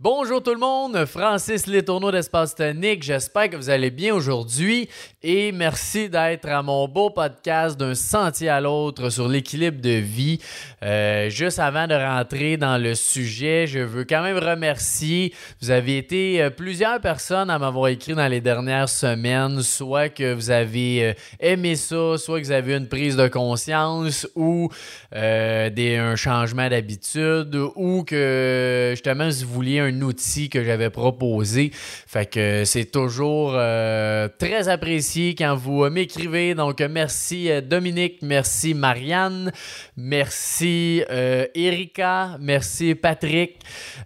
Bonjour 0.00 0.42
tout 0.42 0.52
le 0.52 0.58
monde, 0.58 1.04
Francis 1.06 1.68
Letourneau 1.68 2.10
d'Espace 2.10 2.56
Tonique. 2.56 3.04
J'espère 3.04 3.48
que 3.48 3.54
vous 3.54 3.70
allez 3.70 3.92
bien 3.92 4.12
aujourd'hui 4.12 4.88
et 5.22 5.52
merci 5.52 6.10
d'être 6.10 6.48
à 6.48 6.64
mon 6.64 6.88
beau 6.88 7.10
podcast 7.10 7.78
d'un 7.78 7.94
sentier 7.94 8.48
à 8.48 8.60
l'autre 8.60 9.08
sur 9.08 9.28
l'équilibre 9.28 9.80
de 9.80 9.90
vie. 9.90 10.40
Euh, 10.82 11.30
juste 11.30 11.60
avant 11.60 11.86
de 11.86 11.94
rentrer 11.94 12.56
dans 12.56 12.76
le 12.76 12.96
sujet, 12.96 13.68
je 13.68 13.78
veux 13.78 14.04
quand 14.04 14.24
même 14.24 14.36
remercier. 14.36 15.32
Vous 15.62 15.70
avez 15.70 15.98
été 15.98 16.42
euh, 16.42 16.50
plusieurs 16.50 17.00
personnes 17.00 17.48
à 17.48 17.60
m'avoir 17.60 17.86
écrit 17.86 18.14
dans 18.14 18.26
les 18.26 18.40
dernières 18.40 18.88
semaines, 18.88 19.62
soit 19.62 20.08
que 20.08 20.34
vous 20.34 20.50
avez 20.50 21.04
euh, 21.04 21.12
aimé 21.38 21.76
ça, 21.76 22.18
soit 22.18 22.40
que 22.40 22.46
vous 22.46 22.52
avez 22.52 22.72
eu 22.72 22.76
une 22.76 22.88
prise 22.88 23.16
de 23.16 23.28
conscience 23.28 24.26
ou 24.34 24.68
des, 25.12 25.96
un 26.00 26.16
changement 26.16 26.68
d'habitude 26.68 27.56
ou 27.76 28.02
que 28.02 28.90
justement 28.90 29.28
vous 29.28 29.54
vouliez 29.54 29.83
un 29.84 30.02
outil 30.02 30.48
que 30.48 30.64
j'avais 30.64 30.90
proposé. 30.90 31.70
Fait 31.72 32.26
que 32.26 32.64
c'est 32.64 32.86
toujours 32.86 33.52
euh, 33.54 34.28
très 34.38 34.68
apprécié 34.68 35.34
quand 35.34 35.54
vous 35.54 35.88
m'écrivez. 35.90 36.54
Donc, 36.54 36.80
merci 36.80 37.50
euh, 37.50 37.60
Dominique, 37.60 38.18
merci 38.22 38.74
Marianne, 38.74 39.52
merci 39.96 41.02
euh, 41.10 41.46
Erika, 41.54 42.36
merci 42.40 42.94
Patrick 42.94 43.58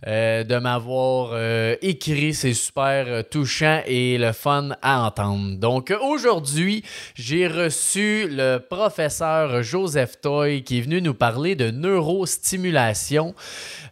de 0.06 0.58
m'avoir 0.58 1.36
écrit. 1.82 2.34
C'est 2.34 2.54
super 2.54 3.28
touchant 3.28 3.82
et 3.86 4.18
le 4.18 4.32
fun 4.32 4.70
à 4.82 5.02
entendre. 5.02 5.56
Donc, 5.56 5.94
aujourd'hui, 6.00 6.82
j'ai 7.14 7.46
reçu 7.46 8.28
le 8.28 8.58
professeur 8.58 9.62
Joseph 9.62 10.20
Toy 10.20 10.62
qui 10.62 10.78
est 10.78 10.82
venu 10.82 11.02
nous 11.02 11.14
parler 11.14 11.56
de 11.56 11.70
neurostimulation. 11.70 13.34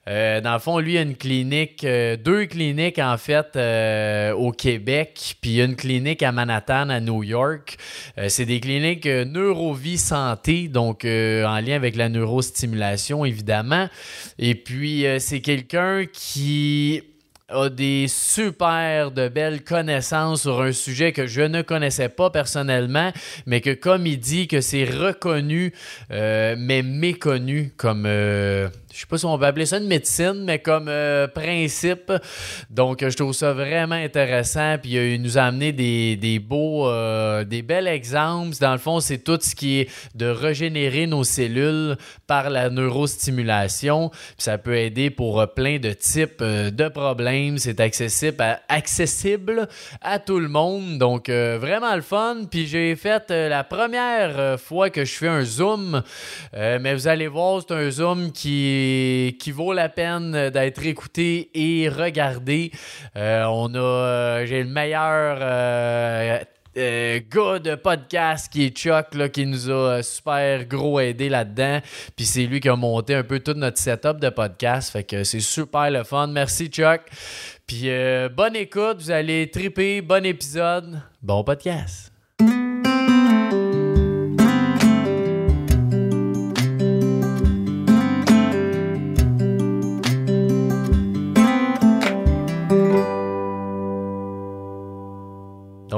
Dans 0.07 0.53
le 0.53 0.59
fond, 0.59 0.79
lui, 0.79 0.97
a 0.99 1.03
une 1.03 1.17
clinique, 1.17 1.76
euh, 1.85 2.17
deux 2.17 2.47
cliniques 2.47 2.99
en 2.99 3.17
fait 3.19 3.57
euh, 3.57 4.33
au 4.33 4.53
Québec, 4.53 5.37
puis 5.41 5.61
une 5.61 5.77
clinique 5.77 6.23
à 6.23 6.33
Manhattan, 6.33 6.89
à 6.89 7.01
New 7.01 7.23
York. 7.23 7.77
c'est 8.29 8.45
des 8.45 8.61
cliniques 8.61 9.07
Neurovie 9.07 9.99
Santé, 9.99 10.69
donc 10.69 11.05
en 11.05 11.61
lien 11.61 11.77
avec 11.77 11.97
la 11.97 12.09
neurostimulation, 12.09 13.25
évidemment. 13.25 13.89
Et 14.39 14.55
puis, 14.55 15.05
c'est 15.19 15.41
quelqu'un 15.41 16.05
qui 16.11 17.03
a 17.49 17.69
des 17.69 18.07
super 18.09 19.11
de 19.13 19.29
belles 19.29 19.63
connaissances 19.63 20.43
sur 20.43 20.61
un 20.61 20.73
sujet 20.73 21.13
que 21.13 21.27
je 21.27 21.43
ne 21.43 21.63
connaissais 21.63 22.09
pas 22.09 22.31
personnellement, 22.31 23.13
mais 23.47 23.61
que 23.61 23.71
comme 23.71 24.07
il 24.07 24.19
dit 24.19 24.49
que 24.49 24.61
c'est 24.61 24.85
reconnu, 24.85 25.73
mais 26.11 26.83
méconnu 26.83 27.73
comme 27.77 28.07
je 28.97 29.03
sais 29.03 29.07
pas 29.07 29.19
si 29.19 29.27
on 29.27 29.37
va 29.37 29.49
appeler 29.49 29.67
ça 29.67 29.77
une 29.77 29.89
médecine, 29.89 30.43
mais 30.45 30.59
comme 30.59 30.87
euh, 30.89 31.29
principe. 31.29 32.11
Donc, 32.71 33.07
je 33.07 33.15
trouve 33.15 33.35
ça 33.35 33.53
vraiment 33.53 33.95
intéressant. 33.95 34.79
Puis, 34.81 34.93
il 34.93 35.21
nous 35.21 35.37
a 35.37 35.43
amené 35.43 35.73
des, 35.73 36.39
beaux, 36.39 36.89
euh, 36.89 37.45
des 37.45 37.61
bels 37.61 37.89
exemples. 37.89 38.57
Dans 38.59 38.73
le 38.73 38.79
fond, 38.79 39.01
c'est 39.01 39.19
tout 39.19 39.39
ce 39.39 39.55
qui 39.55 39.81
est 39.81 39.91
de 40.15 40.25
régénérer 40.25 41.07
nos 41.07 41.25
cellules 41.25 41.99
par 42.27 42.49
la 42.49 42.71
neurostimulation. 42.71 44.09
Puis, 44.09 44.19
ça 44.39 44.57
peut 44.57 44.77
aider 44.77 45.11
pour 45.11 45.41
euh, 45.43 45.47
plein 45.47 45.79
de 45.79 45.93
types 45.93 46.43
de 46.43 46.89
problèmes. 46.89 47.36
C'est 47.59 47.81
accessible 47.81 49.69
à, 50.01 50.19
tout 50.19 50.39
le 50.39 50.49
monde. 50.49 50.99
Donc, 50.99 51.29
vraiment 51.29 51.95
le 51.95 52.03
fun. 52.03 52.45
Puis, 52.51 52.67
j'ai 52.67 52.97
fait 52.97 53.31
la 53.31 53.65
première 53.65 54.59
fois 54.61 54.91
que 54.91 55.05
je 55.05 55.15
fais 55.15 55.29
un 55.29 55.45
Zoom. 55.45 56.03
mais 56.53 56.95
vous 56.95 57.09
allez 57.09 57.29
voir, 57.29 57.63
c'est 57.67 57.75
un 57.75 57.91
Zoom 57.91 58.33
qui 58.33 59.37
qui 59.39 59.51
vaut 59.51 59.73
la 59.73 59.89
peine 59.89 60.51
d'être 60.51 60.85
écouté 60.85 61.51
et 61.55 61.89
regardé. 61.89 62.71
Euh, 63.17 63.45
on 63.45 63.75
a, 63.75 63.79
euh, 63.79 64.47
j'ai 64.47 64.63
le 64.63 64.69
meilleur 64.69 65.39
euh, 66.77 67.21
gars 67.31 67.59
de 67.59 67.75
podcast 67.75 68.53
qui 68.53 68.67
est 68.67 68.77
Chuck, 68.77 69.15
là, 69.15 69.29
qui 69.29 69.47
nous 69.47 69.71
a 69.71 70.03
super 70.03 70.65
gros 70.67 71.01
aidé 71.01 71.29
là-dedans. 71.29 71.81
Puis 72.17 72.27
c'est 72.27 72.47
lui 72.47 72.61
qui 72.61 72.69
a 72.69 72.77
monté 72.77 73.15
un 73.15 73.23
peu 73.23 73.41
tout 73.41 73.55
notre 73.55 73.79
setup 73.79 74.21
de 74.21 74.29
podcast. 74.29 74.93
Fait 74.93 75.05
que 75.05 75.25
c'est 75.25 75.41
super 75.41 75.91
le 75.91 76.05
fun. 76.05 76.27
Merci 76.29 76.69
Chuck. 76.69 77.03
Puis 77.67 77.89
bonne 78.37 78.57
écoute, 78.57 78.99
vous 79.01 79.11
allez 79.11 79.51
triper, 79.51 80.01
bon 80.01 80.25
épisode, 80.25 81.01
bon 81.23 81.43
podcast. 81.43 82.16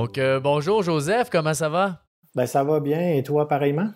Donc, 0.09 0.17
euh, 0.17 0.41
bonjour 0.41 0.83
Joseph, 0.83 1.29
comment 1.29 1.53
ça 1.53 1.69
va? 1.69 2.01
Ben, 2.35 2.47
ça 2.47 2.65
va 2.65 2.81
bien. 2.81 3.13
Et 3.13 3.23
toi, 3.23 3.47
pareillement? 3.47 3.91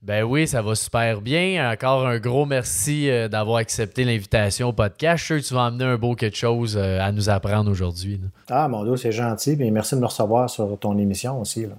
Ben 0.00 0.22
oui, 0.22 0.46
ça 0.46 0.62
va 0.62 0.76
super 0.76 1.20
bien. 1.20 1.68
Encore 1.72 2.06
un 2.06 2.20
gros 2.20 2.46
merci 2.46 3.10
euh, 3.10 3.26
d'avoir 3.26 3.56
accepté 3.56 4.04
l'invitation 4.04 4.68
au 4.68 4.72
podcast. 4.72 5.18
Je 5.18 5.24
suis 5.24 5.34
sûr 5.34 5.42
que 5.42 5.48
tu 5.48 5.54
vas 5.54 5.64
amener 5.64 5.82
un 5.82 5.96
beau 5.96 6.14
quelque 6.14 6.36
chose 6.36 6.76
euh, 6.80 7.00
à 7.00 7.10
nous 7.10 7.28
apprendre 7.28 7.68
aujourd'hui. 7.68 8.20
Ah, 8.48 8.68
mon 8.68 8.84
Dieu, 8.84 8.96
c'est 8.96 9.10
gentil. 9.10 9.56
Bien, 9.56 9.72
merci 9.72 9.96
de 9.96 10.00
me 10.00 10.06
recevoir 10.06 10.48
sur 10.48 10.78
ton 10.78 10.96
émission 10.98 11.40
aussi. 11.40 11.66
Là. 11.66 11.74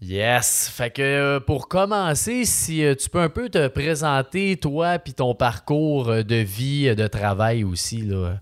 Yes. 0.00 0.70
Fait 0.72 0.88
que 0.88 1.36
pour 1.40 1.68
commencer, 1.68 2.46
si 2.46 2.82
tu 2.98 3.10
peux 3.10 3.20
un 3.20 3.28
peu 3.28 3.50
te 3.50 3.68
présenter, 3.68 4.56
toi, 4.56 4.98
puis 4.98 5.12
ton 5.12 5.34
parcours 5.34 6.06
de 6.06 6.36
vie, 6.36 6.96
de 6.96 7.06
travail 7.06 7.62
aussi. 7.62 8.00
Là. 8.00 8.40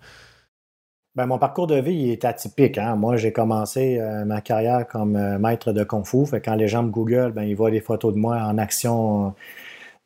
Ben, 1.16 1.24
mon 1.24 1.38
parcours 1.38 1.66
de 1.66 1.76
vie 1.80 2.10
est 2.10 2.26
atypique. 2.26 2.76
Hein. 2.76 2.94
Moi, 2.96 3.16
j'ai 3.16 3.32
commencé 3.32 3.98
euh, 3.98 4.26
ma 4.26 4.42
carrière 4.42 4.86
comme 4.86 5.16
euh, 5.16 5.38
maître 5.38 5.72
de 5.72 5.82
Kung 5.82 6.04
Fu. 6.04 6.26
Fait 6.26 6.42
quand 6.42 6.54
les 6.56 6.68
gens 6.68 6.82
me 6.82 6.90
googlent, 6.90 7.32
ben, 7.32 7.44
ils 7.44 7.56
voient 7.56 7.70
des 7.70 7.80
photos 7.80 8.12
de 8.12 8.18
moi 8.18 8.36
en 8.36 8.58
action 8.58 9.34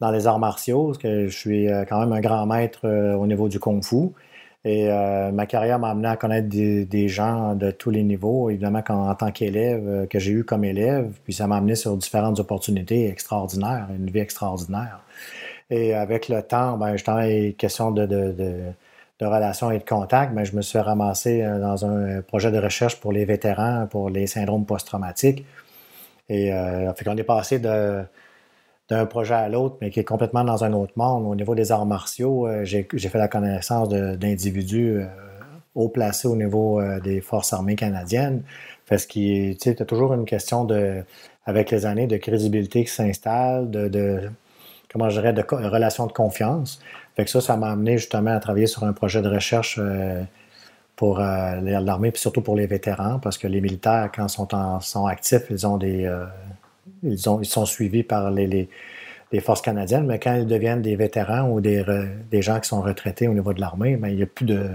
dans 0.01 0.13
les 0.13 0.29
arts 0.29 0.39
martiaux, 0.39 0.87
parce 0.87 0.99
que 0.99 1.27
je 1.27 1.37
suis 1.37 1.69
euh, 1.69 1.85
quand 1.85 1.99
même 1.99 2.13
un 2.13 2.21
grand 2.21 2.47
maître 2.47 2.87
au 2.89 3.27
niveau 3.27 3.49
du 3.49 3.59
Kung 3.59 3.83
Fu. 3.85 4.11
Et 4.65 4.89
ma 5.33 5.47
carrière 5.47 5.79
m'a 5.79 5.89
amené 5.91 6.09
à 6.09 6.17
connaître 6.17 6.49
des, 6.49 7.09
gens 7.09 7.55
de 7.55 7.71
tous 7.71 7.91
les 7.91 8.03
niveaux, 8.03 8.51
évidemment 8.51 8.83
en 8.91 9.15
tant 9.15 9.33
qu'élève, 9.33 10.07
que 10.09 10.19
j'ai 10.19 10.33
eu 10.33 10.45
comme 10.45 10.65
élève, 10.65 11.13
puis 11.25 11.33
ça 11.33 11.47
m'a 11.47 11.57
amené 11.57 11.75
sur 11.77 11.97
différentes 11.97 12.41
opportunités 12.41 13.09
extraordinaires, 13.09 13.89
une 13.97 14.11
vie 14.11 14.21
extraordinaire. 14.21 15.01
Et 15.71 15.95
avec 15.95 16.29
le 16.29 16.43
temps, 16.43 16.77
ben, 16.77 16.93
justement, 16.93 17.23
question 17.57 17.91
de 17.91 18.05
de 18.05 18.75
relations 19.25 19.71
et 19.71 19.79
de 19.79 19.85
contact, 19.85 20.33
mais 20.35 20.45
je 20.45 20.57
me 20.57 20.63
suis 20.63 20.79
ramassé 20.79 21.43
euh, 21.43 21.59
dans 21.59 21.85
un 21.85 22.23
projet 22.23 22.51
de 22.51 22.59
recherche 22.59 23.01
pour 23.01 23.13
les 23.13 23.25
vétérans, 23.25 23.87
pour 23.91 24.11
les 24.11 24.27
syndromes 24.27 24.65
post-traumatiques. 24.65 25.45
Et 26.29 26.53
euh, 26.53 26.93
fait 26.95 27.09
est 27.19 27.25
passé 27.25 27.59
d'un 27.59 29.07
projet 29.07 29.35
à 29.35 29.49
l'autre, 29.49 29.77
mais 29.81 29.91
qui 29.91 30.01
est 30.01 30.05
complètement 30.05 30.45
dans 30.45 30.65
un 30.65 30.73
autre 30.73 30.93
monde. 30.97 31.27
Au 31.27 31.35
niveau 31.35 31.55
des 31.55 31.73
arts 31.73 31.87
martiaux, 31.87 32.47
euh, 32.47 32.65
j'ai 32.65 32.85
fait 32.85 33.19
la 33.19 33.29
connaissance 33.29 33.89
d'individus 33.89 35.03
haut 35.75 35.89
placés 35.89 36.29
au 36.29 36.37
niveau 36.37 36.83
des 37.01 37.21
forces 37.21 37.53
armées 37.53 37.77
canadiennes. 37.77 38.43
Parce 38.89 39.07
tu 39.07 39.57
as 39.69 39.85
toujours 39.85 40.15
une 40.15 40.25
question 40.25 40.65
de, 40.65 41.05
avec 41.47 41.71
les 41.71 41.87
années, 41.87 42.07
de 42.07 42.17
crédibilité 42.17 42.85
qui 42.85 42.91
s'installe, 42.91 43.71
de, 43.71 43.89
de, 43.89 44.31
comment 44.93 45.09
je 45.11 45.21
de 45.21 45.43
de 46.07 46.13
confiance. 46.13 46.81
Fait 47.17 47.25
que 47.25 47.31
ça, 47.31 47.41
ça 47.41 47.57
m'a 47.57 47.71
amené 47.71 47.99
justement 47.99 48.35
à 48.35 48.41
travailler 48.41 48.67
sur 48.67 48.85
un 48.85 48.93
projet 48.93 49.23
de 49.23 49.29
recherche 49.29 49.79
euh, 49.79 50.23
pour 50.97 51.21
euh, 51.21 51.61
l'armée, 51.61 52.11
puis 52.11 52.21
surtout 52.21 52.43
pour 52.43 52.57
les 52.57 52.67
vétérans, 52.67 53.19
parce 53.19 53.39
que 53.39 53.47
les 53.47 53.61
militaires, 53.61 54.11
quand 54.15 54.27
ils 54.27 54.31
sont, 54.31 54.49
sont 54.81 55.07
actifs, 55.07 55.43
ils 55.51 55.67
ont 55.67 55.77
des. 55.77 56.05
Euh, 56.07 56.25
ils, 57.03 57.29
ont, 57.29 57.41
ils 57.41 57.47
sont 57.47 57.67
suivis 57.67 58.03
par 58.03 58.31
les, 58.31 58.69
forces 59.41 59.63
canadiennes, 59.63 60.07
mais 60.07 60.19
quand 60.19 60.35
ils 60.35 60.47
deviennent 60.47 60.83
des 60.83 60.97
vétérans 60.97 61.49
ou 61.49 61.61
des, 61.61 61.85
des 62.31 62.43
gens 62.43 62.61
qui 62.61 62.69
sont 62.69 62.83
retraités 62.83 63.29
au 63.29 63.35
niveau 63.35 63.53
de 63.53 63.61
l'armée, 63.61 63.97
ben, 63.97 64.09
il 64.09 64.17
n'y 64.17 64.23
a 64.23 64.27
plus 64.27 64.47
de. 64.47 64.69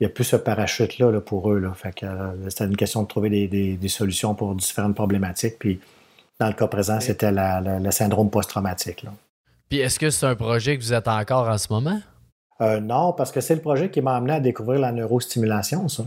Il 0.00 0.06
a 0.06 0.08
plus 0.08 0.24
ce 0.24 0.36
parachute-là 0.36 1.20
pour 1.20 1.52
eux. 1.52 1.60
Là. 1.60 1.72
Fait 1.74 1.94
que 1.94 2.06
c'était 2.48 2.64
une 2.64 2.76
question 2.76 3.02
de 3.02 3.06
trouver 3.06 3.46
des, 3.46 3.88
solutions 3.88 4.34
pour 4.34 4.52
différentes 4.56 4.96
problématiques. 4.96 5.60
Puis 5.60 5.78
dans 6.40 6.48
le 6.48 6.54
cas 6.54 6.66
présent, 6.66 6.98
c'était 6.98 7.30
le 7.30 7.90
syndrome 7.92 8.28
post-traumatique. 8.28 9.06
Puis 9.72 9.80
est-ce 9.80 9.98
que 9.98 10.10
c'est 10.10 10.26
un 10.26 10.34
projet 10.34 10.76
que 10.76 10.82
vous 10.82 10.92
êtes 10.92 11.08
encore 11.08 11.48
en 11.48 11.56
ce 11.56 11.72
moment? 11.72 11.98
Euh, 12.60 12.78
non, 12.78 13.14
parce 13.14 13.32
que 13.32 13.40
c'est 13.40 13.54
le 13.54 13.62
projet 13.62 13.88
qui 13.88 14.02
m'a 14.02 14.14
amené 14.14 14.34
à 14.34 14.40
découvrir 14.40 14.78
la 14.78 14.92
neurostimulation, 14.92 15.88
ça. 15.88 16.04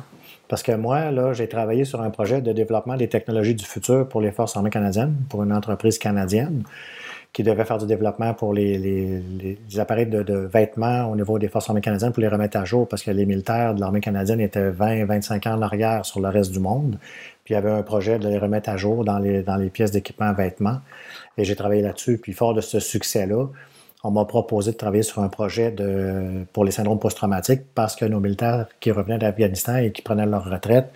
Parce 0.47 0.61
que 0.61 0.73
moi, 0.73 1.09
là, 1.09 1.33
j'ai 1.33 1.49
travaillé 1.49 1.83
sur 1.83 1.99
un 1.99 2.11
projet 2.11 2.43
de 2.43 2.53
développement 2.53 2.95
des 2.95 3.09
technologies 3.09 3.55
du 3.55 3.65
futur 3.65 4.07
pour 4.07 4.21
les 4.21 4.31
Forces 4.31 4.55
armées 4.55 4.69
canadiennes, 4.69 5.15
pour 5.29 5.41
une 5.41 5.51
entreprise 5.51 5.97
canadienne 5.97 6.61
qui 7.33 7.41
devait 7.41 7.65
faire 7.65 7.79
du 7.79 7.87
développement 7.87 8.35
pour 8.35 8.53
les, 8.53 9.57
appareils 9.77 10.05
de, 10.05 10.33
vêtements 10.45 11.11
au 11.11 11.15
niveau 11.15 11.39
des 11.39 11.47
Forces 11.47 11.67
armées 11.67 11.81
canadiennes 11.81 12.13
pour 12.13 12.21
les 12.21 12.29
remettre 12.29 12.57
à 12.57 12.65
jour 12.65 12.87
parce 12.87 13.01
que 13.01 13.09
les 13.09 13.25
militaires 13.25 13.73
de 13.73 13.81
l'armée 13.81 13.99
canadienne 13.99 14.41
étaient 14.41 14.69
20-25 14.69 15.49
ans 15.49 15.55
en 15.55 15.63
arrière 15.63 16.05
sur 16.05 16.19
le 16.19 16.29
reste 16.29 16.51
du 16.51 16.59
monde. 16.59 16.99
Puis 17.45 17.53
il 17.53 17.57
y 17.57 17.57
avait 17.57 17.71
un 17.71 17.83
projet 17.83 18.17
de 18.17 18.27
les 18.27 18.39
remettre 18.39 18.69
à 18.69 18.75
jour 18.75 19.05
dans 19.05 19.19
les, 19.19 19.43
dans 19.43 19.55
les 19.55 19.69
pièces 19.69 19.91
d'équipement 19.91 20.33
vêtements. 20.33 20.79
Et 21.37 21.45
j'ai 21.45 21.55
travaillé 21.55 21.83
là-dessus. 21.83 22.17
Puis 22.17 22.33
fort 22.33 22.55
de 22.55 22.61
ce 22.61 22.79
succès-là, 22.79 23.45
on 24.03 24.11
m'a 24.11 24.25
proposé 24.25 24.71
de 24.71 24.77
travailler 24.77 25.03
sur 25.03 25.21
un 25.21 25.29
projet 25.29 25.71
de, 25.71 26.45
pour 26.53 26.65
les 26.65 26.71
syndromes 26.71 26.99
post-traumatiques 26.99 27.61
parce 27.75 27.95
que 27.95 28.05
nos 28.05 28.19
militaires 28.19 28.65
qui 28.79 28.91
revenaient 28.91 29.19
d'Afghanistan 29.19 29.77
et 29.77 29.91
qui 29.91 30.01
prenaient 30.01 30.25
leur 30.25 30.45
retraite 30.45 30.91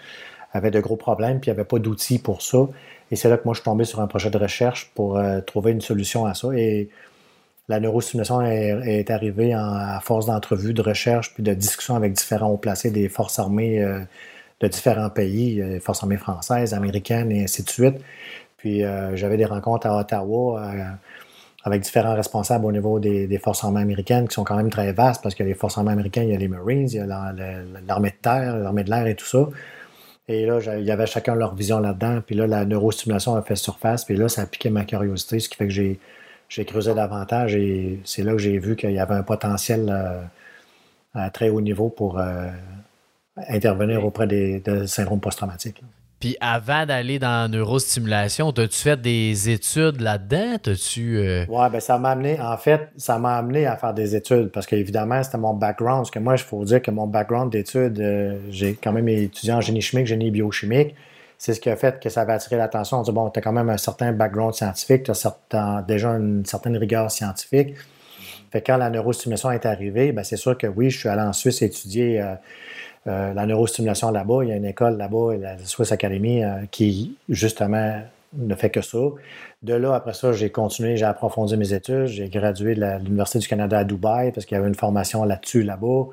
avaient 0.52 0.72
de 0.72 0.80
gros 0.80 0.96
problèmes, 0.96 1.40
puis 1.40 1.52
il 1.52 1.54
n'y 1.54 1.60
avait 1.60 1.68
pas 1.68 1.78
d'outils 1.78 2.18
pour 2.18 2.42
ça. 2.42 2.68
Et 3.12 3.16
c'est 3.16 3.30
là 3.30 3.38
que 3.38 3.44
moi, 3.46 3.54
je 3.54 3.60
suis 3.60 3.66
tombé 3.66 3.86
sur 3.86 4.02
un 4.02 4.08
projet 4.08 4.32
de 4.32 4.38
recherche 4.38 4.92
pour 4.96 5.18
euh, 5.18 5.42
trouver 5.42 5.72
une 5.72 5.82
solution 5.82 6.26
à 6.26 6.34
ça. 6.34 6.50
Et 6.56 6.90
la 7.68 7.80
neurostimulation 7.80 8.42
est, 8.42 8.80
est 8.86 9.12
arrivée 9.12 9.56
en, 9.56 9.74
à 9.74 10.00
force 10.02 10.26
d'entrevues, 10.26 10.74
de 10.74 10.82
recherche, 10.82 11.36
puis 11.36 11.44
de 11.44 11.54
discussions 11.54 11.96
avec 11.96 12.14
différents 12.14 12.50
hauts 12.50 12.58
placés 12.58 12.90
des 12.90 13.08
forces 13.08 13.38
armées 13.38 13.84
euh, 13.84 14.00
de 14.60 14.68
différents 14.68 15.10
pays, 15.10 15.62
euh, 15.62 15.80
forces 15.80 16.04
armées 16.04 16.18
françaises, 16.18 16.74
américaines 16.74 17.32
et 17.32 17.44
ainsi 17.44 17.64
de 17.64 17.70
suite. 17.70 17.96
Puis 18.58 18.82
j'avais 19.14 19.38
des 19.38 19.46
rencontres 19.46 19.88
à 19.88 19.98
Ottawa 19.98 20.62
avec 21.64 21.82
différents 21.82 22.14
responsables 22.14 22.66
au 22.66 22.74
niveau 22.74 23.00
des, 23.00 23.40
forces 23.42 23.64
armées 23.64 23.80
américaines 23.80 24.28
qui 24.28 24.34
sont 24.34 24.44
quand 24.44 24.58
même 24.58 24.70
très 24.70 24.92
vastes 24.92 25.24
parce 25.24 25.34
que 25.34 25.44
les 25.44 25.54
forces 25.54 25.78
armées 25.78 25.94
américaines, 25.94 26.28
il 26.28 26.32
y 26.32 26.36
a 26.36 26.38
les 26.38 26.50
Marines, 26.50 26.90
il 26.90 26.96
y 26.96 27.00
a 27.00 27.06
l'armée 27.06 28.10
de 28.10 28.16
terre, 28.22 28.58
l'armée 28.58 28.84
de 28.84 28.90
l'air 28.90 29.08
et 29.08 29.16
tout 29.16 29.26
ça. 29.26 29.48
Et 30.30 30.46
là, 30.46 30.60
il 30.78 30.86
y 30.86 30.92
avait 30.92 31.08
chacun 31.08 31.34
leur 31.34 31.56
vision 31.56 31.80
là-dedans. 31.80 32.22
Puis 32.26 32.36
là, 32.36 32.46
la 32.46 32.64
neurostimulation 32.64 33.36
a 33.36 33.42
fait 33.42 33.56
surface. 33.56 34.06
Puis 34.06 34.16
là, 34.16 34.30
ça 34.30 34.44
a 34.44 34.46
piqué 34.46 34.70
ma 34.70 34.86
curiosité, 34.86 35.40
ce 35.40 35.50
qui 35.50 35.56
fait 35.56 35.68
que 35.68 35.74
j'ai, 35.74 36.66
creusé 36.66 36.94
davantage. 36.94 37.56
Et 37.56 38.00
c'est 38.06 38.22
là 38.22 38.34
que 38.34 38.38
j'ai 38.38 38.60
vu 38.60 38.76
qu'il 38.76 38.92
y 38.92 39.00
avait 39.00 39.16
un 39.16 39.24
potentiel 39.24 39.88
euh, 39.90 40.22
à 41.16 41.32
très 41.32 41.50
haut 41.50 41.62
niveau 41.62 41.90
pour 41.90 42.20
euh, 42.20 42.48
intervenir 43.48 44.04
auprès 44.06 44.28
des, 44.28 44.60
des 44.60 44.88
syndromes 44.88 45.20
post-traumatiques. 45.20 45.82
Puis 46.20 46.36
avant 46.42 46.86
d'aller 46.86 47.18
dans 47.18 47.44
la 47.44 47.48
neurostimulation, 47.48 48.50
as-tu 48.50 48.78
fait 48.78 49.00
des 49.00 49.50
études 49.50 50.02
là-dedans? 50.02 50.58
T'as-tu. 50.62 51.18
Euh, 51.18 51.46
Ouais, 51.48 51.70
ben 51.70 51.80
ça 51.80 51.98
m'a 51.98 52.10
amené, 52.10 52.38
en 52.42 52.58
fait, 52.58 52.90
ça 52.98 53.18
m'a 53.18 53.38
amené 53.38 53.66
à 53.66 53.78
faire 53.78 53.94
des 53.94 54.18
études 54.18 54.50
parce 54.52 54.66
qu'évidemment, 54.66 55.24
c'était 55.24 55.38
mon 55.38 55.54
background. 55.54 56.00
Parce 56.00 56.12
que 56.12 56.20
moi, 56.20 56.36
il 56.36 56.44
faut 56.44 56.66
dire 56.66 56.82
que 56.82 56.92
mon 56.92 57.08
background 57.08 57.54
d'études, 57.54 58.02
euh, 58.02 58.38
j'ai 58.50 58.74
quand 58.74 58.92
même 58.92 59.08
étudié 59.08 59.54
en 59.54 59.62
génie 59.62 59.82
chimique, 59.82 60.08
génie 60.08 60.30
biochimique. 60.30 60.94
C'est 61.38 61.54
ce 61.54 61.62
qui 61.62 61.70
a 61.70 61.78
fait 61.78 62.02
que 62.02 62.10
ça 62.10 62.22
avait 62.22 62.34
attiré 62.34 62.58
l'attention. 62.58 63.00
On 63.00 63.04
dit, 63.04 63.14
bon, 63.14 63.30
tu 63.30 63.40
as 63.40 63.42
quand 63.42 63.54
même 63.54 63.70
un 63.70 63.78
certain 63.78 64.12
background 64.12 64.54
scientifique, 64.54 65.04
tu 65.04 65.12
as 65.56 65.86
déjà 65.88 66.10
une 66.10 66.46
certaine 66.46 66.76
rigueur 66.76 67.10
scientifique. 67.10 67.76
Fait 68.52 68.60
que 68.60 68.66
quand 68.68 68.78
la 68.78 68.90
neurostimulation 68.90 69.52
est 69.52 69.66
arrivée, 69.66 70.12
ben 70.12 70.24
c'est 70.24 70.36
sûr 70.36 70.58
que 70.58 70.68
oui, 70.68 70.90
je 70.90 71.00
suis 71.00 71.08
allé 71.08 71.22
en 71.22 71.32
Suisse 71.32 71.62
étudier. 71.62 72.20
Euh, 72.20 72.34
euh, 73.08 73.34
la 73.34 73.46
neurostimulation 73.46 74.12
là-bas. 74.12 74.44
Il 74.44 74.50
y 74.50 74.52
a 74.52 74.56
une 74.56 74.66
école 74.66 74.98
là-bas, 74.98 75.36
la 75.40 75.58
Swiss 75.60 75.92
Academy, 75.92 76.44
euh, 76.44 76.66
qui 76.72 77.16
justement 77.30 78.02
ne 78.34 78.56
fait 78.56 78.70
que 78.70 78.82
ça. 78.82 78.98
De 79.64 79.74
là, 79.74 79.96
après 79.96 80.14
ça, 80.14 80.32
j'ai 80.32 80.52
continué, 80.52 80.96
j'ai 80.96 81.06
approfondi 81.06 81.58
mes 81.58 81.74
études. 81.74 82.06
J'ai 82.06 82.30
gradué 82.30 82.76
de 82.76 82.86
l'Université 83.04 83.40
du 83.40 83.48
Canada 83.48 83.80
à 83.80 83.84
Dubaï 83.84 84.32
parce 84.32 84.46
qu'il 84.46 84.56
y 84.56 84.60
avait 84.60 84.70
une 84.70 84.76
formation 84.76 85.24
là-dessus 85.24 85.64
là-bas. 85.64 86.06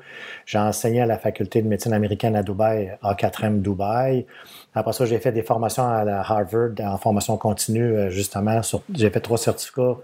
J'ai 0.45 0.57
enseigné 0.57 1.01
à 1.01 1.05
la 1.05 1.17
faculté 1.17 1.61
de 1.61 1.67
médecine 1.67 1.93
américaine 1.93 2.35
à 2.35 2.43
Dubaï, 2.43 2.97
A4M 3.03 3.61
Dubaï. 3.61 4.25
Après 4.73 4.93
ça, 4.93 5.05
j'ai 5.05 5.19
fait 5.19 5.31
des 5.31 5.43
formations 5.43 5.83
à 5.83 6.03
Harvard 6.21 6.71
en 6.79 6.97
formation 6.97 7.37
continue, 7.37 7.95
euh, 7.95 8.09
justement. 8.09 8.61
J'ai 8.93 9.09
fait 9.09 9.21
trois 9.21 9.37
certificats, 9.37 9.97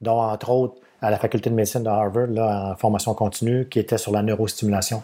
dont 0.00 0.20
entre 0.20 0.50
autres 0.50 0.76
à 1.02 1.10
la 1.10 1.18
faculté 1.18 1.50
de 1.50 1.54
médecine 1.54 1.82
de 1.82 1.88
Harvard, 1.88 2.26
là, 2.26 2.72
en 2.72 2.76
formation 2.76 3.14
continue, 3.14 3.66
qui 3.68 3.78
était 3.78 3.98
sur 3.98 4.12
la 4.12 4.22
neurostimulation. 4.22 5.02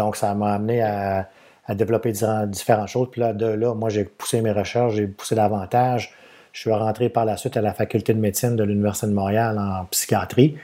Donc, 0.00 0.16
ça 0.16 0.34
m'a 0.34 0.54
amené 0.54 0.80
à, 0.82 1.28
développer 1.68 2.10
différentes 2.46 2.88
choses. 2.88 3.08
Puis 3.12 3.20
là, 3.20 3.32
de 3.32 3.46
là, 3.46 3.74
moi, 3.74 3.90
j'ai 3.90 4.04
poussé 4.04 4.40
mes 4.40 4.50
recherches, 4.50 4.94
j'ai 4.94 5.06
poussé 5.06 5.34
davantage. 5.34 6.14
Je 6.52 6.60
suis 6.60 6.72
rentré 6.72 7.10
par 7.10 7.26
la 7.26 7.36
suite 7.36 7.56
à 7.56 7.60
la 7.60 7.74
faculté 7.74 8.14
de 8.14 8.18
médecine 8.18 8.56
de 8.56 8.64
l'Université 8.64 9.06
de 9.06 9.12
Montréal 9.12 9.56
en 9.58 9.84
psychiatrie, 9.84 10.56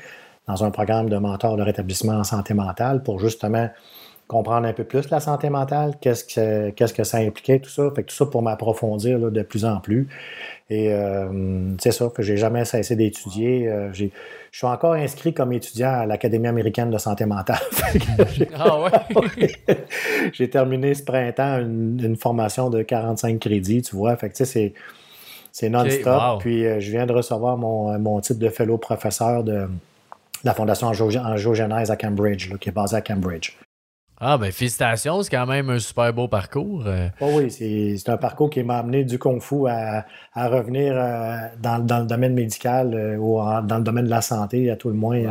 dans 0.49 0.65
un 0.65 0.71
programme 0.71 1.11
de 1.11 1.19
mentor 1.19 1.57
de 1.59 1.63
rétablissement 1.63 2.15
en 2.15 2.25
santé 2.25 2.55
mentale 2.55 3.03
pour 3.03 3.21
justement 3.21 3.69
comprendre 4.29 4.67
un 4.67 4.73
peu 4.73 4.85
plus 4.85 5.09
la 5.11 5.21
santé 5.21 5.51
mentale, 5.51 5.95
qu'est-ce 6.01 6.25
que, 6.25 6.71
qu'est-ce 6.71 6.93
que 6.93 7.05
ça 7.05 7.19
impliquait, 7.19 7.61
tout 7.61 7.71
ça. 7.71 7.91
Fait 7.95 8.03
que 8.03 8.09
tout 8.09 8.15
ça 8.15 8.27
pour 8.27 8.43
m'approfondir 8.43 9.19
de 9.19 9.43
plus 9.43 9.65
en 9.65 9.79
plus. 9.79 10.09
Et 10.69 10.93
euh, 10.93 11.75
c'est 11.79 11.93
ça, 11.93 12.09
que 12.13 12.23
j'ai 12.23 12.37
jamais 12.37 12.65
cessé 12.65 12.97
d'étudier. 12.97 13.69
Euh, 13.69 13.93
je 13.93 14.09
suis 14.51 14.67
encore 14.67 14.95
inscrit 14.95 15.33
comme 15.33 15.53
étudiant 15.53 15.91
à 15.91 16.07
l'Académie 16.07 16.49
américaine 16.49 16.91
de 16.91 16.99
santé 16.99 17.25
mentale. 17.25 17.61
ah 18.55 18.81
ouais? 18.83 19.53
j'ai 20.33 20.51
terminé 20.51 20.95
ce 20.95 21.05
printemps 21.05 21.61
une, 21.61 22.17
formation 22.17 22.69
de 22.69 22.83
45 22.83 23.39
crédits, 23.39 23.83
tu 23.83 23.95
vois. 23.95 24.17
Fait 24.17 24.29
que 24.29 24.37
tu 24.37 24.45
sais, 24.45 24.75
c'est, 25.53 25.69
non-stop. 25.69 26.41
Puis 26.41 26.67
euh, 26.67 26.81
je 26.81 26.91
viens 26.91 27.07
de 27.07 27.13
recevoir 27.13 27.57
mon, 27.57 27.97
mon 28.01 28.21
titre 28.21 28.41
de 28.41 28.49
fellow 28.49 28.77
professeur 28.77 29.45
de 29.45 29.69
la 30.43 30.53
Fondation 30.53 30.89
Angiogenèse 30.89 31.91
à 31.93 31.97
Cambridge, 31.97 32.53
qui 32.59 32.69
est 32.69 32.73
basée 32.73 32.97
à 32.97 33.01
Cambridge. 33.01 33.57
Ah, 34.19 34.39
ben 34.39 34.51
félicitations, 34.51 35.23
c'est 35.23 35.31
quand 35.31 35.47
même 35.47 35.69
un 35.69 35.79
super 35.79 36.13
beau 36.13 36.27
parcours. 36.27 36.85
Oh 37.21 37.29
oui, 37.35 37.51
c'est 37.51 38.09
un 38.09 38.17
parcours 38.17 38.49
qui 38.49 38.63
m'a 38.63 38.79
amené 38.79 39.05
du 39.05 39.19
Kung 39.19 39.43
Fu 39.43 39.69
à, 39.69 40.07
à 40.33 40.49
revenir 40.49 40.95
euh, 40.97 41.37
dans, 41.61 41.85
dans, 41.85 42.01
le 42.01 42.07
domaine 42.07 42.33
médical 42.33 42.95
euh, 42.95 43.17
ou 43.17 43.39
dans 43.67 43.77
le 43.77 43.85
domaine 43.85 44.07
de 44.07 44.11
la 44.11 44.23
santé, 44.23 44.71
à 44.71 44.77
tout 44.77 44.89
le 44.89 44.95
moins. 44.95 45.23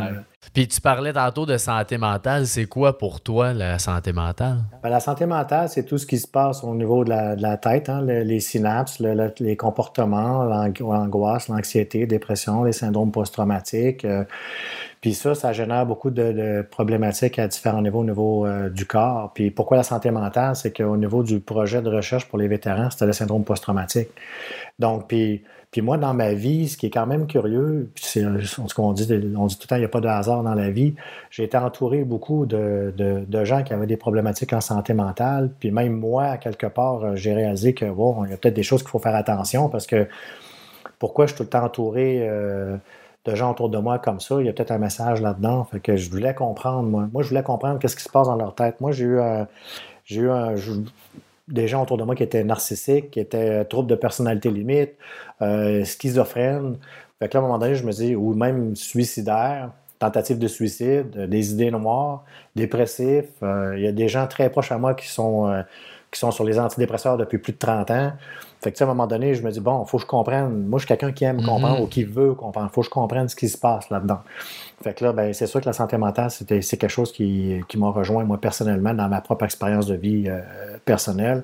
Puis 0.53 0.67
tu 0.67 0.79
parlais 0.79 1.13
tantôt 1.13 1.45
de 1.45 1.57
santé 1.57 1.97
mentale. 1.97 2.45
C'est 2.45 2.65
quoi 2.65 2.97
pour 2.97 3.21
toi 3.21 3.53
la 3.53 3.79
santé 3.79 4.13
mentale? 4.13 4.57
Ben, 4.83 4.89
la 4.89 4.99
santé 4.99 5.25
mentale, 5.25 5.67
c'est 5.69 5.83
tout 5.83 5.97
ce 5.97 6.05
qui 6.05 6.19
se 6.19 6.27
passe 6.27 6.63
au 6.63 6.75
niveau 6.75 7.03
de 7.03 7.09
la, 7.09 7.35
de 7.35 7.41
la 7.41 7.57
tête, 7.57 7.89
hein, 7.89 8.01
les, 8.01 8.39
synapses, 8.39 8.99
les 8.99 9.57
comportements, 9.57 10.43
l'angoisse, 10.43 11.47
l'anxiété, 11.47 12.05
dépression, 12.05 12.63
les 12.63 12.73
syndromes 12.73 13.11
post-traumatiques. 13.11 14.05
Puis 15.05 15.13
ça, 15.13 15.35
ça 15.35 15.53
génère 15.53 15.85
beaucoup 15.85 16.09
de, 16.09 16.65
problématiques 16.71 17.37
à 17.37 17.47
différents 17.47 17.83
niveaux 17.83 17.99
au 17.99 18.05
niveau 18.05 18.47
euh, 18.47 18.69
du 18.69 18.87
corps. 18.87 19.33
Puis 19.35 19.51
pourquoi 19.51 19.77
la 19.77 19.83
santé 19.83 20.09
mentale? 20.09 20.55
C'est 20.55 20.75
qu'au 20.75 20.97
niveau 20.97 21.21
du 21.21 21.39
projet 21.39 21.83
de 21.83 21.89
recherche 21.91 22.27
pour 22.27 22.39
les 22.39 22.47
vétérans, 22.47 22.89
c'était 22.89 23.05
le 23.05 23.13
syndrome 23.13 23.43
post-traumatique. 23.43 24.07
Donc, 24.79 25.07
puis, 25.07 25.43
puis 25.69 25.81
moi, 25.81 25.99
dans 25.99 26.15
ma 26.15 26.33
vie, 26.33 26.67
ce 26.69 26.75
qui 26.75 26.87
est 26.87 26.89
quand 26.89 27.05
même 27.05 27.27
curieux, 27.27 27.91
c'est 27.93 28.23
ce 28.41 28.73
qu'on 28.73 28.93
dit, 28.93 29.07
on 29.37 29.45
dit 29.45 29.57
tout 29.57 29.65
le 29.65 29.67
temps, 29.67 29.75
il 29.75 29.81
n'y 29.81 29.85
a 29.85 29.89
pas 29.89 30.01
de 30.01 30.07
hasard 30.07 30.41
dans 30.41 30.55
la 30.55 30.71
vie. 30.71 30.95
J'ai 31.29 31.43
été 31.43 31.55
entouré 31.55 32.03
beaucoup 32.03 32.47
de, 32.47 32.91
de, 32.97 33.45
gens 33.45 33.61
qui 33.61 33.73
avaient 33.73 33.85
des 33.85 33.97
problématiques 33.97 34.53
en 34.53 34.61
santé 34.61 34.95
mentale. 34.95 35.51
Puis 35.59 35.69
même 35.69 35.93
moi, 35.93 36.37
quelque 36.37 36.65
part, 36.65 37.15
j'ai 37.15 37.35
réalisé 37.35 37.75
que, 37.75 37.85
bon, 37.85 38.25
il 38.25 38.31
y 38.31 38.33
a 38.33 38.37
peut-être 38.37 38.55
des 38.55 38.63
choses 38.63 38.81
qu'il 38.81 38.89
faut 38.89 38.97
faire 38.97 39.13
attention 39.13 39.69
parce 39.69 39.85
que 39.85 40.07
pourquoi 40.97 41.27
je 41.27 41.33
suis 41.33 41.37
tout 41.37 41.43
le 41.43 41.49
temps 41.49 41.63
entouré... 41.63 42.27
Euh, 42.27 42.77
de 43.25 43.35
gens 43.35 43.51
autour 43.51 43.69
de 43.69 43.77
moi 43.77 43.99
comme 43.99 44.19
ça, 44.19 44.35
il 44.39 44.45
y 44.45 44.49
a 44.49 44.53
peut-être 44.53 44.71
un 44.71 44.77
message 44.77 45.21
là-dedans. 45.21 45.63
Fait 45.65 45.79
que 45.79 45.95
je 45.95 46.09
voulais 46.09 46.33
comprendre, 46.33 46.83
moi. 46.83 47.07
Moi, 47.11 47.23
je 47.23 47.29
voulais 47.29 47.43
comprendre 47.43 47.79
qu'est-ce 47.79 47.95
qui 47.95 48.03
se 48.03 48.09
passe 48.09 48.27
dans 48.27 48.35
leur 48.35 48.53
tête. 48.55 48.81
Moi, 48.81 48.91
j'ai 48.91 49.05
eu, 49.05 49.19
j'ai 50.05 50.21
eu 50.21 50.29
des 51.47 51.67
gens 51.67 51.83
autour 51.83 51.97
de 51.97 52.03
moi 52.03 52.15
qui 52.15 52.23
étaient 52.23 52.43
narcissiques, 52.43 53.11
qui 53.11 53.19
étaient 53.19 53.61
euh, 53.61 53.63
troubles 53.63 53.89
de 53.89 53.95
personnalité 53.95 54.49
limite, 54.49 54.93
euh, 55.41 55.83
schizophrènes. 55.83 56.77
Fait 57.19 57.29
que 57.29 57.35
là, 57.35 57.39
à 57.39 57.43
un 57.43 57.47
moment 57.47 57.59
donné, 57.59 57.75
je 57.75 57.85
me 57.85 57.91
dis, 57.91 58.15
ou 58.15 58.33
même 58.33 58.75
suicidaire, 58.75 59.71
tentative 59.99 60.39
de 60.39 60.47
suicide, 60.47 61.15
euh, 61.15 61.27
des 61.27 61.51
idées 61.51 61.71
noires, 61.71 62.23
dépressifs. 62.55 63.29
il 63.41 63.81
y 63.81 63.87
a 63.87 63.91
des 63.91 64.07
gens 64.07 64.27
très 64.27 64.49
proches 64.49 64.71
à 64.71 64.77
moi 64.77 64.93
qui 64.95 65.07
sont, 65.07 65.63
qui 66.15 66.19
sont 66.19 66.31
sur 66.31 66.45
les 66.45 66.57
antidépresseurs 66.57 67.17
depuis 67.17 67.37
plus 67.37 67.53
de 67.53 67.57
30 67.57 67.91
ans. 67.91 68.13
Fait 68.61 68.71
que, 68.71 68.81
à 68.81 68.85
un 68.85 68.87
moment 68.87 69.05
donné, 69.05 69.35
je 69.35 69.43
me 69.43 69.51
dis, 69.51 69.59
bon, 69.59 69.83
il 69.85 69.89
faut 69.89 69.97
que 69.97 70.03
je 70.03 70.07
comprenne. 70.07 70.65
Moi, 70.65 70.79
je 70.79 70.85
suis 70.85 70.87
quelqu'un 70.87 71.11
qui 71.11 71.25
aime 71.25 71.43
comprendre 71.43 71.77
mhm. 71.77 71.83
ou 71.83 71.87
qui 71.87 72.03
veut 72.03 72.33
comprendre. 72.33 72.69
Il 72.71 72.73
faut 72.73 72.81
que 72.81 72.87
je 72.87 72.91
comprenne 72.91 73.27
ce 73.27 73.35
qui 73.35 73.49
se 73.49 73.57
passe 73.57 73.89
là-dedans. 73.89 74.21
Fait 74.81 74.93
que 74.93 75.03
là, 75.03 75.13
ben, 75.13 75.33
c'est 75.33 75.45
sûr 75.45 75.59
que 75.59 75.65
la 75.65 75.73
santé 75.73 75.97
mentale, 75.97 76.31
c'est 76.31 76.77
quelque 76.77 76.87
chose 76.87 77.11
qui, 77.11 77.61
m'a 77.75 77.89
rejoint, 77.89 78.23
moi, 78.23 78.39
personnellement, 78.39 78.93
dans 78.93 79.09
ma 79.09 79.21
propre 79.21 79.43
expérience 79.43 79.87
de 79.87 79.95
vie 79.95 80.25
euh, 80.27 80.41
personnelle. 80.85 81.43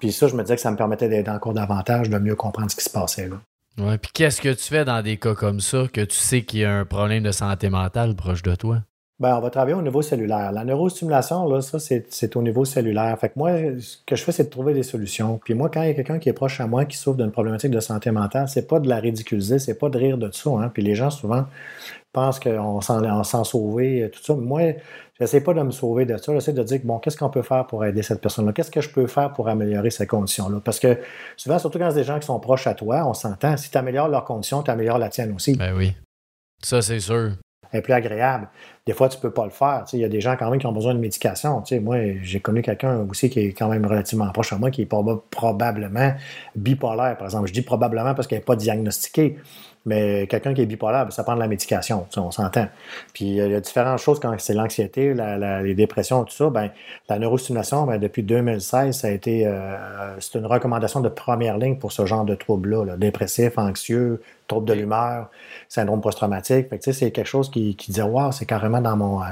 Puis 0.00 0.10
ça, 0.10 0.26
je 0.26 0.34
me 0.34 0.42
disais 0.42 0.56
que 0.56 0.62
ça 0.62 0.70
me 0.70 0.76
permettait 0.76 1.08
d'aider 1.08 1.30
encore 1.30 1.52
davantage, 1.52 2.08
de 2.08 2.18
mieux 2.18 2.34
comprendre 2.34 2.70
ce 2.70 2.76
qui 2.76 2.84
se 2.84 2.90
passait 2.90 3.28
là. 3.28 3.36
Ouais, 3.78 3.96
puis 3.96 4.10
qu'est-ce 4.12 4.40
que 4.40 4.48
tu 4.48 4.64
fais 4.64 4.84
dans 4.84 5.02
des 5.02 5.18
cas 5.18 5.34
comme 5.34 5.60
ça, 5.60 5.84
que 5.92 6.00
tu 6.00 6.16
sais 6.16 6.42
qu'il 6.42 6.60
y 6.60 6.64
a 6.64 6.72
un 6.72 6.84
problème 6.84 7.22
de 7.22 7.30
santé 7.30 7.70
mentale 7.70 8.16
proche 8.16 8.42
de 8.42 8.56
toi? 8.56 8.82
Ben, 9.20 9.36
on 9.36 9.40
va 9.40 9.50
travailler 9.50 9.74
au 9.74 9.82
niveau 9.82 10.00
cellulaire. 10.00 10.52
La 10.52 10.64
neurostimulation, 10.64 11.48
là, 11.48 11.60
ça, 11.60 11.80
c'est 11.80 12.36
au 12.36 12.42
niveau 12.42 12.64
cellulaire. 12.64 13.18
Fait 13.18 13.30
que 13.30 13.34
moi, 13.34 13.50
ce 13.80 13.96
que 14.06 14.14
je 14.14 14.22
fais, 14.22 14.30
c'est 14.30 14.44
de 14.44 14.48
trouver 14.48 14.74
des 14.74 14.84
solutions. 14.84 15.40
Puis 15.44 15.54
moi, 15.54 15.68
quand 15.68 15.82
il 15.82 15.88
y 15.88 15.90
a 15.90 15.94
quelqu'un 15.94 16.20
qui 16.20 16.28
est 16.28 16.32
proche 16.32 16.60
à 16.60 16.68
moi, 16.68 16.84
qui 16.84 16.96
souffre 16.96 17.16
d'une 17.16 17.32
problématique 17.32 17.72
de 17.72 17.80
santé 17.80 18.12
mentale, 18.12 18.48
c'est 18.48 18.68
pas 18.68 18.78
de 18.78 18.88
la 18.88 19.00
ridiculiser, 19.00 19.58
c'est 19.58 19.76
pas 19.76 19.88
de 19.88 19.98
rire 19.98 20.18
de 20.18 20.30
ça. 20.30 20.50
Hein. 20.50 20.70
Puis 20.72 20.84
les 20.84 20.94
gens, 20.94 21.10
souvent, 21.10 21.46
pensent 22.12 22.38
qu'on 22.38 22.80
s'en 22.80 23.42
sauver, 23.42 24.08
tout 24.12 24.22
ça. 24.22 24.34
Moi, 24.34 24.74
j'essaie 25.18 25.40
pas 25.40 25.52
de 25.52 25.62
me 25.62 25.72
sauver 25.72 26.04
de 26.04 26.16
ça. 26.16 26.32
J'essaie 26.34 26.52
de 26.52 26.62
dire, 26.62 26.80
bon, 26.84 27.00
qu'est-ce 27.00 27.16
qu'on 27.16 27.30
peut 27.30 27.42
faire 27.42 27.66
pour 27.66 27.84
aider 27.84 28.02
cette 28.02 28.20
personne-là? 28.20 28.52
Qu'est-ce 28.52 28.70
que 28.70 28.80
je 28.80 28.90
peux 28.90 29.08
faire 29.08 29.32
pour 29.32 29.48
améliorer 29.48 29.90
ces 29.90 30.06
conditions-là? 30.06 30.60
Parce 30.64 30.78
que 30.78 30.96
souvent, 31.36 31.58
surtout 31.58 31.80
quand 31.80 31.90
c'est 31.90 31.96
des 31.96 32.04
gens 32.04 32.20
qui 32.20 32.26
sont 32.26 32.38
proches 32.38 32.68
à 32.68 32.74
toi, 32.74 33.04
on 33.04 33.14
s'entend. 33.14 33.56
Si 33.56 33.68
tu 33.68 33.78
améliores 33.78 34.08
leurs 34.08 34.24
conditions, 34.24 34.62
tu 34.62 34.70
améliores 34.70 34.98
la 34.98 35.08
tienne 35.08 35.34
aussi. 35.34 35.56
Ben 35.56 35.74
oui. 35.76 35.96
Ça, 36.62 36.82
c'est 36.82 37.00
sûr 37.00 37.32
est 37.72 37.82
plus 37.82 37.92
agréable. 37.92 38.48
Des 38.88 38.94
fois, 38.94 39.10
tu 39.10 39.18
ne 39.18 39.20
peux 39.20 39.30
pas 39.30 39.44
le 39.44 39.50
faire. 39.50 39.84
Il 39.92 39.98
y 39.98 40.04
a 40.04 40.08
des 40.08 40.22
gens 40.22 40.34
quand 40.38 40.48
même 40.48 40.58
qui 40.58 40.66
ont 40.66 40.72
besoin 40.72 40.94
de 40.94 40.98
médication. 40.98 41.62
moi, 41.82 41.98
j'ai 42.22 42.40
connu 42.40 42.62
quelqu'un 42.62 43.06
aussi 43.10 43.28
qui 43.28 43.40
est 43.40 43.52
quand 43.52 43.68
même 43.68 43.84
relativement 43.84 44.30
proche 44.30 44.54
de 44.54 44.58
moi, 44.58 44.70
qui 44.70 44.80
est 44.80 44.88
probablement 45.30 46.14
bipolaire, 46.56 47.18
par 47.18 47.26
exemple. 47.26 47.48
Je 47.48 47.52
dis 47.52 47.60
probablement 47.60 48.14
parce 48.14 48.26
qu'elle 48.26 48.38
n'est 48.38 48.44
pas 48.46 48.56
diagnostiquée. 48.56 49.36
Mais 49.84 50.26
quelqu'un 50.26 50.54
qui 50.54 50.62
est 50.62 50.66
bipolaire, 50.66 51.04
ben, 51.04 51.10
ça 51.10 51.22
prend 51.22 51.34
de 51.34 51.40
la 51.40 51.48
médication, 51.48 52.06
on 52.16 52.30
s'entend. 52.30 52.66
Puis 53.14 53.26
il 53.26 53.34
y 53.34 53.40
a 53.54 53.60
différentes 53.60 53.98
choses 53.98 54.20
quand 54.20 54.34
c'est 54.38 54.52
l'anxiété, 54.54 55.14
les 55.14 55.74
dépressions, 55.74 56.24
tout 56.24 56.34
ça. 56.34 56.50
Ben, 56.50 56.70
la 57.08 57.18
neurostimulation, 57.18 57.86
ben, 57.86 57.98
depuis 57.98 58.22
2016, 58.22 58.96
ça 58.96 59.08
a 59.08 59.10
été 59.10 59.46
euh, 59.46 60.18
c'est 60.20 60.38
une 60.38 60.46
recommandation 60.46 61.00
de 61.00 61.08
première 61.08 61.56
ligne 61.56 61.76
pour 61.76 61.92
ce 61.92 62.04
genre 62.06 62.24
de 62.24 62.34
troubles-là, 62.34 62.96
dépressif, 62.96 63.56
anxieux, 63.56 64.20
troubles 64.46 64.66
de 64.66 64.74
l'humeur, 64.74 65.30
syndrome 65.68 66.00
post-traumatique. 66.00 66.66
c'est 66.80 67.10
quelque 67.10 67.24
chose 67.24 67.50
qui, 67.50 67.76
qui 67.76 67.92
dit 67.92 68.02
Wow, 68.02 68.32
c'est 68.32 68.46
carrément 68.46 68.77
dans 68.80 68.96
mon. 68.96 69.22
Euh, 69.22 69.26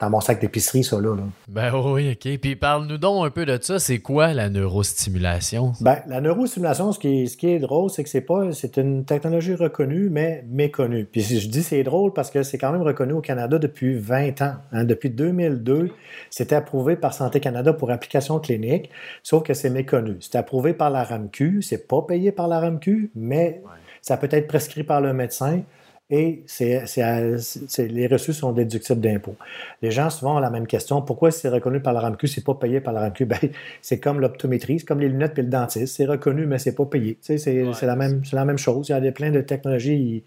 dans 0.00 0.10
mon 0.10 0.20
sac 0.20 0.40
d'épicerie, 0.40 0.84
ça, 0.84 1.00
là, 1.00 1.16
Ben 1.48 1.74
oui, 1.74 2.12
OK. 2.12 2.38
Puis 2.38 2.54
parle-nous 2.54 2.98
donc 2.98 3.26
un 3.26 3.30
peu 3.30 3.44
de 3.44 3.58
ça. 3.60 3.80
C'est 3.80 3.98
quoi 3.98 4.32
la 4.32 4.48
neurostimulation? 4.48 5.72
Ben, 5.80 5.98
la 6.06 6.20
neurostimulation, 6.20 6.92
ce 6.92 7.00
qui 7.00 7.22
est, 7.22 7.26
ce 7.26 7.36
qui 7.36 7.48
est 7.48 7.58
drôle, 7.58 7.90
c'est 7.90 8.04
que 8.04 8.08
c'est 8.08 8.20
pas, 8.20 8.52
c'est 8.52 8.76
une 8.76 9.04
technologie 9.04 9.54
reconnue, 9.54 10.08
mais 10.08 10.44
méconnue. 10.48 11.04
Puis 11.04 11.22
je 11.22 11.48
dis 11.48 11.64
c'est 11.64 11.82
drôle 11.82 12.12
parce 12.12 12.30
que 12.30 12.44
c'est 12.44 12.58
quand 12.58 12.70
même 12.70 12.82
reconnu 12.82 13.12
au 13.12 13.20
Canada 13.20 13.58
depuis 13.58 13.98
20 13.98 14.40
ans. 14.42 14.54
Hein. 14.72 14.84
Depuis 14.84 15.10
2002, 15.10 15.90
c'était 16.30 16.54
approuvé 16.54 16.94
par 16.94 17.12
Santé 17.12 17.40
Canada 17.40 17.72
pour 17.72 17.90
application 17.90 18.38
clinique, 18.38 18.90
sauf 19.24 19.42
que 19.42 19.52
c'est 19.52 19.70
méconnu. 19.70 20.18
C'est 20.20 20.36
approuvé 20.36 20.74
par 20.74 20.90
la 20.90 21.02
RAMQ, 21.02 21.60
c'est 21.62 21.88
pas 21.88 22.02
payé 22.02 22.30
par 22.30 22.46
la 22.46 22.60
RAMQ, 22.60 23.10
mais 23.16 23.62
ça 24.00 24.16
peut 24.16 24.28
être 24.30 24.46
prescrit 24.46 24.84
par 24.84 25.00
le 25.00 25.12
médecin 25.12 25.62
et 26.10 26.42
c'est, 26.46 26.84
les 27.78 28.06
reçus 28.06 28.32
sont 28.32 28.52
déductibles 28.52 29.00
d'impôts. 29.00 29.36
Les 29.82 29.90
gens 29.90 30.08
souvent 30.08 30.36
ont 30.36 30.40
la 30.40 30.48
même 30.48 30.66
question. 30.66 31.02
Pourquoi 31.02 31.30
c'est 31.30 31.50
reconnu 31.50 31.80
par 31.80 31.92
la 31.92 32.00
RAMQ, 32.00 32.26
c'est 32.26 32.44
pas 32.44 32.54
payé 32.54 32.80
par 32.80 32.94
la 32.94 33.00
RAMQ? 33.00 33.26
Ben, 33.26 33.38
c'est 33.82 34.00
comme 34.00 34.18
l'optométrie, 34.18 34.78
c'est 34.78 34.86
comme 34.86 35.00
les 35.00 35.10
lunettes 35.10 35.38
et 35.38 35.42
le 35.42 35.48
dentiste. 35.48 35.96
C'est 35.96 36.06
reconnu, 36.06 36.46
mais 36.46 36.58
c'est 36.58 36.74
pas 36.74 36.86
payé. 36.86 37.18
c'est, 37.20 37.36
la 37.82 37.96
même, 37.96 38.22
la 38.32 38.44
même 38.46 38.56
chose. 38.56 38.88
Il 38.88 38.92
y 38.92 38.94
a 38.94 39.00
des, 39.00 39.12
plein 39.12 39.30
de 39.30 39.42
technologies 39.42 40.24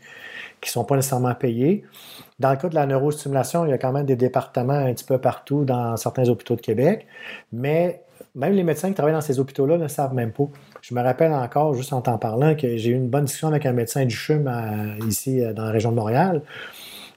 qui 0.62 0.70
sont 0.70 0.86
pas 0.86 0.96
nécessairement 0.96 1.34
payées. 1.34 1.84
Dans 2.40 2.52
le 2.52 2.58
cas 2.58 2.70
de 2.70 2.76
la 2.76 2.86
neurostimulation, 2.86 3.66
il 3.66 3.72
y 3.72 3.74
a 3.74 3.80
quand 3.80 3.92
même 3.92 4.06
des 4.06 4.16
départements 4.16 4.74
un 4.74 4.94
petit 4.94 5.06
peu 5.06 5.18
partout 5.18 5.66
dans 5.66 5.98
certains 5.98 6.30
hôpitaux 6.30 6.56
de 6.56 6.62
Québec, 6.62 7.08
mais 7.52 8.04
même 8.36 8.54
les 8.54 8.64
médecins 8.64 8.90
qui 8.90 8.96
travaillent 8.96 9.14
dans 9.14 9.22
ces 9.22 9.40
hôpitaux-là 9.40 9.78
ne 9.78 9.88
savent 9.88 10.14
même 10.14 10.32
pas. 10.32 10.48
Je 10.82 10.96
me 10.96 11.02
rappelle 11.02 11.34
encore, 11.34 11.74
juste 11.74 11.94
en 11.94 12.02
t'en 12.02 12.18
parlant, 12.18 12.56
que 12.56 12.78
j'ai 12.78 12.92
eu 12.92 12.96
une 12.96 13.10
bonne 13.10 13.26
discussion 13.26 13.50
avec 13.50 13.66
un 13.66 13.74
médecin 13.74 14.06
du 14.06 14.16
CHUM 14.16 14.50
ici 15.08 15.42
euh, 15.42 15.54
dans 15.54 15.66
la 15.66 15.72
région 15.72 15.92
de 15.92 15.96
Montréal. 15.96 16.42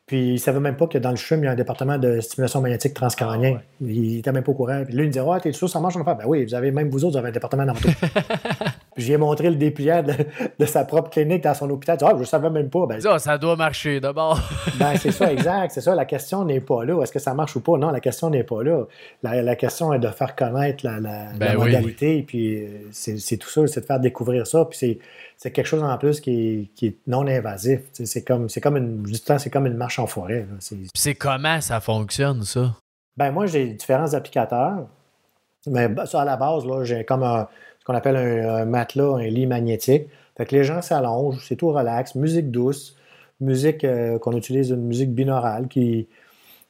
Puis 0.06 0.28
il 0.28 0.32
ne 0.32 0.38
savait 0.38 0.60
même 0.60 0.76
pas 0.76 0.86
que 0.86 0.98
dans 0.98 1.10
le 1.10 1.16
CHUM, 1.16 1.40
il 1.40 1.44
y 1.44 1.48
a 1.48 1.52
un 1.52 1.56
département 1.56 1.96
de 1.96 2.20
stimulation 2.20 2.60
magnétique 2.60 2.92
transcrânien. 2.92 3.58
Ah, 3.58 3.62
il 3.80 4.16
n'était 4.16 4.32
même 4.32 4.42
pas 4.42 4.52
au 4.52 4.54
courant. 4.54 4.82
Puis 4.84 4.94
là, 4.94 5.02
il 5.02 5.06
me 5.06 5.12
disait 5.12 5.24
Ah, 5.26 5.40
t'es 5.40 5.52
sûr, 5.52 5.68
ça 5.68 5.80
marche 5.80 5.96
en 5.96 6.02
affaire? 6.02 6.16
Ben 6.16 6.24
oui, 6.26 6.44
vous 6.44 6.54
avez 6.54 6.70
même 6.70 6.90
vous 6.90 7.04
autres, 7.04 7.12
vous 7.12 7.18
avez 7.18 7.28
un 7.28 7.32
département 7.32 7.64
d'arto. 7.64 7.88
puis 8.94 9.04
j'ai 9.04 9.16
montré 9.16 9.50
le 9.50 9.56
dépliant 9.56 10.02
de, 10.02 10.66
sa 10.66 10.84
propre 10.84 11.10
clinique 11.10 11.42
dans 11.42 11.54
son 11.54 11.68
hôpital. 11.70 11.98
Ah, 12.02 12.12
je 12.14 12.20
ne 12.20 12.24
savais 12.24 12.50
même 12.50 12.70
pas. 12.70 12.86
Ben, 12.86 13.00
ça, 13.00 13.18
ça 13.18 13.38
doit 13.38 13.56
marcher 13.56 14.00
d'abord. 14.00 14.40
ben, 14.78 14.96
c'est 14.96 15.10
ça, 15.10 15.32
exact. 15.32 15.72
C'est 15.72 15.80
ça. 15.80 15.94
La 15.94 16.04
question 16.04 16.44
n'est 16.44 16.60
pas 16.60 16.84
là. 16.84 17.02
Est-ce 17.02 17.12
que 17.12 17.18
ça 17.18 17.34
marche 17.34 17.56
ou 17.56 17.60
pas? 17.60 17.76
Non, 17.76 17.90
la 17.90 18.00
question 18.00 18.30
n'est 18.30 18.44
pas 18.44 18.62
là. 18.62 18.84
La, 19.22 19.56
question 19.56 19.92
est 19.92 19.98
de 19.98 20.08
faire 20.08 20.36
connaître 20.36 20.84
la, 20.84 21.00
ben 21.36 21.56
modalité. 21.56 22.22
Puis 22.22 22.64
euh, 22.64 22.68
c'est 22.92 23.36
tout 23.36 23.48
ça, 23.48 23.66
c'est 23.66 23.80
de 23.80 23.86
faire 23.86 24.00
découvrir 24.00 24.46
ça. 24.46 24.64
Puis 24.64 25.00
c'est 25.36 25.50
quelque 25.50 25.66
chose 25.66 25.82
en 25.82 25.98
plus 25.98 26.20
qui 26.20 26.70
est, 26.82 26.96
non 27.06 27.26
invasif. 27.26 27.80
C'est 27.92 28.22
comme, 28.22 28.46
comme, 28.62 28.76
une, 28.76 29.06
c'est 29.38 29.50
comme 29.50 29.66
une 29.66 29.76
marche 29.76 29.98
en 29.98 30.06
forêt. 30.06 30.46
C'est 30.94 31.14
comment 31.14 31.60
ça 31.60 31.80
fonctionne, 31.80 32.42
ça? 32.44 32.74
Ben 33.16 33.30
moi, 33.30 33.46
j'ai 33.46 33.66
différents 33.66 34.12
applicateurs. 34.14 34.86
Mais 35.66 35.88
ça, 36.06 36.22
à 36.22 36.24
la 36.24 36.36
base, 36.36 36.64
j'ai 36.82 37.04
comme 37.04 37.46
ce 37.84 37.92
qu'on 37.92 37.94
appelle 37.94 38.16
un, 38.16 38.64
matelas, 38.64 39.16
un 39.16 39.26
lit 39.26 39.46
magnétique. 39.46 40.08
Fait 40.38 40.46
que 40.46 40.54
les 40.54 40.64
gens 40.64 40.80
s'allongent, 40.80 41.44
c'est 41.46 41.56
tout 41.56 41.70
relax, 41.70 42.14
musique 42.14 42.50
douce, 42.50 42.96
musique 43.40 43.84
euh, 43.84 44.18
qu'on 44.18 44.32
utilise, 44.32 44.70
une 44.70 44.86
musique 44.86 45.12
binaurale 45.12 45.68
qui, 45.68 46.08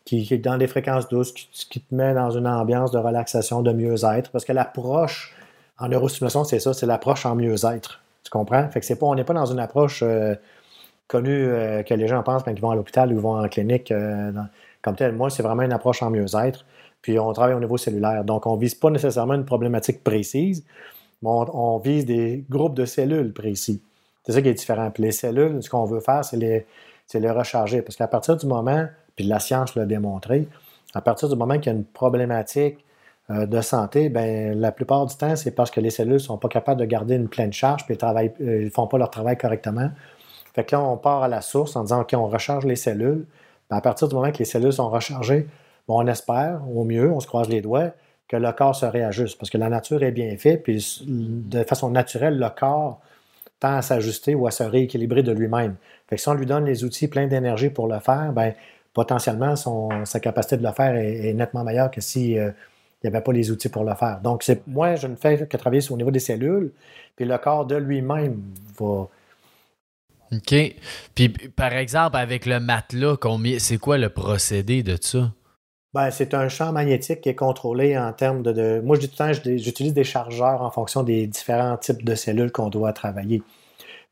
qui, 0.05 0.27
est 0.29 0.39
dans 0.39 0.59
des 0.59 0.67
fréquences 0.67 1.09
douces, 1.09 1.33
qui, 1.33 1.81
te 1.81 1.95
met 1.95 2.15
dans 2.15 2.31
une 2.33 2.49
ambiance 2.49 2.91
de 2.91 2.99
relaxation, 2.99 3.63
de 3.63 3.73
mieux-être. 3.73 4.33
Parce 4.33 4.45
que 4.45 4.53
l'approche 4.53 5.33
en 5.79 5.87
neurostimulation, 5.87 6.43
c'est 6.43 6.59
ça, 6.59 6.75
c'est 6.75 6.87
l'approche 6.87 7.25
en 7.27 7.37
mieux-être. 7.37 8.03
Tu 8.25 8.31
comprends? 8.31 8.69
Fait 8.71 8.81
que 8.81 8.87
c'est 8.87 8.99
pas, 8.99 9.07
on 9.07 9.15
n'est 9.15 9.25
pas 9.25 9.35
dans 9.35 9.47
une 9.47 9.61
approche 9.61 10.03
euh, 10.03 10.35
connue 11.07 11.47
euh, 11.47 11.85
que 11.85 11.95
les 11.95 12.09
gens 12.09 12.25
pensent 12.25 12.43
quand 12.43 12.53
ils 12.53 12.61
vont 12.61 12.73
à 12.73 12.75
l'hôpital 12.75 13.11
ou 13.11 13.13
ils 13.13 13.21
vont 13.21 13.39
en 13.41 13.49
clinique 13.49 13.95
comme 14.83 14.97
tel. 14.97 15.13
Moi, 15.13 15.31
c'est 15.31 15.45
vraiment 15.45 15.63
une 15.63 15.73
approche 15.73 16.03
en 16.03 16.11
mieux-être. 16.11 16.65
Puis 17.03 17.19
on 17.19 17.33
travaille 17.33 17.55
au 17.55 17.61
niveau 17.61 17.77
cellulaire. 17.77 18.25
Donc, 18.25 18.47
on 18.47 18.57
ne 18.57 18.61
vise 18.61 18.75
pas 18.75 18.91
nécessairement 18.91 19.35
une 19.35 19.45
problématique 19.45 20.03
précise, 20.03 20.65
on, 21.25 21.79
vise 21.79 22.05
des 22.05 22.45
groupes 22.49 22.75
de 22.75 22.85
cellules 22.85 23.33
précis. 23.33 23.83
C'est 24.25 24.33
ça 24.33 24.43
qui 24.43 24.49
est 24.49 24.55
différent. 24.55 24.91
Puis 24.91 25.03
les 25.03 25.13
cellules, 25.13 25.63
ce 25.63 25.71
qu'on 25.71 25.85
veut 25.85 26.01
faire, 26.01 26.25
c'est 26.25 26.37
les, 26.37 27.31
recharger. 27.31 27.83
Parce 27.83 27.97
qu'à 27.97 28.09
partir 28.09 28.37
du 28.37 28.47
moment, 28.47 28.87
puis 29.17 29.25
la 29.25 29.39
science 29.39 29.75
l'a 29.75 29.87
démontré, 29.87 30.49
à 30.95 31.01
partir 31.01 31.29
du 31.29 31.37
moment 31.37 31.55
qu'il 31.59 31.73
y 31.73 31.75
a 31.75 31.79
une 31.79 31.85
problématique 31.85 32.85
euh, 33.31 33.47
de 33.47 33.61
santé, 33.61 34.09
ben, 34.09 34.59
la 34.59 34.73
plupart 34.73 35.07
du 35.07 35.17
temps, 35.17 35.37
c'est 35.37 35.51
parce 35.51 35.71
que 35.71 35.81
les 35.81 35.91
cellules 35.91 36.15
ne 36.15 36.19
sont 36.19 36.39
pas 36.39 36.49
capables 36.49 36.81
de 36.81 36.87
garder 36.87 37.17
une 37.17 37.29
pleine 37.29 37.53
charge, 37.53 37.85
puis 37.87 37.97
ils 38.01 38.33
ne 38.45 38.67
euh, 38.67 38.71
font 38.71 38.87
pas 38.87 38.99
leur 38.99 39.11
travail 39.11 39.37
correctement. 39.37 39.91
Fait 40.55 40.65
que 40.65 40.77
là, 40.77 40.83
on 40.83 40.97
part 40.97 41.23
à 41.23 41.29
la 41.29 41.41
source 41.41 41.75
en 41.77 41.83
disant, 41.83 42.03
OK, 42.03 42.15
on 42.15 42.29
recharge 42.29 42.65
les 42.65 42.77
cellules. 42.77 43.27
Ben, 43.71 43.77
à 43.77 43.81
partir 43.81 44.09
du 44.09 44.15
moment 44.15 44.31
que 44.31 44.39
les 44.39 44.45
cellules 44.45 44.73
sont 44.73 44.89
rechargées, 44.89 45.49
on 45.89 46.07
espère, 46.07 46.61
au 46.69 46.85
mieux, 46.85 47.11
on 47.11 47.21
se 47.21 47.27
croise 47.27 47.49
les 47.49 47.61
doigts, 47.61 47.91
que 48.29 48.37
le 48.37 48.53
corps 48.53 48.75
se 48.75 48.87
réajuste. 48.87 49.39
Parce 49.39 49.51
que 49.51 49.59
la 49.59 49.69
nature 49.69 50.03
est 50.03 50.13
bien 50.13 50.37
faite, 50.37 50.63
puis 50.63 51.03
de 51.07 51.63
façon 51.65 51.91
naturelle, 51.91 52.39
le 52.39 52.49
corps 52.49 53.01
tend 53.61 53.77
à 53.77 53.83
s'ajuster 53.83 54.35
ou 54.35 54.47
à 54.47 54.51
se 54.51 54.63
rééquilibrer 54.63 55.23
de 55.23 55.33
lui-même. 55.33 55.77
Fait 56.09 56.17
que 56.17 56.23
si 56.23 56.29
on 56.29 56.35
lui 56.35 56.47
donne 56.47 56.65
les 56.65 56.85
outils 56.85 57.09
pleins 57.09 57.27
d'énergie 57.27 57.71
pour 57.71 57.87
le 57.87 57.99
faire, 58.01 58.33
ben, 58.33 58.53
potentiellement, 58.93 59.55
sa 60.05 60.21
capacité 60.21 60.57
de 60.57 60.63
le 60.63 60.73
faire 60.73 60.95
est, 60.97 61.33
nettement 61.33 61.65
meilleure 61.65 61.91
que 61.91 62.01
si 62.01 62.39
euh, 62.39 62.51
n'y 63.03 63.09
avait 63.09 63.23
pas 63.23 63.33
les 63.33 63.51
outils 63.51 63.69
pour 63.69 63.85
le 63.85 63.95
faire. 63.95 64.21
Donc, 64.21 64.43
c'est 64.43 64.67
moi, 64.67 64.97
je 64.97 65.07
ne 65.07 65.17
fais 65.17 65.47
que 65.47 65.57
travailler 65.57 65.83
au 65.91 65.97
niveau 65.97 66.11
des 66.11 66.21
cellules, 66.21 66.73
puis 67.17 67.25
le 67.25 67.37
corps 67.39 67.67
de 67.67 67.77
lui-même 67.77 68.41
va. 68.79 69.09
OK. 70.33 70.55
Puis, 71.15 71.29
par 71.29 71.73
exemple, 71.73 72.17
avec 72.17 72.47
le 72.47 72.61
matelas, 72.61 73.17
c'est 73.59 73.79
quoi 73.79 73.99
le 73.99 74.09
procédé 74.09 74.83
de 74.83 74.97
ça? 75.01 75.31
Ben, 75.95 76.11
c'est 76.11 76.35
un 76.35 76.49
champ 76.49 76.73
magnétique 76.73 77.21
qui 77.21 77.29
est 77.29 77.37
contrôlé 77.37 77.97
en 77.97 78.13
termes 78.13 78.43
de. 78.43 78.81
Moi, 78.85 78.97
je 78.97 79.03
dis 79.03 79.09
tout 79.09 79.23
le 79.23 79.33
temps, 79.33 79.57
j'utilise 79.57 79.95
des 79.95 80.03
chargeurs 80.03 80.63
en 80.63 80.71
fonction 80.73 81.05
des 81.05 81.29
différents 81.29 81.77
types 81.77 82.05
de 82.05 82.17
cellules 82.17 82.51
qu'on 82.51 82.69
doit 82.69 82.93
travailler. 82.93 83.43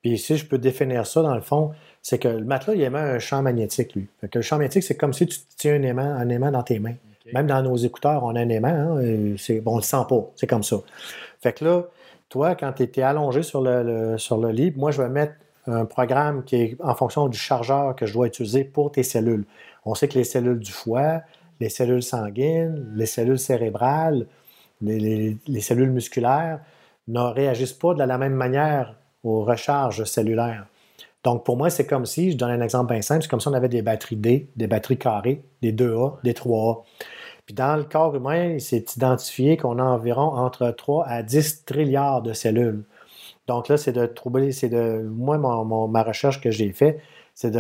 Puis 0.01 0.17
si 0.17 0.37
je 0.37 0.47
peux 0.47 0.59
définir 0.59 1.09
ça, 1.09 1.23
dans 1.23 1.35
le 1.35 1.41
fond, 1.41 1.73
c'est 2.01 2.21
que 2.21 2.29
le 2.29 2.45
matelas, 2.45 2.75
il 2.75 2.83
émet 2.83 3.01
un 3.01 3.19
champ 3.19 3.43
magnétique, 3.43 3.97
lui. 3.97 4.07
que 4.31 4.39
le 4.39 4.43
champ 4.43 4.59
magnétique, 4.59 4.85
c'est 4.85 4.97
comme 4.97 5.13
si 5.13 5.27
tu 5.27 5.41
tiens 5.57 5.75
un 5.75 5.83
aimant, 5.83 6.03
un 6.03 6.29
aimant 6.29 6.53
dans 6.53 6.63
tes 6.63 6.79
mains. 6.79 6.95
Même 7.33 7.49
dans 7.49 7.63
nos 7.63 7.77
écouteurs, 7.77 8.23
on 8.23 8.37
a 8.37 8.41
un 8.41 8.49
aimant. 8.49 8.69
Hein, 8.69 9.35
bon, 9.63 9.73
on 9.73 9.77
ne 9.77 9.81
le 9.81 9.85
sent 9.85 10.05
pas. 10.09 10.31
C'est 10.37 10.47
comme 10.47 10.63
ça. 10.63 10.77
Fait 11.41 11.53
que 11.53 11.65
là, 11.65 11.83
toi, 12.29 12.55
quand 12.55 12.73
tu 12.75 12.85
étais 12.85 13.03
allongé 13.03 13.43
sur 13.43 13.61
le, 13.61 14.19
sur 14.19 14.39
le 14.39 14.51
lit, 14.51 14.73
moi, 14.77 14.93
je 14.93 15.03
vais 15.03 15.09
mettre 15.09 15.35
un 15.67 15.85
programme 15.85 16.45
qui 16.45 16.57
est 16.57 16.77
en 16.81 16.95
fonction 16.95 17.29
du 17.29 17.39
chargeur 17.39 17.97
que 17.97 18.07
je 18.07 18.13
dois 18.13 18.29
utiliser 18.29 18.63
pour 18.63 18.93
tes 18.93 19.03
cellules. 19.03 19.45
On 19.85 19.97
sait 19.97 20.07
que 20.07 20.15
les 20.15 20.25
cellules 20.25 20.61
du 20.61 20.73
foie, 20.73 21.23
les 21.63 21.69
cellules 21.69 22.03
sanguines, 22.03 22.93
les 22.97 23.07
cellules 23.07 23.39
cérébrales, 23.39 24.27
les, 24.81 25.61
cellules 25.61 25.93
musculaires 25.93 26.59
ne 27.07 27.21
réagissent 27.21 27.73
pas 27.73 27.95
de 27.95 28.03
la 28.03 28.19
même 28.19 28.35
manière 28.35 28.97
aux 29.23 29.45
recharges 29.45 30.03
cellulaires. 30.05 30.67
Donc, 31.23 31.45
pour 31.45 31.57
moi, 31.57 31.71
c'est 31.71 31.87
comme 31.87 32.05
si, 32.05 32.33
je 32.33 32.37
donne 32.37 32.51
un 32.51 32.61
exemple 32.61 32.93
bien 32.93 33.03
simple, 33.03 33.23
c'est 33.23 33.29
comme 33.29 33.41
si 33.41 33.47
on 33.47 33.53
avait 33.53 33.69
des 33.69 33.83
batteries 33.83 34.17
D, 34.17 34.49
des 34.57 34.67
batteries 34.67 34.99
carrées, 34.99 35.45
des 35.63 35.73
2A, 35.73 36.17
des 36.25 36.33
3A. 36.33 36.83
Puis 37.47 37.55
dans 37.55 37.77
le 37.77 37.85
corps 37.85 38.17
humain, 38.17 38.55
il 38.55 38.61
s'est 38.61 38.85
identifié 38.97 39.57
qu'on 39.57 39.79
a 39.79 39.85
environ 39.85 40.35
entre 40.35 40.69
3 40.71 41.07
à 41.07 41.23
10 41.23 41.65
trilliards 41.65 42.23
de 42.23 42.33
cellules. 42.33 42.85
Donc 43.47 43.69
là, 43.69 43.77
c'est 43.77 43.93
de 43.93 44.07
trouver, 44.07 44.51
c'est 44.51 44.69
de. 44.69 45.03
Moi, 45.03 45.39
ma 45.39 46.03
recherche 46.03 46.41
que 46.41 46.51
j'ai 46.51 46.73
faite, 46.73 47.01
c'est 47.35 47.53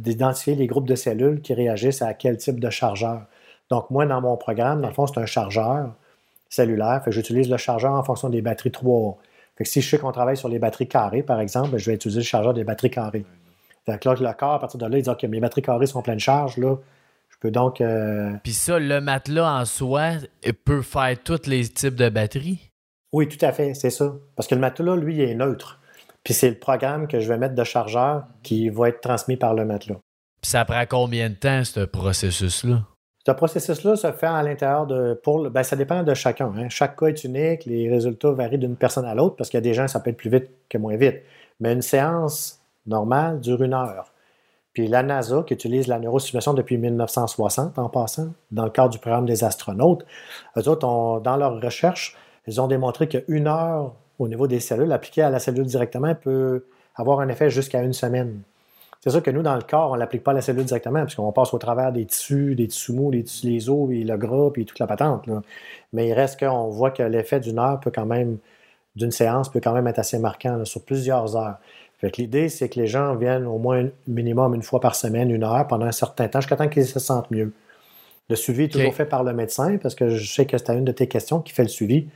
d'identifier 0.00 0.54
les 0.54 0.66
groupes 0.68 0.88
de 0.88 0.94
cellules 0.94 1.40
qui 1.40 1.54
réagissent 1.54 2.02
à 2.02 2.14
quel 2.14 2.36
type 2.36 2.60
de 2.60 2.70
chargeur. 2.70 3.26
Donc, 3.72 3.88
moi, 3.88 4.04
dans 4.04 4.20
mon 4.20 4.36
programme, 4.36 4.82
dans 4.82 4.88
le 4.88 4.92
fond, 4.92 5.06
c'est 5.06 5.18
un 5.18 5.24
chargeur 5.24 5.94
cellulaire. 6.50 7.00
j'utilise 7.06 7.48
le 7.48 7.56
chargeur 7.56 7.92
en 7.92 8.02
fonction 8.02 8.28
des 8.28 8.42
batteries 8.42 8.68
3A. 8.68 9.16
Fait 9.56 9.64
que 9.64 9.70
si 9.70 9.80
je 9.80 9.88
sais 9.88 9.96
qu'on 9.96 10.12
travaille 10.12 10.36
sur 10.36 10.50
les 10.50 10.58
batteries 10.58 10.88
carrées, 10.88 11.22
par 11.22 11.40
exemple, 11.40 11.78
je 11.78 11.86
vais 11.86 11.94
utiliser 11.94 12.20
le 12.20 12.26
chargeur 12.26 12.52
des 12.52 12.64
batteries 12.64 12.90
carrées. 12.90 13.24
Fait 13.86 13.98
que 13.98 14.10
là, 14.10 14.14
le 14.14 14.32
corps, 14.34 14.52
à 14.52 14.58
partir 14.58 14.78
de 14.78 14.84
là, 14.84 14.98
il 14.98 15.02
dit 15.02 15.08
OK, 15.08 15.22
mes 15.22 15.40
batteries 15.40 15.62
carrées 15.62 15.86
sont 15.86 16.02
pleines 16.02 16.16
de 16.16 16.20
charge, 16.20 16.58
là. 16.58 16.76
Je 17.30 17.36
peux 17.40 17.50
donc. 17.50 17.80
Euh, 17.80 18.34
Puis 18.44 18.52
ça, 18.52 18.78
le 18.78 19.00
matelas 19.00 19.60
en 19.60 19.64
soi 19.64 20.16
peut 20.66 20.82
faire 20.82 21.16
tous 21.24 21.46
les 21.46 21.66
types 21.66 21.96
de 21.96 22.10
batteries? 22.10 22.68
Oui, 23.14 23.26
tout 23.26 23.42
à 23.42 23.52
fait, 23.52 23.72
c'est 23.72 23.88
ça. 23.88 24.12
Parce 24.36 24.48
que 24.48 24.54
le 24.54 24.60
matelas, 24.60 24.96
lui, 24.96 25.14
il 25.14 25.20
est 25.22 25.34
neutre. 25.34 25.80
Puis 26.24 26.34
c'est 26.34 26.50
le 26.50 26.58
programme 26.58 27.08
que 27.08 27.20
je 27.20 27.28
vais 27.28 27.38
mettre 27.38 27.54
de 27.54 27.64
chargeur 27.64 28.24
qui 28.42 28.68
va 28.68 28.90
être 28.90 29.00
transmis 29.00 29.38
par 29.38 29.54
le 29.54 29.64
matelas. 29.64 29.96
Puis 30.42 30.50
ça 30.50 30.66
prend 30.66 30.84
combien 30.86 31.30
de 31.30 31.36
temps, 31.36 31.64
ce 31.64 31.80
processus-là? 31.80 32.82
Ce 33.24 33.30
processus-là 33.30 33.96
se 33.96 34.10
fait 34.12 34.26
à 34.26 34.42
l'intérieur 34.42 34.86
de. 34.86 35.14
Pour, 35.22 35.48
ben, 35.48 35.62
ça 35.62 35.76
dépend 35.76 36.02
de 36.02 36.14
chacun. 36.14 36.52
Hein. 36.56 36.68
Chaque 36.68 36.98
cas 36.98 37.06
est 37.06 37.24
unique, 37.24 37.64
les 37.66 37.88
résultats 37.88 38.32
varient 38.32 38.58
d'une 38.58 38.76
personne 38.76 39.04
à 39.04 39.14
l'autre 39.14 39.36
parce 39.36 39.48
qu'il 39.48 39.58
y 39.58 39.62
a 39.62 39.62
des 39.62 39.74
gens, 39.74 39.86
ça 39.86 40.00
peut 40.00 40.12
plus 40.12 40.30
vite 40.30 40.50
que 40.68 40.78
moins 40.78 40.96
vite. 40.96 41.22
Mais 41.60 41.72
une 41.72 41.82
séance 41.82 42.60
normale 42.86 43.40
dure 43.40 43.62
une 43.62 43.74
heure. 43.74 44.12
Puis 44.72 44.88
la 44.88 45.02
NASA, 45.02 45.44
qui 45.46 45.54
utilise 45.54 45.86
la 45.86 45.98
neurostimulation 45.98 46.54
depuis 46.54 46.78
1960 46.78 47.78
en 47.78 47.88
passant, 47.88 48.32
dans 48.50 48.64
le 48.64 48.70
cadre 48.70 48.88
du 48.88 48.98
programme 48.98 49.26
des 49.26 49.44
astronautes, 49.44 50.04
eux 50.56 50.68
autres, 50.68 51.20
dans 51.20 51.36
leur 51.36 51.60
recherche, 51.60 52.16
ils 52.46 52.60
ont 52.60 52.66
démontré 52.66 53.06
qu'une 53.06 53.46
heure 53.46 53.94
au 54.18 54.28
niveau 54.28 54.46
des 54.46 54.60
cellules, 54.60 54.90
appliquée 54.92 55.22
à 55.22 55.30
la 55.30 55.38
cellule 55.38 55.66
directement, 55.66 56.14
peut 56.14 56.64
avoir 56.94 57.20
un 57.20 57.28
effet 57.28 57.50
jusqu'à 57.50 57.82
une 57.82 57.92
semaine. 57.92 58.42
C'est 59.02 59.10
sûr 59.10 59.20
que 59.20 59.32
nous, 59.32 59.42
dans 59.42 59.56
le 59.56 59.62
corps, 59.62 59.90
on 59.90 59.94
ne 59.94 59.98
l'applique 59.98 60.22
pas 60.22 60.30
à 60.30 60.34
la 60.34 60.42
cellule 60.42 60.64
directement, 60.64 61.02
puisqu'on 61.02 61.32
passe 61.32 61.52
au 61.52 61.58
travers 61.58 61.90
des 61.90 62.06
tissus, 62.06 62.54
des 62.54 62.68
tissus 62.68 62.92
mous, 62.92 63.10
tissus, 63.10 63.48
les 63.48 63.68
os, 63.68 63.90
et 63.90 64.04
le 64.04 64.16
gras, 64.16 64.50
puis 64.52 64.64
toute 64.64 64.78
la 64.78 64.86
patente. 64.86 65.24
Mais 65.92 66.06
il 66.06 66.12
reste 66.12 66.38
qu'on 66.38 66.68
voit 66.68 66.92
que 66.92 67.02
l'effet 67.02 67.40
d'une 67.40 67.58
heure 67.58 67.80
peut 67.80 67.90
quand 67.92 68.06
même, 68.06 68.38
d'une 68.94 69.10
séance, 69.10 69.48
peut 69.48 69.60
quand 69.60 69.72
même 69.72 69.88
être 69.88 69.98
assez 69.98 70.20
marquant 70.20 70.64
sur 70.64 70.82
plusieurs 70.82 71.36
heures. 71.36 71.56
Fait 71.98 72.16
l'idée, 72.16 72.48
c'est 72.48 72.68
que 72.68 72.78
les 72.78 72.86
gens 72.86 73.16
viennent 73.16 73.46
au 73.46 73.58
moins 73.58 73.88
minimum 74.06 74.54
une 74.54 74.62
fois 74.62 74.78
par 74.78 74.94
semaine, 74.94 75.32
une 75.32 75.42
heure, 75.42 75.66
pendant 75.66 75.86
un 75.86 75.92
certain 75.92 76.28
temps, 76.28 76.40
jusqu'à 76.40 76.56
temps 76.56 76.68
qu'ils 76.68 76.86
se 76.86 77.00
sentent 77.00 77.30
mieux. 77.32 77.52
Le 78.28 78.36
suivi 78.36 78.64
est 78.64 78.68
toujours 78.68 78.94
fait 78.94 79.04
par 79.04 79.24
le 79.24 79.32
médecin, 79.32 79.78
parce 79.78 79.96
que 79.96 80.10
je 80.10 80.32
sais 80.32 80.46
que 80.46 80.56
c'était 80.56 80.78
une 80.78 80.84
de 80.84 80.92
tes 80.92 81.08
questions 81.08 81.40
qui 81.40 81.52
fait 81.52 81.64
le 81.64 81.68
suivi. 81.68 82.06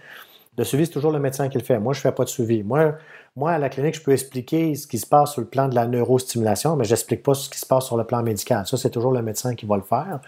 Le 0.59 0.65
suivi, 0.65 0.87
c'est 0.87 0.93
toujours 0.93 1.13
le 1.13 1.19
médecin 1.19 1.49
qui 1.49 1.59
le 1.59 1.65
fait. 1.65 1.79
Moi, 1.79 1.93
je 1.93 1.99
ne 1.99 2.03
fais 2.03 2.13
pas 2.13 2.25
de 2.25 2.29
suivi. 2.29 2.63
Moi, 2.63 2.95
moi, 3.37 3.53
à 3.53 3.59
la 3.59 3.69
clinique, 3.69 3.95
je 3.97 4.03
peux 4.03 4.13
expliquer 4.13 4.75
ce 4.75 4.87
qui 4.87 4.99
se 4.99 5.07
passe 5.07 5.33
sur 5.33 5.43
le 5.43 5.47
plan 5.47 5.69
de 5.69 5.75
la 5.75 5.87
neurostimulation, 5.87 6.77
mais 6.77 6.85
je 6.85 6.91
n'explique 6.91 7.23
pas 7.23 7.35
ce 7.35 7.51
qui 7.51 7.59
se 7.59 7.67
passe 7.67 7.85
sur 7.85 7.97
le 7.97 8.05
plan 8.05 8.23
médical. 8.23 8.67
Ça, 8.67 8.79
c'est 8.79 8.91
toujours 8.91 9.13
le 9.13 9.23
médecin 9.23 9.55
qui 9.55 9.67
va 9.67 9.77
le 9.77 9.83
faire. 9.83 10.21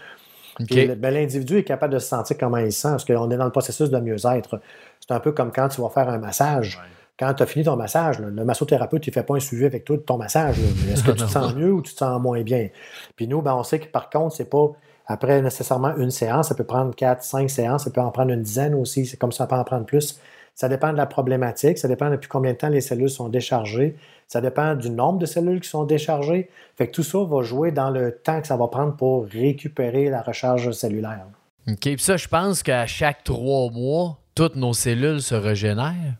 Ben, 0.59 1.13
l'individu 1.13 1.57
est 1.57 1.63
capable 1.63 1.93
de 1.93 1.99
se 1.99 2.07
sentir 2.07 2.37
comment 2.37 2.57
il 2.57 2.71
se 2.71 2.81
sent, 2.81 2.89
parce 2.89 3.05
qu'on 3.05 3.31
est 3.31 3.37
dans 3.37 3.45
le 3.45 3.51
processus 3.51 3.89
de 3.89 3.99
mieux-être. 3.99 4.59
C'est 4.99 5.13
un 5.13 5.19
peu 5.19 5.31
comme 5.31 5.51
quand 5.51 5.69
tu 5.69 5.81
vas 5.81 5.89
faire 5.89 6.09
un 6.09 6.19
massage. 6.19 6.79
Quand 7.17 7.33
tu 7.33 7.43
as 7.43 7.45
fini 7.45 7.65
ton 7.65 7.75
massage, 7.75 8.19
le 8.19 8.45
massothérapeute, 8.45 9.05
il 9.07 9.09
ne 9.09 9.13
fait 9.13 9.23
pas 9.23 9.35
un 9.35 9.39
suivi 9.39 9.65
avec 9.65 9.83
toi 9.83 9.97
de 9.97 10.01
ton 10.01 10.17
massage. 10.17 10.57
Est-ce 10.91 11.03
que 11.03 11.11
tu 11.11 11.23
te 11.23 11.27
sens 11.29 11.53
mieux 11.55 11.71
ou 11.71 11.81
tu 11.81 11.93
te 11.93 11.97
sens 11.97 12.21
moins 12.21 12.41
bien? 12.43 12.69
Puis 13.15 13.27
nous, 13.27 13.41
ben, 13.41 13.55
on 13.55 13.63
sait 13.63 13.79
que 13.79 13.87
par 13.87 14.09
contre, 14.09 14.35
c'est 14.35 14.49
pas 14.49 14.71
après 15.09 15.41
nécessairement 15.41 15.97
une 15.97 16.11
séance, 16.11 16.49
ça 16.49 16.55
peut 16.55 16.63
prendre 16.63 16.93
quatre, 16.95 17.23
cinq 17.23 17.49
séances, 17.49 17.83
ça 17.85 17.89
peut 17.89 17.99
en 17.99 18.11
prendre 18.11 18.31
une 18.31 18.43
dizaine 18.43 18.75
aussi. 18.75 19.07
C'est 19.07 19.17
comme 19.17 19.31
ça, 19.31 19.39
ça 19.39 19.47
peut 19.47 19.55
en 19.55 19.63
prendre 19.63 19.85
plus. 19.85 20.19
Ça 20.53 20.69
dépend 20.69 20.91
de 20.91 20.97
la 20.97 21.07
problématique, 21.07 21.79
ça 21.79 21.87
dépend 21.87 22.11
depuis 22.11 22.27
combien 22.27 22.53
de 22.53 22.57
temps 22.57 22.69
les 22.69 22.81
cellules 22.81 23.09
sont 23.09 23.27
déchargées, 23.27 23.95
ça 24.27 24.39
dépend 24.39 24.75
du 24.75 24.89
nombre 24.91 25.17
de 25.17 25.25
cellules 25.25 25.61
qui 25.61 25.69
sont 25.69 25.85
déchargées. 25.85 26.49
Fait 26.77 26.87
que 26.87 26.91
tout 26.91 27.03
ça 27.03 27.23
va 27.23 27.41
jouer 27.41 27.71
dans 27.71 27.89
le 27.89 28.11
temps 28.11 28.39
que 28.39 28.47
ça 28.47 28.55
va 28.55 28.67
prendre 28.67 28.95
pour 28.95 29.25
récupérer 29.25 30.09
la 30.09 30.21
recharge 30.21 30.71
cellulaire. 30.71 31.25
OK. 31.67 31.79
Puis 31.79 31.99
ça, 31.99 32.17
je 32.17 32.27
pense 32.27 32.61
qu'à 32.61 32.85
chaque 32.85 33.23
trois 33.23 33.71
mois, 33.71 34.19
toutes 34.35 34.57
nos 34.57 34.73
cellules 34.73 35.21
se 35.21 35.33
régénèrent. 35.33 36.17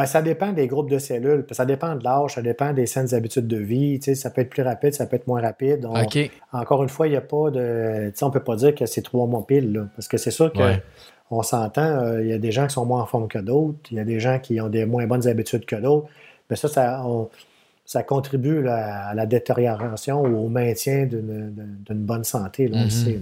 Bien, 0.00 0.06
ça 0.06 0.22
dépend 0.22 0.52
des 0.52 0.66
groupes 0.66 0.88
de 0.88 0.98
cellules, 0.98 1.44
ça 1.50 1.66
dépend 1.66 1.94
de 1.94 2.02
l'âge, 2.02 2.34
ça 2.34 2.42
dépend 2.42 2.72
des 2.72 2.86
saines 2.86 3.12
habitudes 3.14 3.46
de 3.46 3.58
vie. 3.58 4.00
Ça 4.14 4.30
peut 4.30 4.40
être 4.40 4.48
plus 4.48 4.62
rapide, 4.62 4.94
ça 4.94 5.04
peut 5.04 5.16
être 5.16 5.26
moins 5.26 5.42
rapide. 5.42 5.86
Encore 6.52 6.82
une 6.82 6.88
fois, 6.88 7.06
il 7.06 7.10
n'y 7.10 7.16
a 7.16 7.20
pas 7.20 7.50
de. 7.50 8.10
On 8.22 8.26
ne 8.26 8.32
peut 8.32 8.42
pas 8.42 8.56
dire 8.56 8.74
que 8.74 8.86
c'est 8.86 9.02
trois 9.02 9.26
mois 9.26 9.46
pile, 9.46 9.88
parce 9.94 10.08
que 10.08 10.16
c'est 10.16 10.30
sûr 10.30 10.52
que 10.52 10.78
on 11.30 11.42
s'entend, 11.42 11.82
euh, 11.82 12.22
il 12.22 12.28
y 12.28 12.32
a 12.32 12.38
des 12.38 12.50
gens 12.50 12.66
qui 12.66 12.74
sont 12.74 12.84
moins 12.84 13.02
en 13.02 13.06
forme 13.06 13.28
que 13.28 13.38
d'autres, 13.38 13.78
il 13.92 13.98
y 13.98 14.00
a 14.00 14.04
des 14.04 14.18
gens 14.18 14.40
qui 14.40 14.60
ont 14.60 14.68
des 14.68 14.84
moins 14.84 15.06
bonnes 15.06 15.28
habitudes 15.28 15.64
que 15.64 15.76
d'autres. 15.76 16.08
Mais 16.48 16.56
ça, 16.56 16.66
ça, 17.84 18.02
contribue 18.02 18.66
à 18.66 19.14
la 19.14 19.26
détérioration 19.26 20.22
ou 20.22 20.46
au 20.46 20.48
maintien 20.48 21.06
d'une 21.06 21.78
bonne 21.88 22.24
santé, 22.24 22.66
là, 22.66 22.78
on 22.80 22.84
le 22.84 22.90
sait. 22.90 23.20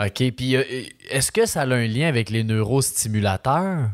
OK. 0.00 0.32
Puis, 0.34 0.56
euh, 0.56 0.62
est-ce 1.10 1.30
que 1.30 1.44
ça 1.44 1.62
a 1.62 1.66
un 1.66 1.86
lien 1.86 2.08
avec 2.08 2.30
les 2.30 2.42
neurostimulateurs? 2.42 3.90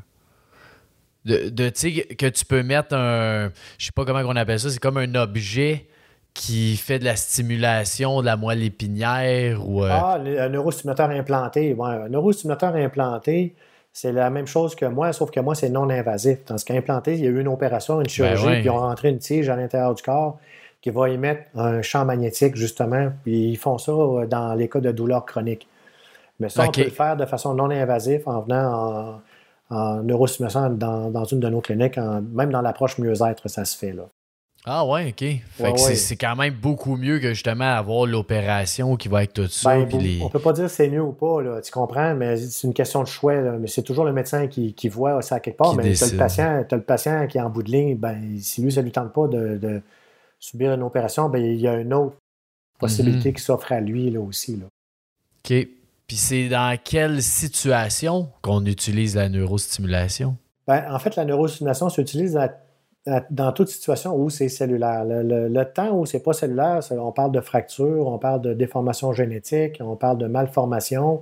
De, 1.25 1.51
de 1.51 1.69
que 2.15 2.27
tu 2.27 2.45
peux 2.47 2.63
mettre 2.63 2.95
un. 2.95 3.51
Je 3.79 3.87
sais 3.87 3.93
pas 3.95 4.05
comment 4.05 4.21
on 4.21 4.37
appelle 4.37 4.59
ça, 4.59 4.71
c'est 4.71 4.79
comme 4.79 4.97
un 4.97 5.15
objet 5.15 5.87
qui 6.33 6.77
fait 6.77 6.99
de 6.99 7.05
la 7.05 7.17
stimulation 7.17 8.21
de 8.21 8.27
la 8.27 8.37
moelle 8.37 8.63
épinière 8.63 9.67
ou. 9.69 9.85
Euh, 9.85 9.91
ah, 9.91 10.19
un 10.19 10.49
neurostimulateur 10.49 11.11
implanté. 11.11 11.75
Ouais, 11.75 11.91
un 11.91 12.09
neurostimulateur 12.09 12.75
implanté, 12.75 13.55
c'est 13.93 14.13
la 14.13 14.31
même 14.31 14.47
chose 14.47 14.75
que 14.75 14.87
moi, 14.87 15.13
sauf 15.13 15.31
que 15.31 15.41
moi, 15.41 15.55
c'est 15.55 15.69
non 15.69 15.91
invasif. 15.91 16.39
Dans 16.47 16.57
ce 16.57 16.65
cas 16.65 16.75
implanté, 16.75 17.15
il 17.15 17.21
y 17.21 17.27
a 17.27 17.31
eu 17.31 17.41
une 17.41 17.49
opération, 17.49 17.97
une 17.97 18.05
ben 18.05 18.09
chirurgie, 18.09 18.47
puis 18.47 18.65
ils 18.65 18.71
ont 18.71 18.79
rentré 18.79 19.11
une 19.11 19.19
tige 19.19 19.49
à 19.49 19.57
l'intérieur 19.57 19.95
du 19.95 20.03
corps 20.03 20.39
qui 20.81 20.91
va 20.91 21.11
émettre 21.11 21.43
un 21.57 21.83
champ 21.83 22.05
magnétique, 22.05 22.57
justement. 22.57 23.13
Puis 23.23 23.51
ils 23.51 23.59
font 23.59 23.77
ça 23.77 23.93
euh, 23.93 24.27
dans 24.27 24.55
les 24.55 24.69
cas 24.69 24.81
de 24.81 24.93
douleur 24.93 25.27
chronique. 25.27 25.69
Mais 26.39 26.49
ça, 26.49 26.65
on 26.67 26.71
peut 26.71 26.85
le 26.85 26.91
faire 26.91 27.17
de 27.17 27.27
façon 27.27 27.53
non 27.53 27.71
invasive 27.71 28.23
en 28.25 28.41
venant 28.41 28.73
en, 28.73 29.21
en 29.71 30.03
neurostimulation 30.03 30.71
dans, 30.71 31.11
dans, 31.11 31.25
une 31.25 31.41
de 31.41 31.49
nos 31.49 31.61
cliniques, 31.61 31.97
même 31.97 32.51
dans 32.51 32.61
l'approche 32.61 32.99
mieux-être, 32.99 33.49
ça 33.49 33.65
se 33.65 33.77
fait. 33.77 33.93
Là. 33.93 34.09
Ah 34.67 34.85
ouais, 34.85 35.09
ok. 35.09 35.25
Fait 35.53 35.73
que 35.73 35.79
c'est 35.79 36.17
quand 36.17 36.37
même 36.37 36.53
beaucoup 36.53 36.97
mieux 36.97 37.19
que 37.19 37.29
justement 37.31 37.65
avoir 37.65 38.05
l'opération 38.05 38.97
qui 38.97 39.09
va 39.09 39.23
être 39.23 39.33
tout 39.33 39.49
ça. 39.49 39.75
Ben, 39.75 39.89
On 40.21 40.29
peut 40.29 40.39
pas 40.39 40.53
dire 40.53 40.69
c'est 40.69 40.89
mieux 40.89 41.03
ou 41.03 41.13
pas, 41.13 41.41
là, 41.41 41.63
tu 41.63 41.73
comprends, 41.73 42.15
mais 42.15 42.37
c'est 42.37 42.67
une 42.67 42.75
question 42.75 43.03
de 43.03 43.09
choix. 43.09 43.41
Mais 43.59 43.69
c'est 43.69 43.83
toujours 43.83 44.05
le 44.05 44.13
médecin 44.13 44.49
qui, 44.49 44.89
voit 44.89 45.23
ça 45.23 45.37
à 45.37 45.41
quelque 45.41 45.57
part. 45.57 45.75
mais 45.75 45.95
tu 45.95 46.05
as, 46.05 46.11
le 46.11 46.19
patient, 46.19 46.65
as 46.71 46.77
le 46.77 46.83
patient 46.83 47.27
qui 47.27 47.39
est 47.39 47.41
en 47.41 47.49
bout 47.49 47.63
de 47.63 47.71
ligne, 47.71 47.97
ben, 47.97 48.39
si 48.39 48.61
lui, 48.61 48.71
ça 48.71 48.81
ne 48.81 48.87
lui 48.87 48.93
tente 48.93 49.13
pas 49.15 49.29
de, 49.29 49.81
subir 50.39 50.73
une 50.73 50.83
opération, 50.83 51.31
ben, 51.31 51.43
il 51.43 51.61
y 51.61 51.69
a 51.69 51.77
une 51.77 51.95
autre 51.95 52.17
possibilité 52.79 53.31
mhm. 53.31 53.35
qui 53.35 53.43
s'offre 53.43 53.73
à 53.73 53.81
lui 53.81 54.11
là, 54.11 54.21
aussi. 54.21 54.57
Là. 54.57 54.67
OK. 55.45 55.69
Puis 56.11 56.17
c'est 56.17 56.49
dans 56.49 56.77
quelle 56.77 57.23
situation 57.23 58.31
qu'on 58.43 58.67
utilise 58.67 59.15
la 59.15 59.29
neurostimulation? 59.29 60.37
Ben, 60.67 60.83
en 60.93 60.99
fait, 60.99 61.15
la 61.15 61.25
neurostimulation 61.25 61.89
s'utilise 61.89 62.37
à 62.37 62.53
dans 63.31 63.53
toute 63.53 63.69
situation 63.69 64.17
où 64.17 64.29
c'est 64.29 64.49
cellulaire. 64.49 65.05
Le, 65.07 65.63
temps 65.63 65.97
où 65.97 66.07
c'est 66.07 66.19
pas 66.19 66.33
cellulaire, 66.33 66.81
on 66.91 67.13
parle 67.13 67.31
de 67.31 67.41
fracture, 67.41 68.09
on 68.09 68.19
parle 68.19 68.41
de 68.41 68.55
déformation 68.55 69.13
génétique, 69.13 69.79
on 69.81 69.95
parle 69.95 70.19
de 70.19 70.27
malformation, 70.27 71.21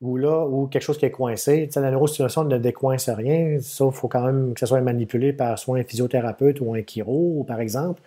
ou 0.00 0.16
là, 0.16 0.46
ou 0.46 0.68
quelque 0.68 0.82
chose 0.82 0.98
qui 0.98 1.06
est 1.06 1.10
coincé. 1.10 1.68
la 1.74 1.90
neurostimulation 1.90 2.44
ne 2.44 2.56
décoince 2.56 3.08
rien, 3.08 3.58
sauf 3.60 3.96
faut 3.96 4.06
quand 4.06 4.24
même 4.24 4.54
que 4.54 4.60
ça 4.60 4.66
soit 4.66 4.80
manipulé 4.80 5.32
par 5.32 5.58
soit 5.58 5.76
un 5.78 5.82
physiothérapeute 5.82 6.60
ou 6.60 6.72
un 6.72 6.82
chiro, 6.86 7.44
par 7.48 7.58
exemple. 7.58 8.00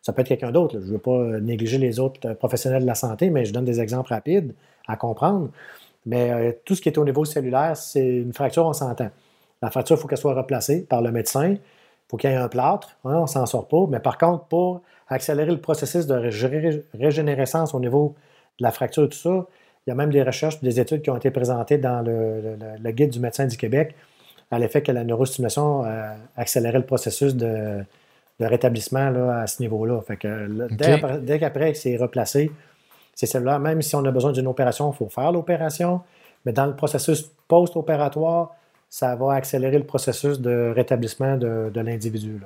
Ça 0.00 0.12
peut 0.12 0.22
être 0.22 0.28
quelqu'un 0.28 0.50
d'autre. 0.50 0.80
Je 0.80 0.86
ne 0.86 0.90
veux 0.90 0.98
pas 0.98 1.38
négliger 1.40 1.78
les 1.78 2.00
autres 2.00 2.32
professionnels 2.32 2.82
de 2.82 2.88
la 2.88 2.96
santé, 2.96 3.30
mais 3.30 3.44
je 3.44 3.52
donne 3.52 3.64
des 3.64 3.80
exemples 3.80 4.12
rapides 4.12 4.54
à 4.88 4.96
comprendre. 4.96 5.48
Mais 6.06 6.30
euh, 6.30 6.52
tout 6.64 6.74
ce 6.74 6.80
qui 6.80 6.88
est 6.88 6.98
au 6.98 7.04
niveau 7.04 7.24
cellulaire, 7.24 7.76
c'est 7.76 8.06
une 8.06 8.32
fracture, 8.32 8.66
on 8.66 8.72
s'entend. 8.72 9.10
La 9.60 9.70
fracture, 9.70 9.96
il 9.96 10.00
faut 10.00 10.08
qu'elle 10.08 10.18
soit 10.18 10.34
replacée 10.34 10.84
par 10.84 11.02
le 11.02 11.12
médecin 11.12 11.56
faut 12.12 12.18
qu'il 12.18 12.28
y 12.28 12.32
ait 12.34 12.36
un 12.36 12.48
plâtre, 12.48 12.98
hein, 13.06 13.14
on 13.16 13.22
ne 13.22 13.26
s'en 13.26 13.46
sort 13.46 13.66
pas. 13.68 13.86
Mais 13.88 13.98
par 13.98 14.18
contre, 14.18 14.44
pour 14.44 14.82
accélérer 15.08 15.50
le 15.50 15.60
processus 15.62 16.06
de 16.06 16.14
régénérescence 16.92 17.72
au 17.72 17.80
niveau 17.80 18.14
de 18.58 18.64
la 18.64 18.70
fracture 18.70 19.04
et 19.04 19.08
tout 19.08 19.16
ça, 19.16 19.46
il 19.86 19.90
y 19.90 19.92
a 19.92 19.94
même 19.94 20.10
des 20.10 20.22
recherches, 20.22 20.60
des 20.60 20.78
études 20.78 21.00
qui 21.00 21.08
ont 21.08 21.16
été 21.16 21.30
présentées 21.30 21.78
dans 21.78 22.04
le, 22.04 22.90
guide 22.90 23.08
du 23.08 23.18
médecin 23.18 23.46
du 23.46 23.56
Québec 23.56 23.94
à 24.50 24.58
l'effet 24.58 24.82
que 24.82 24.92
la 24.92 25.04
neurostimulation 25.04 25.86
euh, 25.86 26.12
accélérait 26.36 26.80
le 26.80 26.84
processus 26.84 27.34
de, 27.34 27.82
rétablissement 28.38 29.08
là, 29.08 29.40
à 29.40 29.46
ce 29.46 29.62
niveau-là. 29.62 30.02
Fait 30.02 30.18
que 30.18 30.68
dès, 31.20 31.38
qu'après 31.38 31.72
c'est 31.72 31.96
replacé, 31.96 32.50
c'est 33.14 33.26
celle-là, 33.26 33.58
même 33.58 33.82
si 33.82 33.94
on 33.94 34.04
a 34.04 34.10
besoin 34.10 34.32
d'une 34.32 34.46
opération, 34.46 34.90
il 34.90 34.96
faut 34.96 35.08
faire 35.08 35.32
l'opération. 35.32 36.00
Mais 36.44 36.52
dans 36.52 36.66
le 36.66 36.74
processus 36.74 37.30
post-opératoire, 37.48 38.50
ça 38.88 39.14
va 39.16 39.34
accélérer 39.34 39.78
le 39.78 39.86
processus 39.86 40.40
de 40.40 40.72
rétablissement 40.74 41.36
de, 41.36 41.70
l'individu. 41.80 42.40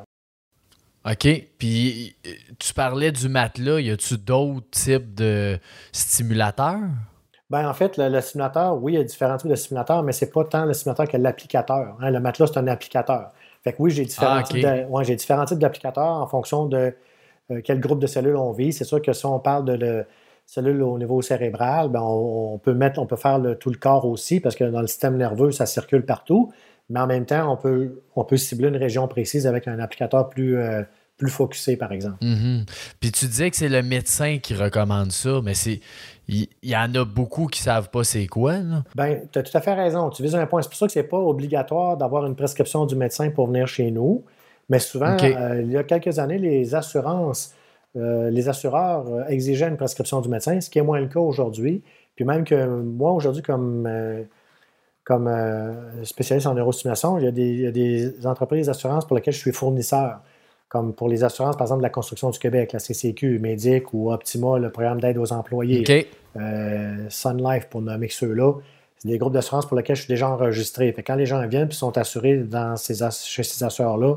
OK. 1.05 1.29
Puis 1.59 2.17
tu 2.59 2.75
parlais 2.75 3.13
du 3.13 3.29
matelas. 3.29 3.81
Y 3.81 3.91
a-tu 3.91 4.19
d'autres 4.19 4.69
types 4.71 5.15
de 5.15 5.59
stimulateurs? 5.93 6.81
Ben, 7.49 7.69
en 7.69 7.75
fait, 7.75 7.97
le, 7.97 8.21
stimulateur, 8.21 8.83
oui, 8.83 8.95
il 8.95 8.97
y 8.97 9.01
a 9.01 9.05
différents 9.05 9.37
types 9.37 9.51
de 9.51 9.55
stimulateurs, 9.55 10.03
mais 10.03 10.13
c'est 10.13 10.33
pas 10.33 10.45
tant 10.45 10.65
le 10.65 10.73
stimulateur 10.73 11.09
que 11.09 11.17
l'applicateur. 11.17 11.97
Hein. 12.01 12.11
Le 12.11 12.19
matelas, 12.19 12.49
c'est 12.49 12.59
un 12.59 12.67
applicateur. 12.67 13.31
Fait 13.63 13.73
que 13.73 13.77
oui, 13.81 13.91
j'ai 13.91 14.05
différents, 14.05 14.39
ah, 14.39 14.43
types 14.43 15.17
différents 15.17 15.45
types 15.45 15.59
d'applicateurs 15.59 16.05
en 16.05 16.27
fonction 16.27 16.67
de 16.67 16.95
euh, 17.51 17.61
quel 17.65 17.81
groupe 17.81 18.01
de 18.01 18.07
cellules 18.07 18.37
on 18.37 18.53
vit. 18.53 18.73
C'est 18.73 18.85
sûr 18.85 19.01
que 19.01 19.13
si 19.13 19.27
on 19.27 19.39
parle 19.39 19.65
de 19.65 19.73
le, 19.73 20.07
cellules 20.47 20.83
au 20.83 20.97
niveau 20.99 21.21
cérébral, 21.23 21.89
ben, 21.89 22.01
on, 22.03 22.59
peut 22.59 22.73
mettre, 22.73 23.01
on 23.01 23.07
peut 23.07 23.17
faire 23.17 23.41
tout 23.59 23.71
le 23.71 23.77
corps 23.77 24.07
aussi, 24.07 24.41
parce 24.41 24.55
que 24.55 24.65
dans 24.65 24.81
le 24.81 24.87
système 24.87 25.17
nerveux, 25.17 25.51
ça 25.51 25.67
circule 25.67 26.07
partout. 26.07 26.53
Mais 26.89 27.01
en 27.01 27.07
même 27.07 27.27
temps, 27.27 27.53
on 27.53 27.57
peut, 27.57 28.03
on 28.15 28.25
peut 28.25 28.37
cibler 28.37 28.69
une 28.69 28.77
région 28.77 29.09
précise 29.09 29.47
avec 29.47 29.67
un 29.67 29.81
applicateur 29.81 30.29
plus, 30.29 30.57
euh, 30.57 30.83
plus 31.17 31.31
focusé, 31.31 31.77
par 31.77 31.91
exemple. 31.91 32.25
Mm-hmm. 32.25 32.67
Puis 33.01 33.11
tu 33.11 33.27
disais 33.27 33.51
que 33.51 33.57
c'est 33.57 33.69
le 33.69 33.83
médecin 33.83 34.39
qui 34.39 34.55
recommande 34.55 35.11
ça, 35.11 35.41
mais 35.43 35.55
c'est. 35.55 35.81
Il 36.29 36.49
y, 36.65 36.77
en 36.77 36.93
a 36.95 37.05
beaucoup 37.05 37.47
qui 37.47 37.61
ne 37.61 37.65
savent 37.65 37.89
pas 37.89 38.03
c'est 38.03 38.27
quoi. 38.27 38.57
Bien, 38.97 39.21
tu 39.31 39.39
as 39.39 39.45
tout 39.45 39.57
à 39.57 39.61
fait 39.61 39.75
raison. 39.75 40.11
Tu 40.11 40.25
vises 40.25 40.35
un 40.35 40.45
point. 40.47 40.61
C'est 40.61 40.69
pour 40.69 40.77
ça 40.77 40.87
que 40.87 40.93
ce 40.93 40.99
n'est 40.99 41.05
pas 41.05 41.19
obligatoire 41.19 41.97
d'avoir 41.97 42.27
une 42.27 42.35
prescription 42.35 42.85
du 42.85 42.97
médecin 42.97 43.31
pour 43.31 43.47
venir 43.47 43.69
chez 43.69 43.93
nous. 43.93 44.25
Mais 44.69 44.81
souvent, 44.81 45.17
euh, 45.23 45.63
il 45.63 45.71
y 45.71 45.77
a 45.77 45.85
quelques 45.85 46.19
années, 46.19 46.39
les 46.39 46.75
assurances 46.75 47.55
les 47.97 48.49
assureurs 48.49 49.31
exigeaient 49.31 49.69
une 49.69 49.77
prescription 49.77 50.21
du 50.21 50.29
médecin, 50.29 50.61
ce 50.61 50.71
qui 50.71 50.79
est 50.79 50.83
moins 50.83 51.01
le 51.01 51.09
cas 51.09 51.21
aujourd'hui. 51.21 51.83
Puis 52.15 52.25
même 52.25 52.45
que 52.45 52.67
moi, 52.67 53.13
aujourd'hui, 53.13 53.43
comme, 53.43 53.89
comme 55.05 55.31
spécialiste 56.05 56.47
en 56.47 56.55
neurostimulation, 56.55 57.19
il 57.19 57.25
y, 57.25 57.29
a 57.29 57.31
des, 57.31 57.49
il 57.49 57.61
y 57.61 57.67
a 57.67 57.71
des 57.71 58.27
entreprises 58.27 58.67
d'assurance 58.67 59.07
pour 59.07 59.17
lesquelles 59.17 59.35
je 59.35 59.41
suis 59.41 59.53
fournisseur 59.53 60.21
comme 60.69 60.93
pour 60.93 61.09
les 61.09 61.23
assurances, 61.25 61.57
par 61.57 61.67
exemple, 61.67 61.81
de 61.81 61.85
la 61.85 61.91
construction 61.91 62.31
du 62.31 62.39
Québec, 62.39 62.73
la 62.73 62.81
CCQ, 62.81 63.39
Médic 63.39 63.93
ou 63.95 64.11
Optima, 64.11 64.59
le 64.59 64.71
programme 64.71 65.01
d'aide 65.01 65.19
aux 65.19 65.33
employés, 65.33 65.85
euh, 66.37 67.07
Sun 67.09 67.43
Life, 67.43 67.69
pour 67.69 67.83
nommer 67.83 68.09
ceux-là. 68.09 68.55
C'est 68.99 69.09
des 69.09 69.19
groupes 69.19 69.33
d'assurance 69.33 69.67
pour 69.67 69.77
lesquels 69.77 69.97
je 69.97 70.03
suis 70.03 70.13
déjà 70.13 70.29
enregistré. 70.29 70.91
Fait 70.93 71.03
quand 71.03 71.15
les 71.15 71.27
gens 71.27 71.47
viennent 71.47 71.69
et 71.69 71.73
sont 71.73 71.97
assurés 71.99 72.39
dans 72.39 72.77
ces 72.77 72.97
chez 73.25 73.43
ces 73.43 73.63
assureurs-là, 73.63 74.17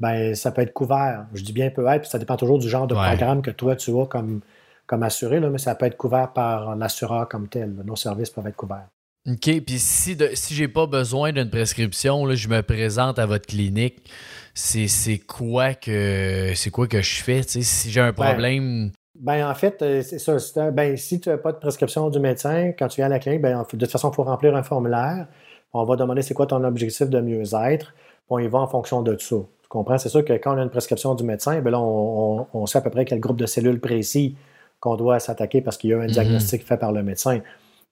ben, 0.00 0.34
ça 0.34 0.52
peut 0.52 0.62
être 0.62 0.72
couvert. 0.72 1.26
Je 1.34 1.42
dis 1.42 1.52
bien 1.52 1.70
peut 1.70 1.86
être, 1.86 2.02
puis 2.02 2.10
ça 2.10 2.18
dépend 2.18 2.36
toujours 2.36 2.58
du 2.58 2.68
genre 2.68 2.86
de 2.86 2.94
programme 2.94 3.42
que 3.42 3.50
toi, 3.50 3.76
tu 3.76 3.90
as 3.98 4.06
comme, 4.06 4.40
comme 4.86 5.02
assuré, 5.02 5.40
là, 5.40 5.50
mais 5.50 5.58
ça 5.58 5.74
peut 5.74 5.86
être 5.86 5.96
couvert 5.96 6.32
par 6.32 6.76
l'assureur 6.76 7.28
comme 7.28 7.48
tel. 7.48 7.74
Nos 7.84 7.96
services 7.96 8.30
peuvent 8.30 8.46
être 8.46 8.56
couverts. 8.56 8.88
OK. 9.26 9.60
Puis 9.60 9.78
si, 9.78 10.16
de, 10.16 10.30
si 10.34 10.54
j'ai 10.54 10.68
pas 10.68 10.86
besoin 10.86 11.32
d'une 11.32 11.48
prescription, 11.48 12.26
là, 12.26 12.34
je 12.34 12.48
me 12.48 12.62
présente 12.62 13.18
à 13.18 13.26
votre 13.26 13.46
clinique 13.46 14.10
c'est 14.54 15.18
quoi 15.18 15.74
que 15.74 16.52
c'est 16.54 16.70
quoi 16.70 16.86
que 16.86 17.02
je 17.02 17.22
fais 17.22 17.42
si 17.42 17.90
j'ai 17.90 18.00
un 18.00 18.12
ben, 18.12 18.24
problème 18.24 18.90
ben, 19.18 19.48
en 19.48 19.54
fait, 19.54 19.80
euh, 19.82 20.02
c'est 20.02 20.18
ça. 20.18 20.70
Ben, 20.72 20.96
si 20.96 21.20
tu 21.20 21.28
n'as 21.28 21.38
pas 21.38 21.52
de 21.52 21.58
prescription 21.58 22.10
du 22.10 22.18
médecin, 22.18 22.72
quand 22.76 22.88
tu 22.88 22.96
viens 22.96 23.06
à 23.06 23.10
la 23.10 23.20
clinique, 23.20 23.42
ben, 23.42 23.62
de 23.62 23.64
toute 23.64 23.90
façon, 23.90 24.10
il 24.10 24.14
faut 24.14 24.24
remplir 24.24 24.56
un 24.56 24.64
formulaire. 24.64 25.28
On 25.72 25.84
va 25.84 25.94
demander 25.94 26.22
c'est 26.22 26.34
quoi 26.34 26.46
ton 26.46 26.64
objectif 26.64 27.08
de 27.08 27.20
mieux-être. 27.20 27.94
On 28.28 28.40
y 28.40 28.48
va 28.48 28.58
en 28.58 28.66
fonction 28.66 29.02
de 29.02 29.16
ça. 29.18 29.36
Comprends? 29.74 29.98
C'est 29.98 30.08
sûr 30.08 30.24
que 30.24 30.32
quand 30.34 30.54
on 30.54 30.58
a 30.58 30.62
une 30.62 30.70
prescription 30.70 31.16
du 31.16 31.24
médecin, 31.24 31.60
ben 31.60 31.72
là, 31.72 31.80
on, 31.80 32.66
sait 32.66 32.78
à 32.78 32.80
peu 32.80 32.90
près 32.90 33.04
quel 33.04 33.18
groupe 33.18 33.36
de 33.36 33.46
cellules 33.46 33.80
précis 33.80 34.36
qu'on 34.78 34.94
doit 34.94 35.18
s'attaquer 35.18 35.62
parce 35.62 35.76
qu'il 35.76 35.90
y 35.90 35.94
a 35.94 35.98
un 35.98 36.06
mm-hmm. 36.06 36.12
diagnostic 36.12 36.64
fait 36.64 36.76
par 36.76 36.92
le 36.92 37.02
médecin. 37.02 37.40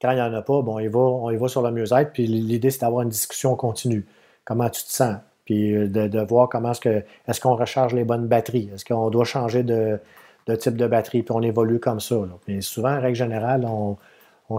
Quand 0.00 0.12
il 0.12 0.14
n'y 0.14 0.22
en 0.22 0.32
a 0.32 0.42
pas, 0.42 0.62
bon, 0.62 0.76
on, 0.76 0.78
y 0.78 0.86
va, 0.86 1.00
on 1.00 1.30
y 1.30 1.36
va 1.36 1.48
sur 1.48 1.60
le 1.60 1.72
mieux-être. 1.72 2.12
Puis 2.12 2.28
l'idée, 2.28 2.70
c'est 2.70 2.82
d'avoir 2.82 3.02
une 3.02 3.08
discussion 3.08 3.56
continue. 3.56 4.06
Comment 4.44 4.68
tu 4.68 4.84
te 4.84 4.92
sens? 4.92 5.16
puis 5.44 5.74
euh, 5.74 5.88
de, 5.88 6.20
voir 6.20 6.48
comment 6.48 6.70
est-ce 6.70 6.80
que 6.80 7.02
est-ce 7.26 7.40
qu'on 7.40 7.56
recharge 7.56 7.94
les 7.94 8.04
bonnes 8.04 8.28
batteries, 8.28 8.70
est-ce 8.72 8.84
qu'on 8.84 9.10
doit 9.10 9.24
changer 9.24 9.64
de, 9.64 9.98
type 10.56 10.76
de 10.76 10.86
batterie, 10.86 11.24
puis 11.24 11.34
on 11.34 11.42
évolue 11.42 11.80
comme 11.80 11.98
ça. 11.98 12.14
Là. 12.14 12.60
souvent, 12.60 12.96
en 12.96 13.00
règle 13.00 13.16
générale, 13.16 13.66
on, 13.66 13.96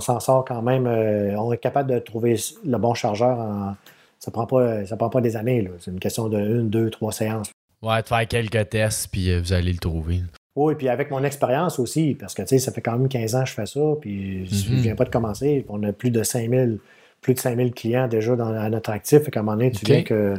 s'en 0.02 0.20
sort 0.20 0.44
quand 0.44 0.62
même, 0.62 0.88
euh, 0.88 1.38
on 1.38 1.54
est 1.54 1.58
capable 1.58 1.90
de 1.90 2.00
trouver 2.00 2.36
le 2.66 2.78
bon 2.78 2.94
chargeur 2.94 3.40
en. 3.40 3.76
Ça 4.24 4.32
prend 4.32 4.46
pas, 4.48 4.86
ça 4.86 4.96
prend 4.96 5.10
pas 5.10 5.20
des 5.20 5.36
années. 5.36 5.70
C'est 5.80 5.92
une 5.92 6.00
question 6.00 6.30
de 6.30 6.38
une, 6.38 6.70
deux, 6.70 6.90
trois 6.90 7.12
séances. 7.12 7.52
Ouais, 7.82 8.02
de 8.02 8.08
faire 8.08 8.26
quelques 8.26 8.70
tests, 8.70 9.10
puis 9.12 9.30
euh, 9.30 9.42
vous 9.42 9.52
allez 9.52 9.74
le 9.74 9.80
trouver. 9.80 10.22
Oui, 10.56 10.76
puis 10.76 10.88
avec 10.88 11.12
mon 11.12 11.22
expérience 11.26 11.78
aussi, 11.78 12.16
parce 12.18 12.34
que 12.34 12.46
ça 12.46 12.72
fait 12.72 12.80
quand 12.80 12.98
même 12.98 13.10
15 13.10 13.36
ans 13.36 13.44
que 13.44 13.50
je 13.50 13.54
fais 13.54 13.66
ça, 13.66 13.82
puis 14.00 14.46
je 14.46 14.72
ne 14.72 14.78
mm-hmm. 14.78 14.82
viens 14.82 14.96
pas 14.96 15.04
de 15.04 15.10
commencer. 15.10 15.66
On 15.68 15.84
a 15.84 15.92
plus 15.92 16.10
de 16.10 16.24
5000 16.24 16.80
plus 17.20 17.34
de 17.34 17.40
5000 17.40 17.74
clients 17.74 18.08
déjà 18.08 18.38
dans, 18.38 18.54
à 18.54 18.70
notre 18.70 18.92
actif. 18.92 19.24
Fait 19.24 19.32
qu'à 19.32 19.42
un 19.42 19.44
moment 19.44 19.58
donné, 19.58 19.72
tu 19.72 19.86
viens 19.86 20.04
que 20.04 20.36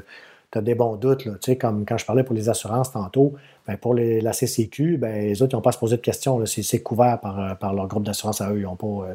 tu 0.51 0.59
as 0.59 0.63
des 0.63 0.75
bons 0.75 0.97
doutes. 0.97 1.27
Là, 1.27 1.33
comme 1.61 1.85
quand 1.85 1.99
je 1.99 2.07
parlais 2.07 2.25
pour 2.25 2.35
les 2.35 2.49
assurances 2.49 2.91
tantôt, 2.91 3.35
ben 3.67 3.77
pour 3.77 3.95
la 3.95 4.33
CCQ, 4.33 4.97
ben, 4.97 5.27
les 5.27 5.43
autres, 5.43 5.53
ils 5.53 5.57
n'ont 5.57 5.63
pas 5.63 5.71
à 5.71 5.73
se 5.73 5.79
poser 5.79 5.97
de 5.97 6.03
questions. 6.03 6.43
C'est 6.47 6.83
couvert 6.83 7.21
par, 7.21 7.39
euh, 7.39 7.55
par, 7.55 7.75
leur 7.75 7.87
groupe 7.87 8.05
d'assurance 8.05 8.41
à 8.41 8.51
eux. 8.51 8.61
Ils 8.61 8.67
ont 8.67 8.77
pas, 8.77 8.87
euh, 8.87 9.15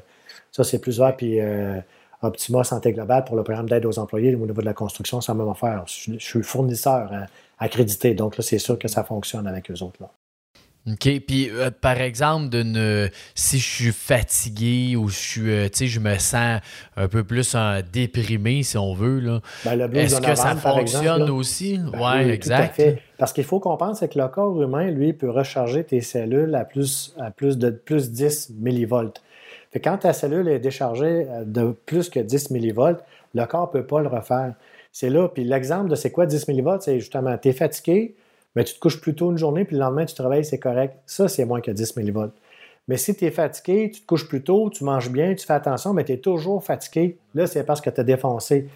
ça, 0.52 0.64
c'est 0.64 0.80
plus 0.80 1.00
vert. 1.00 1.16
Puis 1.16 1.40
euh, 1.40 1.80
Optima 2.22 2.64
Santé 2.64 2.94
Globale 2.94 3.24
pour 3.24 3.36
le 3.36 3.44
programme 3.44 3.70
d'aide 3.70 3.86
aux 3.86 4.00
employés 4.00 4.36
au 4.36 4.46
niveau 4.46 4.62
de 4.62 4.66
la 4.66 4.74
construction, 4.74 5.22
c'est 5.22 5.32
la 5.32 5.38
même 5.38 5.50
affaire. 5.50 5.86
Je, 5.88 6.14
je 6.14 6.26
suis 6.26 6.44
fournisseur 6.44 7.12
accrédité. 7.60 8.14
Donc 8.14 8.38
là, 8.38 8.44
c'est 8.44 8.60
sûr 8.60 8.80
que 8.80 8.88
ça 8.88 9.04
fonctionne 9.04 9.48
avec 9.48 9.70
eux 9.70 9.84
autres. 9.84 10.02
Là. 10.02 10.10
OK. 10.88 11.20
Puis, 11.28 11.50
euh, 11.50 11.70
par 11.72 12.00
exemple, 12.00 12.50
d'une, 12.50 13.10
si 13.36 13.60
je 13.60 13.68
suis 13.68 13.92
fatigué 13.92 14.96
ou 14.96 15.10
je, 15.10 15.18
suis, 15.18 15.52
euh, 15.52 15.68
je 15.72 16.00
me 16.00 16.18
sens 16.18 16.62
un 16.96 17.08
peu 17.08 17.24
plus 17.24 17.56
déprimé, 17.92 18.64
si 18.64 18.78
on 18.78 18.94
veut, 18.94 19.20
là, 19.20 19.42
ben, 19.66 19.96
est-ce 19.96 20.22
que 20.22 20.36
ça 20.36 20.56
fonctionne 20.56 21.30
aussi? 21.30 21.78
Ben 21.78 22.24
oui, 22.24 22.30
exact. 22.32 22.82
Parce 23.18 23.34
qu'il 23.34 23.44
faut 23.44 23.60
comprendre, 23.60 23.96
c'est 23.98 24.12
que 24.12 24.18
le 24.18 24.28
corps 24.30 24.62
humain, 24.62 24.90
lui, 24.90 25.14
peut 25.14 25.30
recharger 25.30 25.84
tes 25.84 26.02
cellules 26.02 26.56
à 26.56 26.64
plus, 26.64 27.14
à 27.20 27.32
plus 27.32 27.58
de 27.58 27.70
plus 27.70 28.12
10 28.12 28.52
millivolts. 28.58 29.22
Fait 29.72 29.80
quand 29.80 29.98
ta 30.00 30.14
cellule 30.14 30.48
est 30.48 30.60
déchargée 30.60 31.28
euh, 31.30 31.44
de 31.46 31.72
plus 31.86 32.10
que 32.10 32.20
10 32.20 32.52
millivolts, 32.52 33.04
le 33.34 33.46
corps 33.46 33.68
ne 33.74 33.80
peut 33.80 33.86
pas 33.86 34.02
le 34.02 34.08
refaire. 34.08 34.54
C'est 34.92 35.10
là. 35.10 35.28
Puis 35.30 35.44
l'exemple 35.44 35.90
de 35.90 35.96
c'est 35.96 36.12
quoi 36.12 36.26
10 36.26 36.48
millivolts, 36.48 36.82
c'est 36.82 37.00
justement, 37.00 37.38
tu 37.38 37.50
es 37.50 37.54
fatigué, 37.54 38.16
mais 38.56 38.64
tu 38.64 38.74
te 38.74 38.80
couches 38.80 39.00
plus 39.00 39.16
tôt 39.16 39.32
une 39.32 39.38
journée, 39.38 39.66
puis 39.66 39.76
le 39.76 39.82
lendemain, 39.82 40.06
tu 40.06 40.16
travailles, 40.16 40.44
c'est 40.44 40.60
correct. 40.60 40.96
Ça, 41.06 41.28
c'est 41.28 41.46
moins 41.46 41.62
que 41.62 41.72
10 41.72 41.96
millivolts. 41.98 42.34
Mais 42.88 42.98
si 42.98 43.16
tu 43.16 43.26
es 43.26 43.32
fatigué, 43.32 43.92
tu 43.94 44.02
te 44.02 44.08
couches 44.08 44.28
plus 44.28 44.44
tôt, 44.44 44.72
tu 44.72 44.84
manges 44.84 45.12
bien, 45.12 45.36
tu 45.36 45.46
fais 45.46 45.54
attention, 45.54 45.94
mais 45.94 46.04
tu 46.04 46.14
es 46.14 46.18
toujours 46.18 46.64
fatigué, 46.64 47.20
là, 47.36 47.46
c'est 47.46 47.64
parce 47.64 47.82
que 47.82 47.92
tu 47.92 48.02
as 48.02 48.04
défoncé 48.04 48.68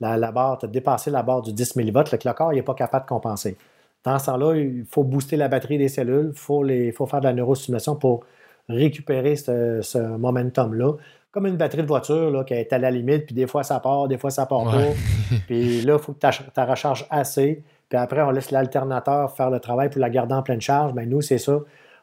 la, 0.00 0.32
barre, 0.32 0.58
tu 0.58 0.66
as 0.66 0.68
dépassé 0.68 1.10
la 1.10 1.22
barre 1.22 1.42
du 1.42 1.52
10 1.52 1.76
millivolts, 1.76 2.10
le 2.10 2.32
corps 2.32 2.52
n'est 2.52 2.62
pas 2.62 2.74
capable 2.74 3.04
de 3.04 3.08
compenser. 3.08 3.56
Dans 4.02 4.18
ce 4.18 4.26
temps-là, 4.26 4.56
il 4.56 4.84
faut 4.90 5.04
booster 5.04 5.36
la 5.36 5.46
batterie 5.46 5.78
des 5.78 5.88
cellules, 5.88 6.30
il 6.32 6.38
faut, 6.38 6.64
faut, 6.96 7.06
faire 7.06 7.20
de 7.20 7.26
la 7.26 7.32
neurostimulation 7.32 7.94
pour 7.94 8.24
récupérer 8.70 9.36
ce, 9.36 9.98
momentum-là. 9.98 10.94
Comme 11.32 11.46
une 11.46 11.56
batterie 11.56 11.82
de 11.82 11.86
voiture 11.86 12.30
là, 12.30 12.42
qui 12.42 12.54
est 12.54 12.72
à 12.72 12.78
la 12.78 12.90
limite, 12.90 13.26
puis 13.26 13.34
des 13.34 13.46
fois 13.46 13.62
ça 13.62 13.78
part, 13.78 14.08
des 14.08 14.18
fois 14.18 14.30
ça 14.30 14.46
part 14.46 14.64
pas. 14.64 14.82
puis 15.46 15.82
là, 15.82 15.94
il 15.94 16.02
faut 16.02 16.12
que 16.12 16.26
tu 16.26 16.42
la 16.56 16.64
recharges 16.64 17.06
assez 17.08 17.62
puis 17.90 17.98
après, 17.98 18.22
on 18.22 18.30
laisse 18.30 18.52
l'alternateur 18.52 19.32
faire 19.32 19.50
le 19.50 19.58
travail 19.58 19.90
pour 19.90 20.00
la 20.00 20.08
garder 20.08 20.34
en 20.34 20.42
pleine 20.42 20.60
charge. 20.60 20.94
Bien, 20.94 21.06
nous, 21.06 21.20
c'est 21.20 21.38
ça. 21.38 21.58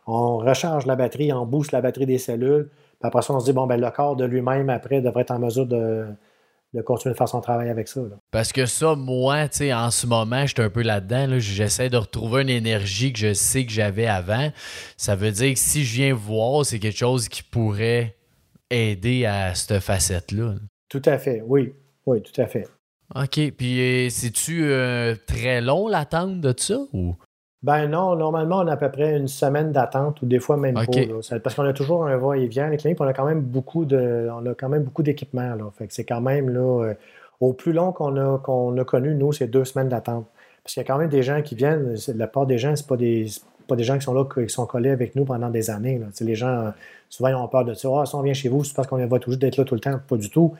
On 0.06 0.38
recharge 0.38 0.86
la 0.86 0.98
batterie, 0.98 1.32
on 1.34 1.46
booste 1.46 1.72
la 1.72 1.82
batterie 1.82 2.06
des 2.06 2.18
cellules. 2.18 2.70
Puis 3.00 3.08
après 3.08 3.22
ça, 3.22 3.34
on 3.34 3.40
se 3.40 3.46
dit, 3.46 3.54
bon, 3.54 3.68
ben, 3.68 3.80
le 3.80 3.90
corps 3.90 4.18
de 4.18 4.26
lui-même, 4.26 4.70
après, 4.70 5.00
devrait 5.02 5.22
être 5.22 5.32
en 5.32 5.40
mesure 5.40 5.66
de, 5.66 6.06
continuer 6.86 7.14
de 7.14 7.18
faire 7.18 7.30
son 7.30 7.42
travail 7.42 7.70
avec 7.70 7.88
ça. 7.88 8.02
Parce 8.32 8.52
que 8.52 8.66
ça, 8.66 8.96
moi, 8.96 9.48
tu 9.48 9.58
sais, 9.58 9.74
en 9.74 9.92
ce 9.92 10.06
moment, 10.06 10.46
je 10.46 10.54
suis 10.54 10.62
un 10.62 10.70
peu 10.70 10.82
là-dedans. 10.82 11.40
J'essaie 11.40 11.90
de 11.90 11.98
retrouver 11.98 12.42
une 12.44 12.50
énergie 12.50 13.14
que 13.14 13.20
je 13.20 13.34
sais 13.34 13.66
que 13.66 13.72
j'avais 13.72 14.08
avant. 14.08 14.52
Ça 14.98 15.16
veut 15.16 15.32
dire 15.32 15.54
que 15.54 15.60
si 15.60 15.84
je 15.84 15.96
viens 15.96 16.14
voir, 16.14 16.66
c'est 16.66 16.80
quelque 16.80 16.98
chose 16.98 17.30
qui 17.30 17.44
pourrait 17.44 18.16
aider 18.70 19.26
à 19.26 19.56
cette 19.56 19.80
facette-là. 19.80 20.56
Tout 20.90 21.02
à 21.06 21.18
fait, 21.18 21.42
oui. 21.46 21.74
Oui, 22.06 22.22
tout 22.22 22.42
à 22.42 22.48
fait. 22.48 22.68
OK. 23.16 23.52
Puis, 23.58 23.80
euh, 23.80 24.10
c'est-tu 24.10 24.66
euh, 24.66 25.16
très 25.28 25.62
long 25.62 25.88
l'attente 25.88 26.42
de 26.42 26.54
ça 26.58 26.80
ou? 26.94 27.16
Ben 27.64 27.88
non, 27.88 28.16
normalement, 28.16 28.58
on 28.60 28.68
a 28.68 28.74
à 28.74 28.78
peu 28.78 28.92
près 28.92 29.18
une 29.18 29.28
semaine 29.28 29.72
d'attente 29.72 30.22
ou 30.22 30.28
des 30.28 30.40
fois 30.40 30.58
même 30.58 30.76
pas. 30.76 31.40
parce 31.44 31.56
qu'on 31.56 31.64
a 31.64 31.74
toujours 31.74 32.06
un 32.06 32.16
va-et-vient. 32.18 32.70
Les 32.70 32.78
cliniques, 32.78 33.02
on 33.02 33.08
a 33.08 33.14
quand 33.14 33.26
même 33.26 33.42
beaucoup 33.42 33.86
de, 33.86 34.30
on 34.32 34.46
a 34.46 34.54
quand 34.54 34.70
même 34.70 34.84
beaucoup 34.84 35.02
d'équipements. 35.02 35.56
Fait 35.76 35.88
que 35.88 35.94
c'est 35.94 36.06
quand 36.06 36.22
même 36.22 36.50
là, 36.50 36.84
euh, 36.86 36.94
au 37.40 37.54
plus 37.54 37.74
long 37.74 37.92
qu'on 37.92 38.16
a, 38.16 38.38
qu'on 38.38 38.78
a 38.78 38.84
connu, 38.84 39.16
nous, 39.16 39.34
c'est 39.34 39.48
deux 39.48 39.66
semaines 39.66 39.90
d'attente. 39.90 40.28
Parce 40.64 40.76
qu'il 40.76 40.82
y 40.82 40.86
a 40.86 40.88
quand 40.88 41.00
même 41.00 41.10
des 41.10 41.24
gens 41.24 41.42
qui 41.42 41.56
viennent. 41.56 41.96
La 42.16 42.28
part 42.28 42.46
des 42.46 42.60
gens, 42.60 42.76
c'est 42.76 42.88
pas 42.88 42.98
des, 42.98 43.26
pas 43.68 43.76
des 43.76 43.84
gens 43.84 43.98
qui 43.98 44.04
sont 44.04 44.14
là, 44.14 44.26
qui 44.26 44.50
sont 44.50 44.66
collés 44.68 44.92
avec 44.92 45.16
nous 45.16 45.26
pendant 45.26 45.50
des 45.50 45.72
années. 45.72 46.00
Les 46.22 46.36
gens, 46.36 46.74
souvent, 47.10 47.30
ils 47.30 47.36
ont 47.36 47.48
peur 47.48 47.66
de 47.66 47.74
dire 47.74 47.94
Ah, 47.96 48.06
si 48.06 48.14
on 48.14 48.22
vient 48.22 48.34
chez 48.34 48.50
vous, 48.50 48.64
c'est 48.64 48.76
parce 48.76 48.88
qu'on 48.88 49.04
va 49.04 49.20
toujours 49.20 49.40
d'être 49.40 49.58
là 49.58 49.64
tout 49.64 49.76
le 49.76 49.82
temps. 49.82 50.00
Pas 50.08 50.18
du 50.18 50.30
tout. 50.30 50.54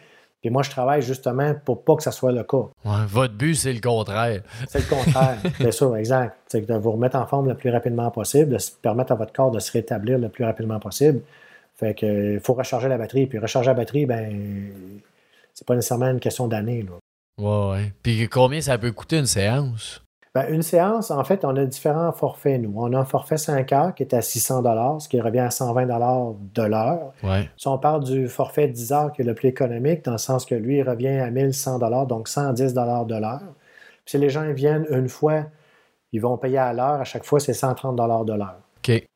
Et 0.48 0.50
moi, 0.50 0.64
je 0.64 0.70
travaille 0.70 1.02
justement 1.02 1.54
pour 1.66 1.84
pas 1.84 1.98
que 1.98 2.04
ça 2.04 2.14
soit 2.14 2.32
le 2.32 2.42
cas. 2.46 2.70
votre 2.86 3.34
but, 3.34 3.54
c'est 3.54 3.74
le 3.74 3.82
contraire. 3.82 4.42
C'est 4.70 4.80
le 4.80 4.96
contraire, 4.96 5.38
c'est 5.58 5.74
ça, 5.74 5.92
exact. 6.00 6.38
C'est 6.48 6.66
de 6.66 6.74
vous 6.76 6.94
remettre 6.94 7.18
en 7.18 7.28
forme 7.28 7.50
le 7.50 7.56
plus 7.56 7.70
rapidement 7.70 8.10
possible, 8.12 8.52
de 8.54 8.58
permettre 8.82 9.12
à 9.12 9.16
votre 9.16 9.34
corps 9.34 9.52
de 9.52 9.60
se 9.60 9.74
rétablir 9.74 10.18
le 10.18 10.30
plus 10.30 10.46
rapidement 10.46 10.80
possible. 10.80 11.20
Fait 11.76 11.94
que 11.94 12.36
il 12.36 12.40
faut 12.40 12.54
recharger 12.54 12.88
la 12.88 12.98
batterie. 12.98 13.28
Puis 13.28 13.40
recharger 13.40 13.68
la 13.68 13.74
batterie, 13.74 14.06
ben 14.06 14.72
c'est 15.54 15.68
pas 15.68 15.76
nécessairement 15.76 16.12
une 16.12 16.22
question 16.22 16.48
d'année. 16.48 16.86
Ouais, 17.38 17.70
ouais. 17.72 17.94
Puis 18.02 18.30
combien 18.30 18.62
ça 18.62 18.78
peut 18.78 18.94
coûter 18.94 19.18
une 19.18 19.26
séance? 19.26 20.02
Ben, 20.38 20.54
une 20.54 20.62
séance, 20.62 21.10
en 21.10 21.24
fait, 21.24 21.44
on 21.46 21.56
a 21.56 21.66
différents 21.66 22.12
forfaits, 22.12 22.62
nous. 22.62 22.72
On 22.76 22.94
a 22.94 23.00
un 23.00 23.06
forfait 23.06 23.38
5 23.38 23.74
heures 23.74 23.96
qui 23.96 24.04
est 24.04 24.14
à 24.14 24.22
600 24.22 25.00
ce 25.00 25.10
qui 25.10 25.20
revient 25.20 25.40
à 25.40 25.50
120 25.50 25.88
de 25.88 26.62
l'heure. 26.62 27.12
Si 27.58 27.68
on 27.68 27.80
parle 27.80 28.04
du 28.04 28.28
forfait 28.28 28.68
10 28.68 28.92
heures 28.92 29.12
qui 29.12 29.24
est 29.24 29.26
le 29.26 29.34
plus 29.34 29.48
économique, 29.48 30.06
dans 30.06 30.12
le 30.12 30.20
sens 30.20 30.46
que 30.46 30.54
lui, 30.54 30.78
il 30.78 30.88
revient 30.88 31.08
à 31.08 31.32
1100 31.32 31.80
donc 32.06 32.28
110 32.28 32.72
de 32.76 33.20
l'heure. 33.20 33.42
Puis 34.06 34.12
si 34.12 34.18
les 34.20 34.30
gens 34.30 34.44
viennent 34.54 34.86
une 34.92 35.10
fois, 35.10 35.46
ils 36.12 36.22
vont 36.22 36.38
payer 36.38 36.60
à 36.60 36.72
l'heure. 36.72 37.02
À 37.02 37.04
chaque 37.04 37.24
fois, 37.24 37.40
c'est 37.40 37.54
130 37.54 37.96
de 37.96 38.34
l'heure. 38.34 38.60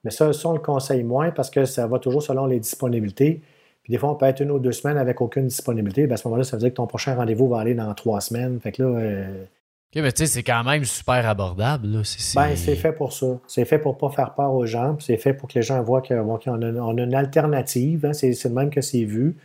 Mais 0.04 0.10
ça, 0.10 0.34
ça, 0.34 0.50
on 0.50 0.54
le 0.54 0.60
conseille 0.60 1.04
moins 1.04 1.30
parce 1.30 1.52
que 1.52 1.66
ça 1.66 1.86
va 1.86 2.00
toujours 2.00 2.24
selon 2.24 2.48
les 2.48 2.60
disponibilités. 2.60 3.44
Puis 3.84 3.92
des 3.92 4.00
fois, 4.00 4.10
on 4.10 4.16
peut 4.16 4.26
être 4.26 4.40
une 4.40 4.50
ou 4.50 4.58
deux 4.58 4.72
semaines 4.72 4.98
avec 4.98 5.22
aucune 5.22 5.46
disponibilité. 5.46 6.08
Ben, 6.08 6.16
à 6.16 6.18
ce 6.18 6.28
moment-là, 6.28 6.46
ça 6.46 6.58
veut 6.58 6.62
dire 6.62 6.70
que 6.70 6.78
ton 6.78 6.88
prochain 6.88 7.14
rendez-vous 7.14 7.48
va 7.48 7.60
aller 7.60 7.76
dans 7.76 7.94
trois 7.94 8.22
semaines. 8.22 8.60
Fait 8.60 8.72
que 8.72 8.82
là, 8.82 8.90
euh, 8.90 9.46
OK, 9.94 10.02
mais 10.02 10.12
tu 10.14 10.20
sais, 10.20 10.26
c'est 10.26 10.44
quand 10.44 10.64
même 10.64 10.86
super 10.86 11.28
abordable. 11.28 11.88
Là. 11.88 12.00
C'est, 12.06 12.40
Ben, 12.40 12.56
c'est 12.56 12.78
fait 12.78 12.94
pour 12.94 13.12
ça. 13.12 13.28
C'est 13.46 13.66
fait 13.66 13.78
pour 13.78 13.96
ne 13.96 14.00
pas 14.00 14.10
faire 14.10 14.34
peur 14.34 14.54
aux 14.54 14.66
gens. 14.66 14.96
C'est 15.00 15.18
fait 15.18 15.34
pour 15.34 15.50
que 15.50 15.56
les 15.56 15.64
gens 15.64 15.84
voient 15.84 16.02
qu'on 16.02 16.62
a, 16.62 17.04
une 17.04 17.14
alternative. 17.14 18.06
Hein. 18.06 18.14
C'est, 18.14 18.32
le 18.46 18.50
même 18.52 18.70
que 18.70 18.80
c'est 18.80 19.04
vu. 19.04 19.36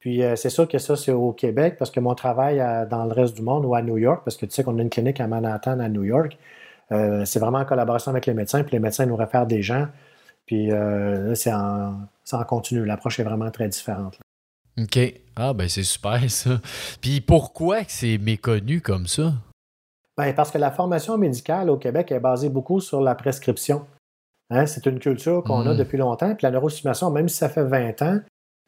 Puis 0.00 0.24
euh, 0.24 0.34
c'est 0.34 0.50
sûr 0.50 0.66
que 0.66 0.78
ça, 0.78 0.96
c'est 0.96 1.12
au 1.12 1.32
Québec, 1.32 1.76
parce 1.78 1.92
que 1.92 2.00
mon 2.00 2.14
travail 2.16 2.56
dans 2.90 3.04
le 3.04 3.12
reste 3.12 3.36
du 3.36 3.42
monde 3.42 3.64
ou 3.64 3.74
à 3.76 3.82
New 3.82 3.96
York, 3.96 4.22
parce 4.24 4.36
que 4.36 4.46
tu 4.46 4.52
sais 4.52 4.64
qu'on 4.64 4.78
a 4.78 4.82
une 4.82 4.90
clinique 4.90 5.20
à 5.20 5.28
Manhattan, 5.28 5.78
à 5.78 5.88
New 5.88 6.04
York, 6.04 6.36
Euh, 6.92 7.24
c'est 7.24 7.38
vraiment 7.38 7.58
en 7.58 7.64
collaboration 7.64 8.10
avec 8.10 8.26
les 8.26 8.34
médecins, 8.34 8.62
puis 8.62 8.72
les 8.72 8.78
médecins 8.78 9.06
nous 9.06 9.16
réfèrent 9.16 9.46
des 9.46 9.62
gens. 9.62 9.86
Puis 10.44 10.70
euh, 10.70 11.28
là, 11.28 11.34
c'est 11.34 11.52
en, 11.52 12.06
en, 12.32 12.44
continu. 12.44 12.84
L'approche 12.84 13.18
est 13.20 13.22
vraiment 13.22 13.50
très 13.50 13.68
différente. 13.68 14.18
OK. 14.78 14.98
Ah, 15.36 15.54
ben 15.54 15.68
c'est 15.68 15.82
super 15.82 16.30
ça. 16.30 16.60
Puis 17.00 17.22
pourquoi 17.22 17.78
c'est 17.88 18.18
méconnu 18.18 18.82
comme 18.82 19.06
ça? 19.06 19.32
Ben, 20.16 20.32
parce 20.34 20.50
que 20.50 20.58
la 20.58 20.70
formation 20.70 21.18
médicale 21.18 21.70
au 21.70 21.76
Québec 21.76 22.12
est 22.12 22.20
basée 22.20 22.48
beaucoup 22.48 22.80
sur 22.80 23.00
la 23.00 23.14
prescription. 23.14 23.84
Hein, 24.50 24.66
c'est 24.66 24.86
une 24.86 24.98
culture 25.00 25.42
qu'on 25.42 25.66
a 25.66 25.74
hmm. 25.74 25.76
depuis 25.76 25.98
longtemps. 25.98 26.34
Puis 26.34 26.44
la 26.44 26.50
neurostimulation, 26.50 27.10
même 27.10 27.28
si 27.28 27.36
ça 27.36 27.48
fait 27.48 27.64
20 27.64 28.02
ans, 28.02 28.20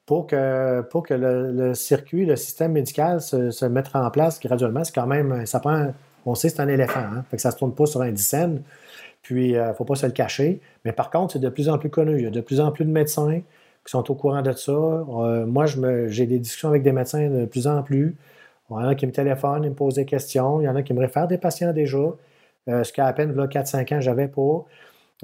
pour 0.06 0.26
que, 0.26 0.82
pour 0.82 1.02
que 1.02 1.14
le, 1.14 1.74
circuit, 1.74 2.24
le 2.24 2.36
système 2.36 2.72
médical 2.72 3.20
se, 3.20 3.64
mette 3.66 3.90
en 3.94 4.10
place 4.10 4.40
graduellement, 4.40 4.84
c'est 4.84 4.94
quand 4.94 5.06
même, 5.06 5.44
ça 5.46 5.60
prend, 5.60 5.92
on 6.24 6.34
sait 6.36 6.48
c'est 6.48 6.60
un 6.60 6.68
éléphant, 6.68 7.00
hein, 7.00 7.24
fait 7.28 7.36
que 7.36 7.42
ça 7.42 7.48
ne 7.48 7.54
se 7.54 7.58
tourne 7.58 7.74
pas 7.74 7.86
sur 7.86 8.00
un 8.02 8.12
dizaine, 8.12 8.62
puis 9.22 9.50
il 9.50 9.56
euh, 9.56 9.68
ne 9.68 9.72
faut 9.74 9.84
pas 9.84 9.96
se 9.96 10.06
le 10.06 10.12
cacher. 10.12 10.60
Mais 10.84 10.92
par 10.92 11.10
contre, 11.10 11.32
c'est 11.32 11.38
de 11.40 11.48
plus 11.48 11.68
en 11.68 11.78
plus 11.78 11.90
connu. 11.90 12.18
Il 12.18 12.22
y 12.22 12.26
a 12.26 12.30
de 12.30 12.40
plus 12.40 12.60
en 12.60 12.70
plus 12.70 12.84
de 12.84 12.90
médecins 12.90 13.40
qui 13.84 13.90
sont 13.90 14.08
au 14.10 14.14
courant 14.14 14.42
de 14.42 14.52
ça. 14.52 14.72
Euh, 14.72 15.46
moi, 15.46 15.66
j'ai 15.66 16.26
des 16.26 16.38
discussions 16.38 16.68
avec 16.68 16.84
des 16.84 16.92
médecins 16.92 17.28
de 17.28 17.44
plus 17.44 17.66
en 17.66 17.82
plus. 17.82 18.16
Il 18.70 18.74
y 18.74 18.76
en 18.76 18.88
a 18.88 18.94
qui 18.94 19.06
me 19.06 19.12
téléphonent, 19.12 19.64
ils 19.64 19.70
me 19.70 19.74
posent 19.74 19.94
des 19.94 20.04
questions. 20.04 20.60
Il 20.60 20.64
y 20.64 20.68
en 20.68 20.76
a 20.76 20.82
qui 20.82 20.92
me 20.92 21.00
réfèrent 21.00 21.28
des 21.28 21.38
patients 21.38 21.72
déjà. 21.72 21.98
Euh, 22.68 22.82
ce 22.84 22.92
qu'à 22.92 23.12
peine, 23.12 23.32
4-5 23.32 23.94
ans, 23.94 24.00
j'avais 24.00 24.28
pas. 24.28 24.64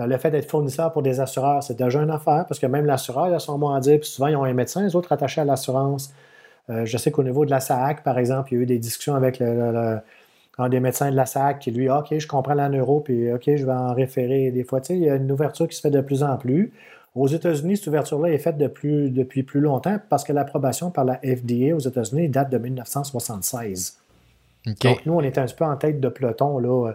Euh, 0.00 0.06
le 0.06 0.16
fait 0.18 0.30
d'être 0.30 0.48
fournisseur 0.50 0.92
pour 0.92 1.02
des 1.02 1.20
assureurs, 1.20 1.62
c'est 1.62 1.76
déjà 1.76 2.00
une 2.00 2.10
affaire 2.10 2.46
parce 2.46 2.58
que 2.60 2.66
même 2.66 2.86
l'assureur, 2.86 3.28
il 3.28 3.34
a 3.34 3.38
son 3.38 3.58
mot 3.58 3.72
à 3.72 3.80
dire. 3.80 3.98
Puis 4.00 4.08
souvent, 4.08 4.28
ils 4.28 4.36
ont 4.36 4.44
un 4.44 4.52
médecin, 4.54 4.82
les 4.82 4.96
autres 4.96 5.12
attachés 5.12 5.40
à 5.40 5.44
l'assurance. 5.44 6.14
Euh, 6.70 6.84
je 6.86 6.96
sais 6.96 7.10
qu'au 7.10 7.24
niveau 7.24 7.44
de 7.44 7.50
la 7.50 7.60
SAC, 7.60 8.04
par 8.04 8.18
exemple, 8.18 8.52
il 8.52 8.56
y 8.56 8.60
a 8.60 8.62
eu 8.62 8.66
des 8.66 8.78
discussions 8.78 9.14
avec 9.14 9.42
un 10.58 10.68
des 10.68 10.80
médecins 10.80 11.10
de 11.10 11.16
la 11.16 11.26
SAC 11.26 11.60
qui 11.60 11.70
lui, 11.70 11.90
OK, 11.90 12.16
je 12.16 12.26
comprends 12.28 12.54
la 12.54 12.68
neuro, 12.68 13.00
puis 13.00 13.32
OK, 13.32 13.44
je 13.46 13.66
vais 13.66 13.72
en 13.72 13.94
référer 13.94 14.50
des 14.50 14.64
fois. 14.64 14.80
Tu 14.80 14.88
sais, 14.88 14.96
il 14.96 15.04
y 15.04 15.10
a 15.10 15.16
une 15.16 15.30
ouverture 15.32 15.66
qui 15.68 15.76
se 15.76 15.80
fait 15.80 15.90
de 15.90 16.00
plus 16.00 16.22
en 16.22 16.36
plus. 16.36 16.72
Aux 17.14 17.28
États-Unis, 17.28 17.76
cette 17.76 17.88
ouverture-là 17.88 18.30
est 18.30 18.38
faite 18.38 18.56
depuis, 18.56 19.10
depuis 19.10 19.42
plus 19.42 19.60
longtemps 19.60 19.98
parce 20.08 20.24
que 20.24 20.32
l'approbation 20.32 20.90
par 20.90 21.04
la 21.04 21.16
FDA 21.16 21.74
aux 21.74 21.80
États-Unis 21.80 22.28
date 22.28 22.50
de 22.50 22.58
1976. 22.58 23.98
Donc, 24.66 25.04
nous, 25.04 25.12
on 25.12 25.20
est 25.20 25.36
un 25.38 25.46
peu 25.46 25.64
en 25.64 25.76
tête 25.76 26.00
de 26.00 26.08
peloton. 26.08 26.58
Là. 26.58 26.94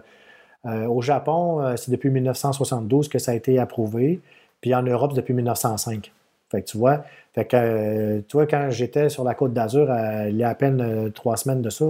Euh, 0.66 0.86
au 0.86 1.02
Japon, 1.02 1.60
euh, 1.60 1.76
c'est 1.76 1.90
depuis 1.90 2.10
1972 2.10 3.08
que 3.08 3.18
ça 3.18 3.32
a 3.32 3.34
été 3.34 3.58
approuvé. 3.58 4.20
Puis 4.60 4.74
en 4.74 4.82
Europe, 4.82 5.12
c'est 5.12 5.20
depuis 5.20 5.34
1905. 5.34 6.12
Fait 6.50 6.62
que 6.62 6.66
tu 6.66 6.78
vois, 6.78 7.04
fait 7.34 7.44
que, 7.44 7.56
euh, 7.56 8.20
toi, 8.22 8.46
quand 8.46 8.68
j'étais 8.70 9.10
sur 9.10 9.22
la 9.22 9.34
côte 9.34 9.52
d'Azur, 9.52 9.88
il 10.28 10.36
y 10.36 10.42
a 10.42 10.48
à 10.48 10.54
peine 10.54 11.12
trois 11.12 11.36
semaines 11.36 11.60
de 11.60 11.70
ça, 11.70 11.84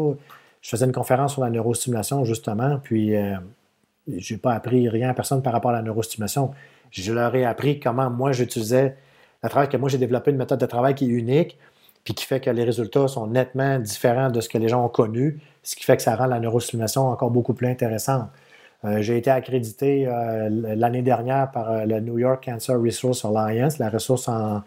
je 0.60 0.68
faisais 0.68 0.84
une 0.84 0.92
conférence 0.92 1.34
sur 1.34 1.42
la 1.42 1.50
neurostimulation, 1.50 2.24
justement, 2.24 2.78
puis 2.82 3.14
je 4.08 4.34
n'ai 4.34 4.38
pas 4.40 4.54
appris 4.54 4.88
rien 4.88 5.10
à 5.10 5.14
personne 5.14 5.42
par 5.42 5.52
rapport 5.52 5.70
à 5.70 5.74
la 5.74 5.82
neurostimulation. 5.82 6.50
Je 6.90 7.12
leur 7.12 7.34
ai 7.34 7.44
appris 7.44 7.80
comment 7.80 8.10
moi 8.10 8.32
j'utilisais, 8.32 8.96
à 9.42 9.48
travers 9.48 9.68
que 9.68 9.76
moi 9.76 9.88
j'ai 9.88 9.98
développé 9.98 10.30
une 10.30 10.36
méthode 10.36 10.60
de 10.60 10.66
travail 10.66 10.94
qui 10.94 11.04
est 11.06 11.08
unique, 11.08 11.58
puis 12.04 12.14
qui 12.14 12.24
fait 12.24 12.40
que 12.40 12.50
les 12.50 12.64
résultats 12.64 13.08
sont 13.08 13.26
nettement 13.26 13.78
différents 13.78 14.30
de 14.30 14.40
ce 14.40 14.48
que 14.48 14.58
les 14.58 14.68
gens 14.68 14.84
ont 14.84 14.88
connu, 14.88 15.40
ce 15.62 15.76
qui 15.76 15.84
fait 15.84 15.96
que 15.96 16.02
ça 16.02 16.16
rend 16.16 16.26
la 16.26 16.40
neurostimulation 16.40 17.08
encore 17.08 17.30
beaucoup 17.30 17.54
plus 17.54 17.66
intéressante. 17.68 18.30
Euh, 18.84 19.02
j'ai 19.02 19.18
été 19.18 19.30
accrédité 19.30 20.06
euh, 20.06 20.48
l'année 20.50 21.02
dernière 21.02 21.50
par 21.50 21.70
euh, 21.70 21.84
le 21.84 22.00
New 22.00 22.18
York 22.18 22.44
Cancer 22.44 22.80
Resource 22.80 23.24
Alliance, 23.24 23.78
la 23.78 23.90
ressource, 23.90 24.28
en, 24.28 24.62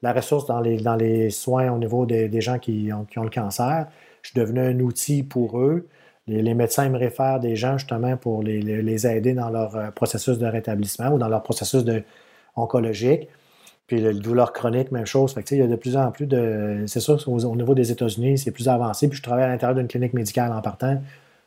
la 0.00 0.12
ressource 0.12 0.46
dans, 0.46 0.60
les, 0.60 0.76
dans 0.78 0.94
les 0.94 1.30
soins 1.30 1.70
au 1.72 1.78
niveau 1.78 2.06
des, 2.06 2.40
gens 2.40 2.58
qui 2.58 2.90
ont, 2.92 3.04
qui 3.04 3.18
ont, 3.18 3.24
le 3.24 3.30
cancer. 3.30 3.86
Je 4.22 4.30
suis 4.30 4.38
devenu 4.38 4.60
un 4.60 4.78
outil 4.80 5.24
pour 5.24 5.58
eux. 5.58 5.88
Les, 6.28 6.54
médecins 6.54 6.88
me 6.90 6.98
réfèrent 6.98 7.40
des 7.40 7.56
gens 7.56 7.78
justement 7.78 8.16
pour 8.16 8.42
les, 8.42 8.60
les, 8.60 9.06
aider 9.06 9.32
dans 9.32 9.48
leur 9.48 9.92
processus 9.94 10.38
de 10.38 10.46
rétablissement 10.46 11.08
ou 11.08 11.18
dans 11.18 11.28
leur 11.28 11.42
processus 11.42 11.84
de, 11.84 12.04
oncologique. 12.58 13.28
Puis 13.86 14.00
le, 14.00 14.12
douleur 14.12 14.52
chronique, 14.52 14.92
même 14.92 15.06
chose. 15.06 15.32
Fait 15.32 15.50
il 15.52 15.58
y 15.58 15.62
a 15.62 15.66
de 15.66 15.76
plus 15.76 15.96
en 15.96 16.10
plus 16.10 16.26
de. 16.26 16.84
C'est 16.86 17.00
sûr, 17.00 17.18
au, 17.26 17.44
au 17.44 17.56
niveau 17.56 17.74
des 17.74 17.90
États-Unis, 17.90 18.38
c'est 18.38 18.50
plus 18.50 18.68
avancé. 18.68 19.08
Puis 19.08 19.16
je 19.16 19.22
travaille 19.22 19.44
à 19.44 19.48
l'intérieur 19.48 19.76
d'une 19.76 19.88
clinique 19.88 20.12
médicale 20.12 20.52
en 20.52 20.60
partant. 20.60 21.00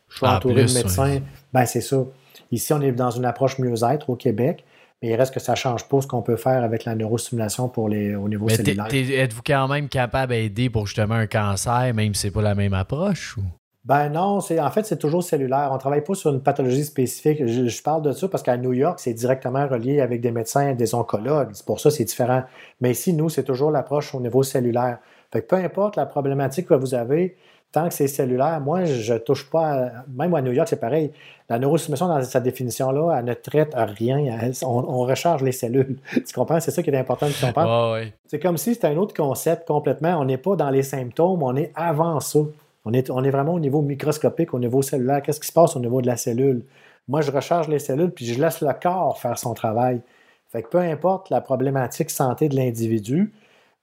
Je 0.10 0.18
suis 0.18 0.26
entouré 0.26 0.66
de 0.66 0.74
médecins. 0.74 1.20
Ben, 1.54 1.66
c'est 1.66 1.82
ça. 1.82 2.04
Ici, 2.52 2.74
on 2.74 2.82
est 2.82 2.92
dans 2.92 3.12
une 3.12 3.26
approche 3.26 3.60
mieux-être 3.60 4.10
au 4.10 4.16
Québec, 4.16 4.66
mais 5.02 5.10
il 5.10 5.16
reste 5.16 5.34
que 5.34 5.40
ça 5.40 5.54
ne 5.54 5.58
change 5.58 5.88
pas 5.88 6.02
ce 6.02 6.08
qu'on 6.08 6.22
peut 6.22 6.36
faire 6.36 6.64
avec 6.64 6.84
la 6.84 6.96
neurostimulation 6.96 7.70
pour 7.70 7.88
les, 7.88 8.16
au 8.16 8.28
niveau 8.28 8.50
cellulaire. 8.50 8.88
Êtes-vous 8.92 9.44
quand 9.46 9.68
même 9.68 9.88
capable 9.88 10.34
d'aider 10.34 10.70
pour 10.70 10.88
justement 10.88 11.16
un 11.16 11.28
cancer, 11.28 11.94
même 11.94 12.14
si 12.14 12.24
ce 12.24 12.28
n'est 12.28 12.32
pas 12.32 12.42
la 12.42 12.56
même 12.56 12.74
approche? 12.74 13.38
Ou? 13.38 13.44
Ben 13.84 14.10
non, 14.10 14.38
en 14.38 14.72
fait, 14.72 14.86
c'est 14.86 15.00
toujours 15.00 15.24
cellulaire. 15.24 15.70
On 15.72 15.74
ne 15.74 15.80
travaille 15.80 16.04
pas 16.04 16.14
sur 16.14 16.32
une 16.32 16.42
pathologie 16.42 16.84
spécifique. 16.84 17.48
Je, 17.48 17.82
parle 17.82 18.04
de 18.04 18.12
ça 18.12 18.28
parce 18.28 18.44
qu'à 18.44 18.56
New 18.56 18.74
York, 18.74 19.00
c'est 19.00 19.14
directement 19.14 19.68
relié 19.68 20.02
avec 20.02 20.22
des 20.22 20.30
médecins, 20.30 20.74
des 20.74 20.94
oncologues. 20.94 21.50
C'est 21.54 21.66
pour 21.66 21.80
ça 21.80 21.90
c'est 21.90 22.04
différent. 22.04 22.44
Mais 22.80 22.92
ici, 22.92 23.12
nous, 23.14 23.30
c'est 23.30 23.44
toujours 23.44 23.72
l'approche 23.72 24.14
au 24.14 24.20
niveau 24.20 24.44
cellulaire. 24.44 25.00
Fait 25.32 25.42
que 25.42 25.48
peu 25.48 25.56
importe 25.56 25.96
la 25.96 26.06
problématique 26.06 26.68
que 26.68 26.76
vous 26.76 26.94
avez, 26.94 27.36
tant 27.72 27.88
que 27.88 27.94
c'est 27.96 28.08
cellulaire, 28.08 28.62
moi, 28.62 28.86
je 28.86 29.14
ne 29.14 29.18
touche 29.18 29.50
pas, 29.50 29.90
même 30.14 30.36
à 30.36 30.44
New 30.44 30.52
York, 30.52 30.68
c'est 30.68 30.80
pareil. 30.80 31.12
La 31.50 31.58
neurostimulation, 31.58 32.08
dans 32.08 32.22
sa 32.22 32.40
définition-là, 32.40 33.16
elle 33.18 33.26
ne 33.26 33.34
traite 33.34 33.74
rien. 33.76 34.52
on, 34.64 35.00
recharge 35.00 35.42
les 35.42 35.54
cellules. 35.54 35.98
tu 36.14 36.34
comprends? 36.36 36.60
C'est 36.60 36.72
ça 36.72 36.84
qui 36.84 36.92
est 36.92 36.98
important 36.98 37.28
de 37.28 37.46
comprendre. 37.46 37.98
C'est 38.28 38.40
comme 38.40 38.58
si 38.58 38.76
c'était 38.76 38.88
un 38.88 38.98
autre 38.98 39.16
concept 39.16 39.68
complètement. 39.68 40.20
On 40.20 40.26
n'est 40.26 40.38
pas 40.38 40.56
dans 40.56 40.70
les 40.70 40.84
symptômes, 40.84 41.42
on 41.42 41.56
est 41.56 41.72
avant 41.74 42.20
ça. 42.20 42.42
On 42.86 42.94
est, 42.94 43.10
on 43.10 43.24
est 43.24 43.30
vraiment 43.30 43.54
au 43.54 43.60
niveau 43.60 43.82
microscopique, 43.82 44.54
au 44.54 44.60
niveau 44.60 44.82
cellulaire. 44.82 45.22
Qu'est-ce 45.22 45.40
qui 45.40 45.48
se 45.48 45.54
passe 45.54 45.76
au 45.76 45.80
niveau 45.80 46.02
de 46.02 46.08
la 46.08 46.18
cellule? 46.18 46.64
Moi, 47.08 47.22
je 47.22 47.32
recharge 47.32 47.68
les 47.68 47.80
cellules, 47.80 48.12
puis 48.12 48.26
je 48.26 48.40
laisse 48.40 48.62
le 48.62 48.72
corps 48.82 49.20
faire 49.20 49.38
son 49.38 49.54
travail. 49.54 50.02
Fait 50.50 50.64
que 50.64 50.70
peu 50.70 50.80
importe 50.80 51.30
la 51.30 51.42
problématique 51.42 52.10
santé 52.10 52.50
de 52.50 52.56
l'individu, 52.56 53.34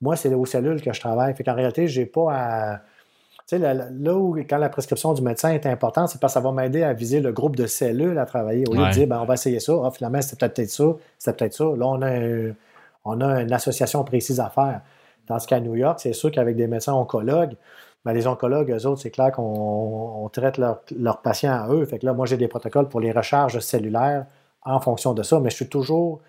moi, 0.00 0.16
c'est 0.16 0.32
aux 0.34 0.46
cellules 0.46 0.82
que 0.82 0.92
je 0.92 1.00
travaille. 1.00 1.34
Fait 1.34 1.44
qu'en 1.44 1.54
réalité, 1.54 1.88
je 1.88 2.00
n'ai 2.00 2.06
pas 2.06 2.32
à 2.32 2.80
sais, 3.48 3.58
là, 3.58 4.14
où, 4.14 4.37
quand 4.48 4.58
la 4.58 4.68
prescription 4.68 5.14
du 5.14 5.22
médecin 5.22 5.50
est 5.50 5.66
importante, 5.66 6.11
c'est 6.11 6.20
parce 6.20 6.34
que 6.34 6.40
ça 6.40 6.40
va 6.40 6.52
m'aider 6.52 6.82
à 6.82 6.92
viser 6.92 7.20
le 7.20 7.32
groupe 7.32 7.56
de 7.56 7.66
cellules 7.66 8.18
à 8.18 8.26
travailler. 8.26 8.64
Au 8.68 8.74
lieu 8.74 8.87
de 8.87 8.90
dire, 8.90 9.06
ben, 9.06 9.20
on 9.20 9.24
va 9.24 9.34
essayer 9.34 9.58
ça, 9.58 9.72
ah, 9.84 9.90
finalement, 9.90 10.20
c'est 10.20 10.38
peut-être 10.38 10.68
ça, 10.68 10.84
c'est 11.18 11.37
peut-être 11.37 11.54
ça. 11.54 11.64
Là, 11.64 11.87
on 11.87 12.02
a, 12.02 12.52
on 13.04 13.20
a 13.20 13.42
une 13.42 13.52
association 13.52 14.04
précise 14.04 14.38
à 14.38 14.50
faire. 14.50 14.82
Dans 15.26 15.38
ce 15.38 15.46
cas, 15.46 15.56
à 15.56 15.61
New 15.61 15.74
York, 15.74 15.98
c'est 16.00 16.12
sûr 16.12 16.30
qu'avec 16.30 16.56
des 16.56 16.66
médecins 16.66 16.92
oncologues, 16.92 17.54
ben, 18.04 18.12
les 18.12 18.26
oncologues, 18.26 18.70
eux 18.70 18.87
autres, 18.87 19.00
c'est 19.00 19.11
clair 19.11 19.32
qu'on 19.32 20.28
traite 20.32 20.58
leurs 20.58 21.20
patients 21.22 21.52
à 21.52 21.68
eux. 21.68 21.84
Fait 21.84 21.98
que 21.98 22.06
là, 22.06 22.12
moi, 22.12 22.26
j'ai 22.26 22.37
des 22.37 22.48
protocoles 22.48 22.88
pour 22.88 23.00
les 23.00 23.12
recharges 23.12 23.58
cellulaires 23.61 24.26
en 24.62 24.80
fonction 24.80 25.14
de 25.14 25.22
ça, 25.22 25.40
mais 25.40 25.50
je 25.50 25.56
suis 25.56 25.68
toujours 25.68 26.20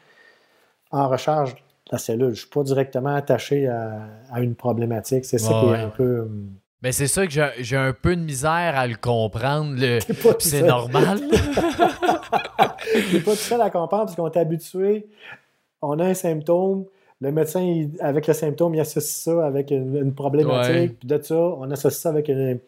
en 0.91 1.07
recharge 1.07 1.55
de 1.55 1.59
la 1.91 1.97
cellule. 1.97 2.27
Je 2.27 2.29
ne 2.29 2.35
suis 2.35 2.49
pas 2.49 2.63
directement 2.63 3.15
attaché 3.15 3.67
à, 3.67 4.39
une 4.39 4.55
problématique. 4.55 5.25
C'est 5.25 5.37
ça 5.37 5.49
qui 5.49 5.67
est 5.67 5.77
un 5.77 5.89
peu. 5.89 6.27
Mais 6.81 6.91
c'est 6.91 7.07
ça 7.07 7.27
que 7.27 7.33
j'ai 7.59 7.77
un 7.77 7.93
peu 7.93 8.15
de 8.15 8.21
misère 8.21 8.77
à 8.77 8.87
le 8.87 8.95
comprendre. 8.95 9.75
Le... 9.77 9.99
C'est 10.39 10.63
normal. 10.63 11.19
C'est 13.11 13.23
pas 13.23 13.31
tout 13.31 13.37
seul 13.37 13.61
à 13.61 13.69
comprendre 13.69 14.05
parce 14.05 14.15
qu'on 14.15 14.29
est 14.29 14.37
habitué. 14.37 15.07
On 15.81 15.99
a 15.99 16.05
un 16.05 16.13
symptôme. 16.13 16.85
Le 17.21 17.31
médecin, 17.31 17.89
avec 17.99 18.27
le 18.27 18.33
symptôme, 18.33 18.75
il 18.75 18.79
associe 18.79 19.23
ça 19.23 19.45
avec 19.45 19.71
une, 19.71 20.13
problématique. 20.13 20.99
Puis 20.99 21.07
de 21.07 21.21
ça, 21.21 21.35
on 21.35 21.69
associe 21.69 22.01
ça 22.01 22.09
avec 22.09 22.29
une, 22.29 22.59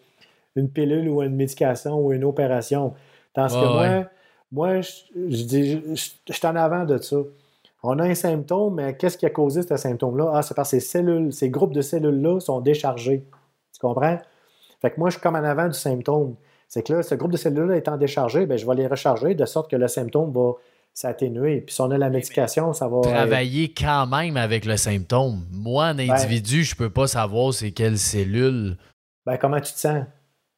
pilule 0.69 1.07
ou 1.09 1.21
une 1.21 1.35
médication 1.35 1.97
ou 1.97 2.11
une 2.11 2.25
opération. 2.25 2.93
Tandis 3.33 3.55
que 3.55 3.59
moi, 3.59 4.05
moi, 4.51 4.81
je, 4.81 5.43
dis, 5.43 5.81
je, 5.95 6.33
suis 6.33 6.47
en 6.47 6.55
avant 6.57 6.83
de 6.83 6.97
ça. 6.97 7.17
On 7.83 7.97
a 7.99 8.03
un 8.03 8.13
symptôme, 8.13 8.75
mais 8.75 8.95
qu'est-ce 8.95 9.17
qui 9.17 9.25
a 9.25 9.29
causé 9.29 9.61
ce 9.61 9.77
symptôme-là? 9.77 10.31
Ah, 10.35 10.41
c'est 10.41 10.53
parce 10.53 10.71
que 10.71 10.79
ces 10.79 10.85
cellules, 10.85 11.31
ces 11.31 11.49
groupes 11.49 11.73
de 11.73 11.81
cellules-là 11.81 12.39
sont 12.41 12.59
déchargés. 12.59 13.23
Tu 13.73 13.79
comprends? 13.79 14.19
Fait 14.81 14.91
que 14.91 14.99
moi, 14.99 15.09
je 15.09 15.13
suis 15.13 15.21
comme 15.21 15.35
en 15.35 15.43
avant 15.43 15.67
du 15.67 15.77
symptôme. 15.79 16.35
C'est 16.67 16.83
que 16.83 16.93
là, 16.93 17.03
ce 17.03 17.15
groupe 17.15 17.31
de 17.31 17.37
cellules-là 17.37 17.77
étant 17.77 17.97
déchargé, 17.97 18.45
bien, 18.45 18.57
je 18.57 18.67
vais 18.67 18.75
les 18.75 18.87
recharger 18.87 19.33
de 19.33 19.45
sorte 19.45 19.71
que 19.71 19.75
le 19.77 19.87
symptôme 19.87 20.31
va 20.31 20.53
s'atténuer. 20.93 21.61
Puis 21.61 21.75
si 21.75 21.81
on 21.81 21.91
a 21.91 21.97
la 21.97 22.09
médication, 22.09 22.73
ça 22.73 22.87
va. 22.87 23.01
Travailler 23.01 23.73
quand 23.73 24.07
même 24.07 24.37
avec 24.37 24.65
le 24.65 24.77
symptôme. 24.77 25.45
Moi, 25.51 25.87
un 25.87 25.95
ben 25.95 26.11
individu, 26.11 26.63
je 26.63 26.75
peux 26.75 26.89
pas 26.89 27.07
savoir 27.07 27.53
c'est 27.53 27.71
quelle 27.71 27.97
cellule. 27.97 28.77
Ben, 29.25 29.37
comment 29.37 29.59
tu 29.59 29.73
te 29.73 29.79
sens? 29.79 30.03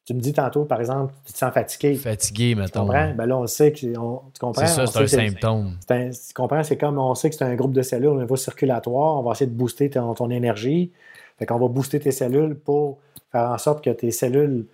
Tu 0.05 0.13
me 0.13 0.19
dis 0.19 0.33
tantôt, 0.33 0.65
par 0.65 0.81
exemple, 0.81 1.13
tu 1.25 1.31
te 1.31 1.37
sens 1.37 1.53
fatigué. 1.53 1.95
Fatigué, 1.95 2.55
mettons. 2.55 2.81
Tu 2.81 2.87
comprends? 2.87 3.13
Ben 3.13 3.25
là, 3.25 3.37
on 3.37 3.47
sait 3.47 3.71
que. 3.71 3.79
tu 3.79 3.93
comprends? 3.93 4.53
C'est 4.65 4.67
ça, 4.67 4.85
c'est 4.85 4.99
un 4.99 5.07
symptôme. 5.07 5.77
tu 5.87 6.33
comprends? 6.33 6.63
C'est 6.63 6.77
comme 6.77 6.97
on 6.97 7.15
sait 7.15 7.29
que 7.29 7.35
c'est 7.37 7.45
un 7.45 7.55
groupe 7.55 7.73
de 7.73 7.81
cellules 7.81 8.09
au 8.09 8.19
niveau 8.19 8.35
circulatoire. 8.35 9.19
On 9.19 9.23
va 9.23 9.31
essayer 9.31 9.49
de 9.49 9.55
booster 9.55 9.89
ton, 9.89 10.13
ton 10.13 10.29
énergie. 10.29 10.91
Fait 11.39 11.45
qu'on 11.45 11.57
va 11.57 11.67
booster 11.67 11.99
tes 11.99 12.11
cellules 12.11 12.55
pour 12.55 12.99
faire 13.31 13.49
en 13.49 13.57
sorte 13.57 13.83
que 13.83 13.89
tes 13.89 14.11
cellules 14.11 14.67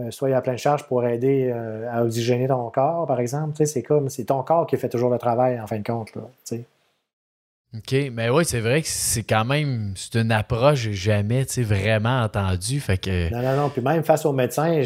euh, 0.00 0.10
soient 0.10 0.34
à 0.34 0.40
pleine 0.40 0.58
charge 0.58 0.88
pour 0.88 1.04
aider 1.06 1.52
euh, 1.54 1.88
à 1.88 2.02
oxygéner 2.02 2.48
ton 2.48 2.68
corps, 2.70 3.06
par 3.06 3.20
exemple. 3.20 3.64
C'est 3.64 3.82
comme, 3.82 4.08
c'est 4.08 4.24
ton 4.24 4.42
corps 4.42 4.66
qui 4.66 4.76
fait 4.76 4.88
toujours 4.88 5.10
le 5.10 5.18
travail, 5.18 5.60
en 5.60 5.68
fin 5.68 5.78
de 5.78 5.84
compte. 5.84 6.14
Là, 6.16 6.22
OK, 7.76 7.94
mais 8.12 8.28
oui, 8.28 8.44
c'est 8.44 8.60
vrai 8.60 8.82
que 8.82 8.88
c'est 8.88 9.24
quand 9.24 9.44
même 9.44 9.94
c'est 9.96 10.16
une 10.16 10.30
approche 10.30 10.90
jamais 10.90 11.44
vraiment 11.58 12.22
entendue. 12.22 12.80
Fait 12.80 12.98
que... 12.98 13.32
Non, 13.32 13.42
non, 13.42 13.62
non. 13.62 13.68
Puis 13.68 13.82
même 13.82 14.04
face 14.04 14.24
aux 14.26 14.32
médecins, 14.32 14.82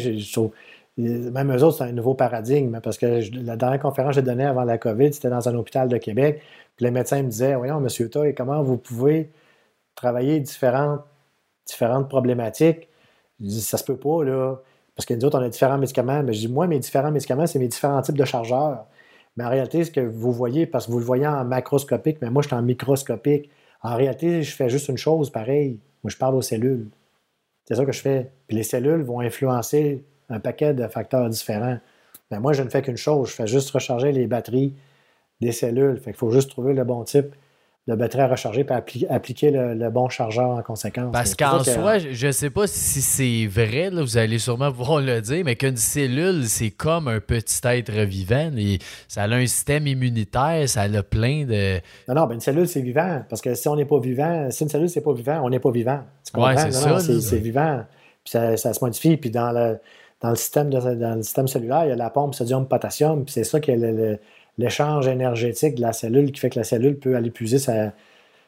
même 0.97 1.55
eux 1.55 1.63
autres, 1.63 1.77
c'est 1.77 1.83
un 1.83 1.91
nouveau 1.91 2.13
paradigme, 2.13 2.79
parce 2.81 2.97
que 2.97 3.21
la 3.43 3.55
dernière 3.55 3.79
conférence 3.79 4.15
que 4.15 4.21
j'ai 4.21 4.25
donnée 4.25 4.45
avant 4.45 4.63
la 4.63 4.77
COVID, 4.77 5.13
c'était 5.13 5.29
dans 5.29 5.47
un 5.47 5.55
hôpital 5.55 5.87
de 5.87 5.97
Québec. 5.97 6.41
Puis 6.75 6.85
les 6.85 6.91
médecins 6.91 7.21
me 7.21 7.29
disaient 7.29 7.55
Voyons, 7.55 7.79
monsieur 7.79 8.09
Toy, 8.09 8.33
comment 8.33 8.61
vous 8.63 8.77
pouvez 8.77 9.31
travailler 9.95 10.39
différentes, 10.39 11.01
différentes 11.65 12.09
problématiques? 12.09 12.87
Je 13.39 13.45
dis 13.45 13.61
Ça 13.61 13.77
se 13.77 13.83
peut 13.83 13.97
pas, 13.97 14.23
là. 14.23 14.57
Parce 14.99 15.05
que 15.05 15.13
nous 15.13 15.23
autres, 15.23 15.39
on 15.39 15.41
a 15.41 15.47
différents 15.47 15.77
médicaments. 15.77 16.23
Mais 16.23 16.33
je 16.33 16.39
dis 16.39 16.49
Moi, 16.49 16.67
mes 16.67 16.77
différents 16.77 17.09
médicaments, 17.09 17.47
c'est 17.47 17.57
mes 17.57 17.69
différents 17.69 18.01
types 18.01 18.17
de 18.17 18.25
chargeurs. 18.25 18.85
Mais 19.37 19.45
en 19.45 19.49
réalité, 19.49 19.85
ce 19.85 19.91
que 19.91 20.01
vous 20.01 20.33
voyez, 20.33 20.65
parce 20.65 20.87
que 20.87 20.91
vous 20.91 20.99
le 20.99 21.05
voyez 21.05 21.25
en 21.25 21.45
macroscopique, 21.45 22.17
mais 22.21 22.29
moi, 22.29 22.41
je 22.41 22.49
suis 22.49 22.55
en 22.57 22.61
microscopique. 22.61 23.49
En 23.81 23.95
réalité, 23.95 24.43
je 24.43 24.53
fais 24.53 24.69
juste 24.69 24.89
une 24.89 24.97
chose 24.97 25.29
pareil. 25.29 25.79
Moi, 26.03 26.11
je 26.11 26.17
parle 26.17 26.35
aux 26.35 26.41
cellules. 26.41 26.89
C'est 27.63 27.75
ça 27.75 27.85
que 27.85 27.93
je 27.93 28.01
fais. 28.01 28.29
Puis 28.49 28.57
les 28.57 28.63
cellules 28.63 29.01
vont 29.01 29.21
influencer 29.21 30.03
un 30.27 30.41
paquet 30.41 30.73
de 30.73 30.85
facteurs 30.89 31.29
différents. 31.29 31.77
Mais 32.29 32.41
moi, 32.41 32.51
je 32.51 32.63
ne 32.63 32.69
fais 32.69 32.81
qu'une 32.81 32.97
chose, 32.97 33.29
je 33.29 33.35
fais 33.35 33.47
juste 33.47 33.69
recharger 33.69 34.11
les 34.11 34.27
batteries 34.27 34.73
des 35.39 35.53
cellules. 35.53 35.95
Fait 35.95 36.11
qu'il 36.11 36.19
faut 36.19 36.31
juste 36.31 36.49
trouver 36.49 36.73
le 36.73 36.83
bon 36.83 37.05
type 37.05 37.33
de 37.89 37.95
batterie 37.95 38.21
à 38.21 38.27
recharger 38.27 38.65
et 38.69 39.07
appliquer 39.09 39.51
le, 39.51 39.89
bon 39.89 40.09
chargeur 40.09 40.49
en 40.49 40.61
conséquence. 40.61 41.11
Parce 41.11 41.35
qu'en 41.35 41.63
soi, 41.63 41.97
je 41.97 42.27
ne 42.27 42.31
sais 42.31 42.49
pas 42.49 42.67
si 42.67 43.01
c'est 43.01 43.47
vrai, 43.47 43.89
vous 43.89 44.17
allez 44.17 44.37
sûrement 44.37 44.71
pouvoir 44.73 45.01
le 45.01 45.19
dire, 45.21 45.43
mais 45.43 45.55
qu'une 45.55 45.77
cellule, 45.77 46.43
c'est 46.45 46.69
comme 46.69 47.07
un 47.07 47.19
petit 47.19 47.59
être 47.65 47.91
vivant. 47.91 48.51
Et 48.57 48.79
ça 49.07 49.23
a 49.23 49.27
un 49.27 49.45
système 49.47 49.87
immunitaire, 49.87 50.69
ça 50.69 50.81
a 50.81 51.03
plein 51.03 51.45
de. 51.45 51.79
Non, 52.07 52.15
non, 52.15 52.27
ben 52.27 52.35
une 52.35 52.41
cellule, 52.41 52.67
c'est 52.67 52.81
vivant. 52.81 53.23
Parce 53.27 53.41
que 53.41 53.55
si 53.55 53.67
on 53.67 53.75
n'est 53.75 53.85
pas 53.85 53.99
vivant, 53.99 54.49
si 54.51 54.63
une 54.63 54.69
cellule, 54.69 54.89
c'est 54.89 55.01
pas 55.01 55.13
vivant, 55.13 55.41
on 55.43 55.49
n'est 55.49 55.59
pas 55.59 55.71
vivant. 55.71 56.01
Oui, 56.35 56.51
c'est 56.57 56.71
ça. 56.71 56.99
C'est 56.99 57.39
vivant. 57.39 57.83
Puis 58.23 58.31
ça, 58.31 58.55
ça, 58.57 58.73
se 58.73 58.83
modifie. 58.83 59.17
Puis 59.17 59.31
dans 59.31 59.51
le 59.51 59.79
dans 60.21 60.31
le 60.31 60.35
système, 60.35 60.69
dans 60.69 61.15
le 61.15 61.23
système 61.23 61.47
cellulaire, 61.47 61.85
il 61.85 61.89
y 61.89 61.93
a 61.93 61.95
la 61.95 62.09
pompe 62.09 62.35
sodium-potassium, 62.35 63.23
puis 63.23 63.31
c'est 63.31 63.45
ça 63.45 63.61
qui 63.61 63.71
est 63.71 64.19
l'échange 64.59 65.07
énergétique 65.07 65.75
de 65.75 65.81
la 65.81 65.93
cellule 65.93 66.31
qui 66.31 66.39
fait 66.39 66.49
que 66.49 66.59
la 66.59 66.63
cellule 66.63 66.99
peut 66.99 67.15
aller 67.15 67.31
puiser 67.31 67.57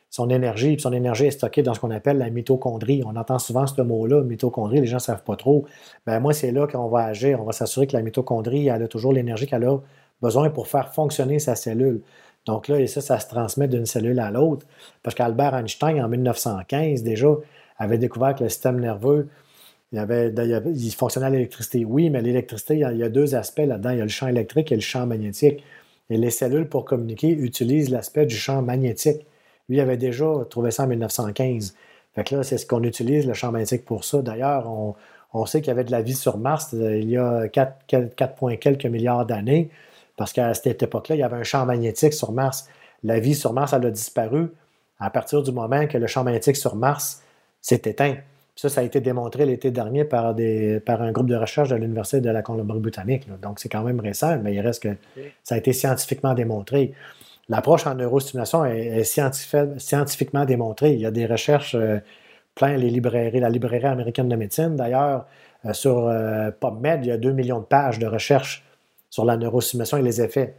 son 0.10 0.30
énergie, 0.30 0.74
puis 0.74 0.82
son 0.82 0.94
énergie 0.94 1.26
est 1.26 1.32
stockée 1.32 1.64
dans 1.64 1.74
ce 1.74 1.80
qu'on 1.80 1.90
appelle 1.90 2.18
la 2.18 2.30
mitochondrie. 2.30 3.02
On 3.06 3.16
entend 3.16 3.40
souvent 3.40 3.66
ce 3.66 3.82
mot-là, 3.82 4.22
mitochondrie, 4.22 4.82
les 4.82 4.88
gens 4.88 4.98
ne 4.98 5.02
savent 5.02 5.24
pas 5.24 5.38
trop. 5.38 5.66
Ben 6.06 6.20
moi, 6.20 6.34
c'est 6.34 6.52
là 6.52 6.68
qu'on 6.68 6.90
va 6.90 7.06
agir. 7.06 7.42
On 7.42 7.46
va 7.46 7.54
s'assurer 7.54 7.88
que 7.88 7.96
la 7.96 8.04
mitochondrie, 8.04 8.70
a 8.70 8.88
toujours 8.88 9.14
l'énergie 9.14 9.48
qu'elle 9.48 9.64
a 9.64 9.78
besoin 10.22 10.50
pour 10.50 10.68
faire 10.68 10.94
fonctionner 10.94 11.40
sa 11.40 11.56
cellule. 11.56 12.02
Donc 12.46 12.68
là, 12.68 12.80
et 12.80 12.88
ça, 12.88 13.02
ça 13.02 13.20
se 13.20 13.28
transmet 13.28 13.68
d'une 13.68 13.86
cellule 13.86 14.20
à 14.20 14.32
l'autre. 14.32 14.66
Parce 15.04 15.16
qu'Albert 15.16 15.56
Einstein, 15.56 16.04
en 16.04 16.10
1915, 16.10 17.04
déjà, 17.04 17.30
avait 17.78 17.98
découvert 17.98 18.36
que 18.36 18.44
le 18.44 18.50
système 18.50 18.80
nerveux 18.80 19.30
il, 19.92 20.74
il 20.76 20.92
fonctionnait 20.92 21.28
à 21.28 21.30
l'électricité, 21.30 21.86
oui, 21.86 22.10
mais 22.10 22.22
l'électricité, 22.22 22.76
il, 22.76 22.98
y 22.98 23.04
a 23.04 23.10
deux 23.10 23.36
aspects 23.36 23.60
là-dedans. 23.60 23.90
Il 23.92 23.98
y 23.98 24.02
a 24.02 24.06
le 24.06 24.10
champ 24.10 24.28
électrique 24.28 24.72
et 24.72 24.76
le 24.76 24.82
champ 24.82 25.06
magnétique. 25.06 25.64
Et 26.12 26.18
les 26.18 26.30
cellules, 26.30 26.68
pour 26.68 26.84
communiquer, 26.84 27.30
utilisent 27.30 27.90
l'aspect 27.90 28.26
du 28.26 28.36
champ 28.36 28.62
magnétique. 28.62 29.26
Lui, 29.70 29.80
avait 29.80 29.96
déjà 29.96 30.26
trouvé 30.50 30.70
ça 30.70 30.84
en 30.84 30.88
1915. 30.88 31.74
Fait 32.14 32.26
que 32.26 32.36
là, 32.36 32.44
c'est 32.44 32.58
ce 32.58 32.66
qu'on 32.66 32.84
utilise, 32.84 33.26
le 33.26 33.34
champ 33.34 33.50
magnétique, 33.54 33.86
pour 33.86 34.04
ça. 34.04 34.22
D'ailleurs, 34.22 34.70
on, 35.34 35.46
sait 35.46 35.62
qu'il 35.62 35.70
y 35.70 35.72
avait 35.72 35.86
de 35.86 35.92
la 35.92 36.02
vie 36.02 36.14
sur 36.14 36.38
Mars 36.38 36.74
euh, 36.74 36.98
il 36.98 37.10
y 37.10 37.16
a 37.18 37.48
4, 37.48 37.86
4, 37.88 38.56
quelques 38.56 38.86
milliards 38.88 39.26
d'années, 39.26 39.70
parce 40.18 40.34
qu'à 40.34 40.54
cette 40.54 40.84
époque-là, 40.84 41.16
il 41.16 41.20
y 41.20 41.24
avait 41.24 41.38
un 41.38 41.44
champ 41.44 41.66
magnétique 41.66 42.12
sur 42.12 42.34
Mars. 42.34 42.68
La 43.06 43.22
vie 43.22 43.34
sur 43.34 43.54
Mars, 43.54 43.72
elle 43.72 43.86
a 43.86 43.92
disparu 43.92 44.50
à 45.00 45.10
partir 45.12 45.42
du 45.42 45.54
moment 45.54 45.88
que 45.88 45.98
le 45.98 46.08
champ 46.08 46.26
magnétique 46.26 46.58
sur 46.58 46.76
Mars 46.76 47.24
s'est 47.62 47.84
éteint. 47.86 48.18
Ça, 48.56 48.70
ça 48.70 48.82
a 48.82 48.84
été 48.84 49.00
démontré 49.00 49.46
l'été 49.46 49.72
dernier 49.72 50.04
par, 50.04 50.36
des, 50.36 50.80
par 50.80 51.02
un 51.02 51.12
groupe 51.12 51.30
de 51.30 51.36
recherche 51.36 51.70
de 51.70 51.76
l'Université 51.76 52.22
de 52.22 52.30
la 52.30 52.42
Colombie-Britannique. 52.42 53.28
Donc, 53.42 53.60
c'est 53.60 53.70
quand 53.70 53.84
même 53.84 54.00
récent, 54.00 54.38
mais 54.40 54.54
il 54.54 54.60
reste 54.60 54.84
que 54.84 54.96
ça 55.44 55.56
a 55.56 55.58
été 55.58 55.74
scientifiquement 55.74 56.34
démontré. 56.34 56.94
L'approche 57.50 57.88
en 57.88 57.96
neurostimulation 57.96 58.66
est, 58.66 59.04
scientifiquement 59.04 60.46
démontrée. 60.46 60.94
Il 60.94 61.00
y 61.00 61.06
a 61.06 61.12
des 61.12 61.26
recherches 61.26 61.76
euh, 61.76 62.00
plein 62.56 62.78
les 62.78 62.90
librairies, 62.90 63.40
la 63.40 63.50
librairie 63.50 63.86
américaine 63.86 64.30
de 64.30 64.36
médecine. 64.36 64.76
D'ailleurs, 64.76 65.26
euh, 65.66 65.74
sur 65.74 66.08
euh, 66.08 66.52
PubMed, 66.52 67.06
il 67.06 67.08
y 67.08 67.12
a 67.12 67.18
2 67.18 67.32
millions 67.32 67.60
de 67.60 67.66
pages 67.66 68.00
de 68.00 68.08
recherche 68.08 68.64
sur 69.10 69.26
la 69.26 69.38
neurostimulation 69.38 69.98
et 69.98 70.02
les 70.02 70.22
effets. 70.22 70.56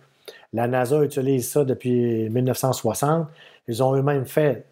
La 0.53 0.67
NASA 0.67 1.03
utilise 1.03 1.49
ça 1.49 1.65
depuis 1.65 2.29
1960. 2.31 3.29
Ils 3.69 3.83
ont 3.83 3.95
eux-mêmes 3.95 4.27
fait 4.27 4.65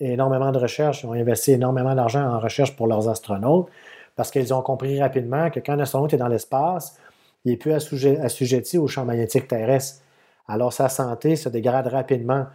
énormément 0.00 0.52
de 0.52 0.58
recherche, 0.58 1.02
ils 1.02 1.06
ont 1.06 1.12
investi 1.12 1.52
énormément 1.52 1.94
d'argent 1.94 2.24
en 2.24 2.38
recherche 2.38 2.76
pour 2.76 2.86
leurs 2.86 3.08
astronautes 3.08 3.68
parce 4.16 4.30
qu'ils 4.30 4.52
ont 4.52 4.62
compris 4.62 5.00
rapidement 5.00 5.50
que 5.50 5.60
quand 5.60 5.74
un 5.74 5.80
astronaute 5.80 6.12
est 6.14 6.18
dans 6.18 6.28
l'espace, 6.28 6.98
il 7.44 7.52
est 7.52 7.56
plus 7.56 7.72
assujetti 7.72 8.78
au 8.78 8.88
champ 8.88 9.04
magnétique 9.04 9.46
terrestre. 9.46 10.02
Alors 10.48 10.72
sa 10.72 10.88
santé 10.88 11.36
se 11.36 11.48
dégrade 11.48 11.86
rapidement. 11.86 12.46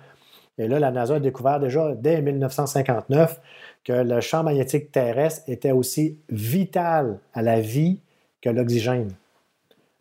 Et 0.58 0.68
là, 0.68 0.80
la 0.80 0.92
NASA 0.92 1.16
a 1.16 1.20
découvert 1.20 1.60
déjà 1.60 1.94
dès 1.96 2.22
1959 2.22 3.40
que 3.84 3.94
le 3.94 4.22
champ 4.22 4.44
magnétique 4.44 4.92
terrestre 4.92 5.42
était 5.48 5.72
aussi 5.72 6.20
vital 6.30 7.20
à 7.34 7.42
la 7.42 7.60
vie 7.60 8.02
que 8.42 8.50
l'oxygène. 8.50 9.14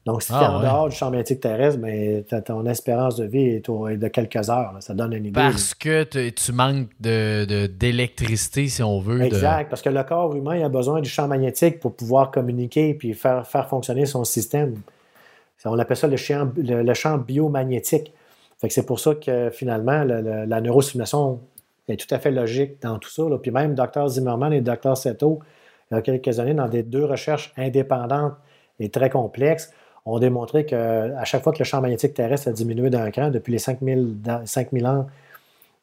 Donc, 0.04 0.22
si 0.22 0.32
tu 0.32 0.34
es 0.34 0.38
ah, 0.38 0.56
en 0.56 0.60
dehors 0.60 0.88
du 0.88 0.96
champ 0.96 1.10
magnétique 1.10 1.40
terrestre, 1.40 1.80
ben, 1.80 2.24
ton 2.44 2.66
espérance 2.66 3.16
de 3.16 3.24
vie 3.24 3.44
est, 3.44 3.68
de 3.68 4.08
quelques 4.08 4.50
heures. 4.50 4.74
Ça 4.80 4.94
donne 4.94 5.12
une 5.12 5.26
idée. 5.26 5.32
Parce 5.32 5.74
que 5.74 6.02
tu 6.30 6.52
manques 6.52 6.88
d'électricité, 6.98 8.66
si 8.66 8.82
on 8.82 8.98
veut. 8.98 9.22
Exact, 9.22 9.70
parce 9.70 9.80
que 9.80 9.90
le 9.90 10.02
corps 10.02 10.34
humain 10.34 10.64
a 10.64 10.68
besoin 10.68 11.00
du 11.00 11.08
champ 11.08 11.28
magnétique 11.28 11.78
pour 11.78 11.94
pouvoir 11.94 12.32
communiquer 12.32 12.98
et 13.00 13.12
faire, 13.12 13.46
faire 13.46 13.68
fonctionner 13.68 14.06
son 14.06 14.24
système. 14.24 14.74
On 15.64 15.78
appelle 15.78 15.96
ça 15.96 16.08
le 16.08 16.16
champ, 16.16 16.50
le, 16.56 16.94
champ 16.94 17.18
biomagnétique. 17.18 18.12
c'est 18.68 18.84
pour 18.84 18.98
ça 18.98 19.14
que 19.14 19.50
finalement, 19.50 20.02
la 20.02 20.60
neurostimulation 20.60 21.38
est 21.88 21.96
tout 21.96 22.12
à 22.12 22.18
fait 22.18 22.32
logique 22.32 22.82
dans 22.82 22.98
tout 22.98 23.10
ça. 23.10 23.22
Puis 23.40 23.52
même 23.52 23.76
Dr 23.76 24.08
Zimmerman 24.08 24.52
et 24.52 24.60
Dr 24.60 24.96
Seto, 24.96 25.40
il 25.90 25.94
y 25.94 25.98
a 25.98 26.02
quelques 26.02 26.40
années, 26.40 26.54
dans 26.54 26.68
des 26.68 26.82
deux 26.82 27.04
recherches 27.04 27.52
indépendantes 27.56 28.34
et 28.80 28.88
très 28.90 29.10
complexes, 29.10 29.72
ont 30.04 30.18
démontré 30.18 30.66
qu'à 30.66 31.24
chaque 31.24 31.42
fois 31.42 31.52
que 31.52 31.58
le 31.58 31.64
champ 31.64 31.80
magnétique 31.80 32.14
terrestre 32.14 32.48
a 32.48 32.52
diminué 32.52 32.90
d'un 32.90 33.10
cran, 33.10 33.30
depuis 33.30 33.52
les 33.52 33.58
5000, 33.58 34.16
5000 34.44 34.86
ans, 34.86 35.06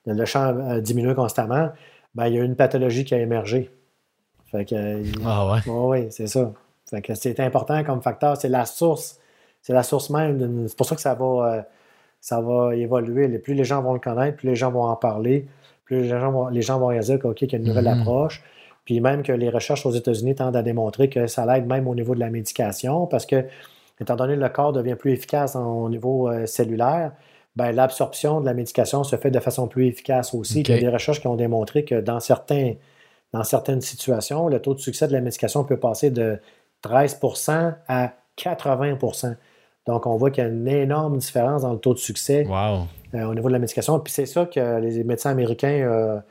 le 0.06 0.26
champ 0.26 0.58
a 0.68 0.80
diminué 0.82 1.14
constamment, 1.16 1.70
ben, 2.16 2.28
il 2.28 2.36
y 2.36 2.40
a 2.40 2.44
une 2.44 2.56
pathologie 2.56 3.06
qui 3.06 3.14
a 3.14 3.20
émergé. 3.20 3.70
Fait 4.52 4.66
que, 4.66 5.04
ah 5.26 5.54
ouais? 5.54 5.60
oui, 5.68 6.08
c'est 6.10 6.28
ça. 6.28 6.52
que 7.04 7.14
c'est 7.14 7.40
important 7.40 7.84
comme 7.84 8.02
facteur. 8.02 8.36
C'est 8.36 8.50
la 8.50 8.66
source. 8.66 9.20
C'est 9.62 9.74
la 9.74 9.84
source 9.84 10.10
même. 10.10 10.68
C'est 10.68 10.78
pour 10.78 10.88
ça 10.88 10.96
que 10.96 11.02
ça 11.02 11.14
va, 11.14 11.26
euh, 11.26 11.62
ça 12.20 12.42
va 12.42 12.76
évoluer. 12.76 13.28
Plus 13.38 13.54
les 13.54 13.64
gens 13.64 13.82
vont 13.82 13.94
le 13.94 14.00
connaître, 14.00 14.38
plus 14.38 14.50
les 14.50 14.56
gens 14.56 14.72
vont 14.72 14.84
en 14.84 14.96
parler, 14.96 15.48
plus 15.86 16.02
les 16.02 16.10
gens 16.10 16.32
vont, 16.32 16.48
les 16.48 16.62
gens 16.62 16.80
vont 16.80 16.88
réaliser 16.88 17.20
qu'il 17.20 17.52
y 17.52 17.56
a 17.56 17.58
une 17.60 17.66
nouvelle 17.66 17.86
mm-hmm. 17.86 18.02
approche. 18.02 18.44
Puis 18.86 19.02
même 19.02 19.22
que 19.22 19.32
les 19.32 19.50
recherches 19.50 19.86
aux 19.86 19.92
États-Unis 19.92 20.34
tendent 20.34 20.56
à 20.56 20.64
démontrer 20.64 21.10
que 21.10 21.28
ça 21.28 21.46
l'aide 21.46 21.68
même 21.68 21.88
au 21.88 21.94
niveau 21.94 22.16
de 22.16 22.20
la 22.20 22.32
médication 22.32 23.06
parce 23.06 23.28
que 23.28 23.46
étant 24.00 24.16
donné 24.16 24.36
que 24.36 24.42
le 24.42 24.50
corps 24.50 24.74
devient 24.74 24.96
plus 24.96 25.12
efficace 25.12 25.56
au 25.56 25.90
niveau 25.90 26.30
euh, 26.30 26.46
cellulaire, 26.46 27.12
ben, 27.56 27.72
l'absorption 27.72 28.40
de 28.40 28.46
la 28.46 28.54
médication 28.54 29.04
se 29.04 29.16
fait 29.16 29.32
de 29.32 29.40
façon 29.40 29.68
plus 29.68 29.88
efficace 29.88 30.34
aussi. 30.34 30.62
Il 30.62 30.70
y 30.70 30.74
a 30.74 30.80
des 30.80 30.90
recherches 30.90 31.20
qui 31.20 31.28
ont 31.28 31.36
démontré 31.36 31.84
que 31.84 32.00
dans, 32.00 32.20
certains, 32.20 32.74
dans 33.34 33.44
certaines 33.44 33.82
situations, 33.82 34.48
le 34.48 34.62
taux 34.62 34.74
de 34.74 34.80
succès 34.80 35.08
de 35.08 35.14
la 35.14 35.22
médication 35.22 35.64
peut 35.64 35.78
passer 35.78 36.12
de 36.12 36.40
13% 36.84 37.76
à 37.88 38.14
80% 38.38 39.36
Donc, 39.88 40.06
on 40.06 40.16
voit 40.16 40.32
qu'il 40.32 40.44
y 40.44 40.48
a 40.48 40.50
une 40.50 40.68
énorme 40.68 41.18
différence 41.18 41.64
dans 41.64 41.74
le 41.74 41.80
taux 41.80 41.94
de 41.94 42.00
succès 42.00 42.48
euh, 43.14 43.24
au 43.26 43.36
niveau 43.36 43.50
de 43.50 43.54
la 43.54 43.60
médication. 43.60 44.00
Puis 44.00 44.14
c'est 44.14 44.26
ça 44.26 44.46
que 44.46 44.80
les 44.80 45.04
médecins 45.04 45.32
américains 45.32 46.22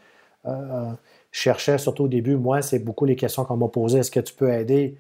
euh, 0.47 0.93
cherchaient, 1.31 1.79
surtout 1.79 2.05
au 2.05 2.09
début. 2.09 2.37
Moi, 2.37 2.63
c'est 2.63 2.79
beaucoup 2.79 3.05
les 3.05 3.17
questions 3.17 3.45
qu'on 3.45 3.57
m'a 3.57 3.69
posées. 3.69 3.99
Est-ce 3.99 4.11
que 4.11 4.21
tu 4.21 4.33
peux 4.33 4.51
aider 4.51 4.97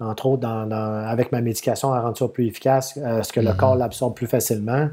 entre 0.00 0.26
autres 0.26 0.46
avec 0.46 1.32
ma 1.32 1.40
médication 1.40 1.92
à 1.92 2.00
rendre 2.00 2.16
ça 2.16 2.28
plus 2.28 2.46
efficace, 2.46 2.96
est 2.96 3.02
euh, 3.02 3.22
ce 3.22 3.32
que 3.32 3.40
le 3.40 3.50
mhm. 3.50 3.56
corps 3.56 3.76
l'absorbe 3.76 4.14
plus 4.14 4.26
facilement. 4.26 4.88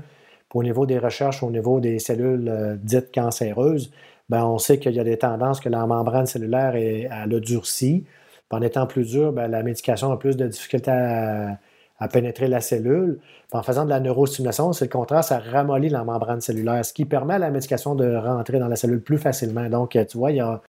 au 0.53 0.63
niveau 0.63 0.85
des 0.85 0.99
recherches, 0.99 1.43
au 1.43 1.51
niveau 1.51 1.79
des 1.79 1.99
cellules 1.99 2.47
euh, 2.49 2.75
dites 2.81 3.13
cancéreuses, 3.13 3.91
ben, 4.29 4.45
on 4.45 4.57
sait 4.57 4.79
qu'il 4.79 4.93
y 4.93 4.99
a 4.99 5.03
des 5.03 5.17
tendances 5.17 5.59
que 5.59 5.69
la 5.69 5.85
membrane 5.85 6.25
cellulaire 6.27 6.75
est, 6.75 7.09
elle 7.11 7.33
a 7.33 7.39
durci. 7.39 8.05
en 8.51 8.61
étant 8.61 8.87
plus 8.87 9.05
dure, 9.09 9.31
ben, 9.31 9.47
la 9.49 9.63
médication 9.63 10.11
a 10.11 10.17
plus 10.17 10.37
de 10.37 10.47
difficultés 10.47 10.91
à, 10.91 12.07
pénétrer 12.07 12.47
la 12.47 12.61
cellule. 12.61 13.19
en 13.51 13.61
faisant 13.61 13.83
de 13.85 13.89
la 13.89 13.99
neurostimulation, 13.99 14.71
c'est 14.73 14.85
le 14.85 14.91
contraire, 14.91 15.23
ça 15.23 15.39
ramollit 15.39 15.89
la 15.89 16.03
membrane 16.03 16.39
cellulaire, 16.41 16.85
ce 16.85 16.93
qui 16.93 17.05
permet 17.05 17.33
à 17.33 17.39
la 17.39 17.49
médication 17.51 17.93
de 17.93 18.15
rentrer 18.15 18.57
dans 18.59 18.69
la 18.69 18.75
cellule 18.77 19.01
plus 19.01 19.17
facilement. 19.17 19.67
Donc, 19.69 19.97
tu 20.09 20.17
vois, 20.17 20.31
il 20.31 20.37
y 20.37 20.41
a, 20.41 20.61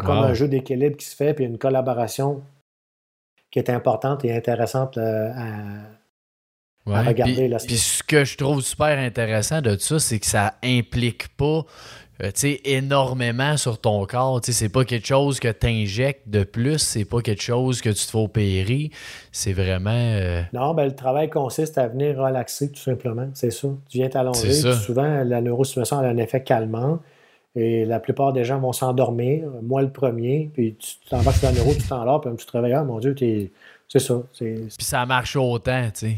comme 0.00 0.18
un 0.18 0.34
jeu 0.34 0.48
d'équilibre 0.48 0.96
qui 0.96 1.06
se 1.06 1.16
fait, 1.16 1.32
puis 1.34 1.44
une 1.44 1.58
collaboration 1.58 2.42
qui 3.54 3.60
est 3.60 3.70
importante 3.70 4.24
et 4.24 4.34
intéressante 4.36 4.98
euh, 4.98 5.30
à 6.90 7.02
regarder 7.02 7.48
puis, 7.48 7.66
puis 7.68 7.76
ce 7.76 8.02
que 8.02 8.24
je 8.24 8.36
trouve 8.36 8.60
super 8.62 8.98
intéressant 8.98 9.60
de 9.60 9.76
ça, 9.78 10.00
c'est 10.00 10.18
que 10.18 10.26
ça 10.26 10.54
implique 10.64 11.28
pas 11.36 11.64
euh, 12.20 12.30
énormément 12.64 13.56
sur 13.56 13.80
ton 13.80 14.04
corps. 14.06 14.40
C'est 14.42 14.68
pas 14.70 14.84
quelque 14.84 15.06
chose 15.06 15.38
que 15.38 15.46
tu 15.46 15.68
injectes 15.68 16.28
de 16.28 16.42
plus, 16.42 16.78
c'est 16.78 17.04
pas 17.04 17.20
quelque 17.20 17.42
chose 17.42 17.80
que 17.80 17.90
tu 17.90 18.04
te 18.04 18.10
fais 18.10 18.18
opérer. 18.18 18.90
C'est 19.30 19.52
vraiment. 19.52 19.90
Euh, 19.92 20.42
non, 20.52 20.74
ben, 20.74 20.86
le 20.86 20.96
travail 20.96 21.30
consiste 21.30 21.78
à 21.78 21.86
venir 21.86 22.18
relaxer 22.18 22.72
tout 22.72 22.82
simplement. 22.82 23.30
C'est 23.34 23.52
ça. 23.52 23.68
Tu 23.88 23.98
viens 23.98 24.08
t'allonger. 24.08 24.52
Souvent, 24.52 25.22
la 25.22 25.40
neurostimulation 25.40 26.00
a 26.00 26.08
un 26.08 26.16
effet 26.16 26.42
calmant. 26.42 26.98
Et 27.56 27.84
la 27.84 28.00
plupart 28.00 28.32
des 28.32 28.44
gens 28.44 28.58
vont 28.58 28.72
s'endormir, 28.72 29.48
moi 29.62 29.82
le 29.82 29.90
premier, 29.90 30.50
puis 30.52 30.74
tu 30.74 30.96
t'en 31.08 31.18
vas 31.18 31.32
sur 31.32 31.46
la 31.46 31.52
neuro, 31.52 31.72
tu 31.72 31.86
t'endors, 31.86 32.20
puis 32.20 32.34
tu 32.36 32.46
te 32.46 32.52
réveilles, 32.52 32.72
ah, 32.72 32.82
mon 32.82 32.98
Dieu, 32.98 33.14
c'est 33.16 33.98
ça. 34.00 34.22
Puis 34.36 34.68
ça 34.80 35.06
marche 35.06 35.36
autant, 35.36 35.84
tu 35.94 36.08
sais. 36.08 36.16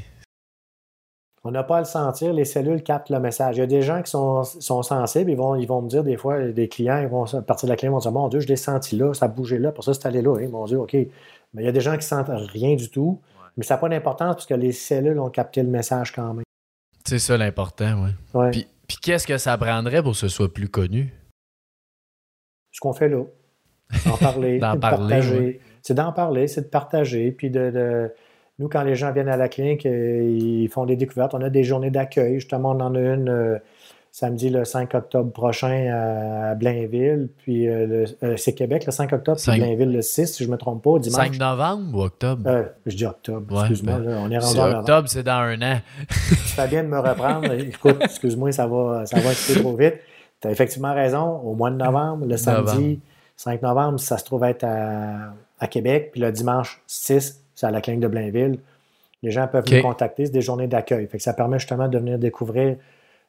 On 1.44 1.52
n'a 1.52 1.62
pas 1.62 1.76
à 1.76 1.80
le 1.80 1.86
sentir, 1.86 2.32
les 2.32 2.44
cellules 2.44 2.82
captent 2.82 3.10
le 3.10 3.20
message. 3.20 3.56
Il 3.56 3.60
y 3.60 3.62
a 3.62 3.68
des 3.68 3.82
gens 3.82 4.02
qui 4.02 4.10
sont, 4.10 4.42
sensibles, 4.42 5.30
ils 5.30 5.36
vont, 5.36 5.54
ils 5.54 5.68
vont 5.68 5.80
me 5.80 5.88
dire 5.88 6.02
des 6.02 6.16
fois, 6.16 6.40
des 6.40 6.66
clients, 6.66 6.98
ils 6.98 7.06
vont 7.06 7.24
partir 7.42 7.68
de 7.68 7.72
la 7.72 7.76
clinique, 7.76 7.92
vont 7.92 8.00
dire 8.00 8.10
Mon 8.10 8.28
Dieu, 8.28 8.40
je 8.40 8.48
l'ai 8.48 8.56
senti 8.56 8.96
là, 8.96 9.14
ça 9.14 9.26
a 9.26 9.28
bougé 9.28 9.58
là, 9.58 9.70
pour 9.70 9.84
ça 9.84 9.94
c'est 9.94 10.06
allé 10.06 10.22
là. 10.22 10.36
mon 10.50 10.64
Dieu, 10.64 10.80
OK. 10.80 10.94
Mais 10.94 11.62
il 11.62 11.64
y 11.64 11.68
a 11.68 11.72
des 11.72 11.80
gens 11.80 11.96
qui 11.96 12.04
sentent 12.04 12.30
rien 12.30 12.74
du 12.74 12.90
tout, 12.90 13.20
mais 13.56 13.62
ça 13.62 13.74
n'a 13.74 13.78
pas 13.78 13.88
d'importance 13.88 14.34
parce 14.34 14.46
que 14.46 14.54
les 14.54 14.72
cellules 14.72 15.20
ont 15.20 15.30
capté 15.30 15.62
le 15.62 15.68
message 15.68 16.12
quand 16.12 16.34
même. 16.34 16.44
C'est 17.06 17.20
ça 17.20 17.36
l'important, 17.36 18.02
oui. 18.02 18.50
Puis, 18.50 18.66
puis 18.88 18.96
qu'est-ce 19.00 19.26
que 19.26 19.38
ça 19.38 19.56
prendrait 19.56 20.02
pour 20.02 20.12
que 20.12 20.18
ce 20.18 20.28
soit 20.28 20.52
plus 20.52 20.68
connu? 20.68 21.12
Ce 22.76 22.80
qu'on 22.80 22.92
fait 22.92 23.08
là. 23.08 23.22
En 24.06 24.16
parler. 24.20 24.58
d'en 24.58 24.78
parler. 24.78 25.60
C'est 25.80 25.94
d'en 25.94 26.12
parler, 26.12 26.46
c'est 26.46 26.62
de 26.62 26.66
partager, 26.66 27.30
puis 27.30 27.48
de 27.48 28.10
nous, 28.58 28.68
quand 28.68 28.82
les 28.82 28.94
gens 28.94 29.12
viennent 29.12 29.28
à 29.28 29.36
la 29.36 29.48
clinique, 29.48 29.84
euh, 29.84 30.22
ils 30.22 30.68
font 30.68 30.86
des 30.86 30.96
découvertes. 30.96 31.34
On 31.34 31.42
a 31.42 31.50
des 31.50 31.62
journées 31.62 31.90
d'accueil. 31.90 32.36
Justement, 32.36 32.70
on 32.70 32.80
en 32.80 32.94
a 32.94 33.00
une 33.00 33.28
euh, 33.28 33.58
samedi 34.12 34.48
le 34.48 34.64
5 34.64 34.94
octobre 34.94 35.30
prochain 35.30 35.92
à 35.92 36.54
Blainville. 36.54 37.28
Puis 37.36 37.68
euh, 37.68 38.06
c'est 38.36 38.54
Québec 38.54 38.86
le 38.86 38.92
5 38.92 39.12
octobre, 39.12 39.38
c'est 39.38 39.56
Blainville 39.56 39.92
le 39.92 40.00
6, 40.00 40.26
si 40.26 40.42
je 40.42 40.48
ne 40.48 40.54
me 40.54 40.58
trompe 40.58 40.82
pas, 40.82 40.98
dimanche. 40.98 41.36
5 41.36 41.38
novembre 41.38 41.98
ou 41.98 42.02
octobre? 42.02 42.64
je 42.86 42.96
dis 42.96 43.04
octobre, 43.04 43.60
excuse-moi. 43.60 43.98
Ben, 43.98 44.18
on 44.22 44.30
est 44.30 44.38
rendu 44.38 44.58
en 44.58 44.78
octobre, 44.78 45.08
c'est 45.08 45.22
dans 45.22 45.32
un 45.32 45.60
an. 45.60 45.80
tu 46.08 46.68
bien 46.70 46.82
de 46.82 46.88
me 46.88 46.98
reprendre. 46.98 47.52
Écoute, 47.52 47.98
excuse-moi, 48.00 48.52
ça 48.52 48.66
va, 48.66 49.04
ça 49.04 49.20
va 49.20 49.28
un 49.28 49.32
petit 49.32 49.52
peu 49.52 49.60
trop 49.60 49.76
vite. 49.76 49.96
Tu 50.46 50.50
as 50.50 50.52
effectivement 50.52 50.94
raison. 50.94 51.40
Au 51.40 51.54
mois 51.54 51.70
de 51.70 51.76
novembre, 51.76 52.26
le 52.26 52.36
samedi 52.36 53.00
5 53.36 53.62
novembre, 53.62 54.00
ça 54.00 54.18
se 54.18 54.24
trouve 54.24 54.44
être 54.44 54.64
à, 54.64 55.34
à 55.58 55.66
Québec. 55.66 56.10
Puis 56.12 56.20
le 56.20 56.32
dimanche 56.32 56.82
6, 56.86 57.42
c'est 57.54 57.66
à 57.66 57.70
la 57.70 57.80
clinique 57.80 58.02
de 58.02 58.08
Blainville. 58.08 58.58
Les 59.22 59.30
gens 59.30 59.48
peuvent 59.48 59.64
nous 59.70 59.82
contacter, 59.82 60.26
c'est 60.26 60.32
des 60.32 60.42
journées 60.42 60.68
d'accueil. 60.68 61.08
ça 61.18 61.32
permet 61.32 61.58
justement 61.58 61.88
de 61.88 61.98
venir 61.98 62.18
découvrir 62.18 62.76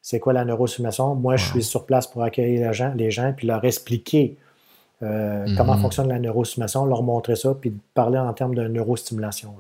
c'est 0.01 0.19
quoi 0.19 0.33
la 0.33 0.45
neurostimulation. 0.45 1.15
Moi, 1.15 1.37
je 1.37 1.45
suis 1.45 1.63
sur 1.63 1.85
place 1.85 2.07
pour 2.07 2.23
accueillir 2.23 2.67
les 2.67 2.73
gens, 2.73 2.93
les 2.95 3.11
gens 3.11 3.33
puis 3.35 3.47
leur 3.47 3.63
expliquer 3.65 4.37
euh, 5.03 5.45
comment 5.57 5.75
mhm. 5.75 5.81
fonctionne 5.81 6.07
la 6.07 6.19
neurostimulation, 6.19 6.85
leur 6.85 7.03
montrer 7.03 7.35
ça, 7.35 7.53
puis 7.59 7.73
parler 7.93 8.17
en 8.17 8.31
termes 8.33 8.55
de 8.55 8.67
neurostimulation. 8.67 9.53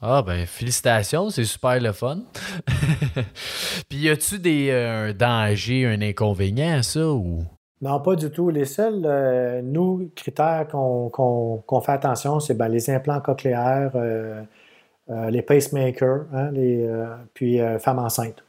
Ah 0.00 0.22
ben 0.22 0.46
félicitations, 0.46 1.30
c'est 1.30 1.44
super 1.44 1.80
le 1.80 1.92
fun. 1.92 2.22
puis 3.88 3.98
y 3.98 4.08
a-tu 4.08 4.38
des 4.38 4.70
euh, 4.70 5.10
un 5.10 5.12
danger, 5.12 5.86
un 5.86 6.00
inconvénient 6.00 6.78
à 6.78 6.82
ça 6.82 7.08
ou? 7.08 7.42
Non, 7.80 8.00
pas 8.00 8.16
du 8.16 8.30
tout. 8.30 8.50
Les 8.50 8.64
seuls, 8.64 9.02
euh, 9.04 9.62
nous, 9.62 10.10
critères 10.16 10.66
qu'on 10.68 11.80
fait 11.80 11.92
attention, 11.92 12.40
c'est 12.40 12.54
ben, 12.54 12.68
les 12.68 12.90
implants 12.90 13.20
cochléaires, 13.20 13.92
euh, 13.94 14.42
euh, 15.10 15.30
les 15.30 15.42
pacemakers, 15.42 16.26
hein, 16.32 16.50
les, 16.50 16.88
puis 17.34 17.60
femmes 17.78 18.00
enceintes. 18.00 18.42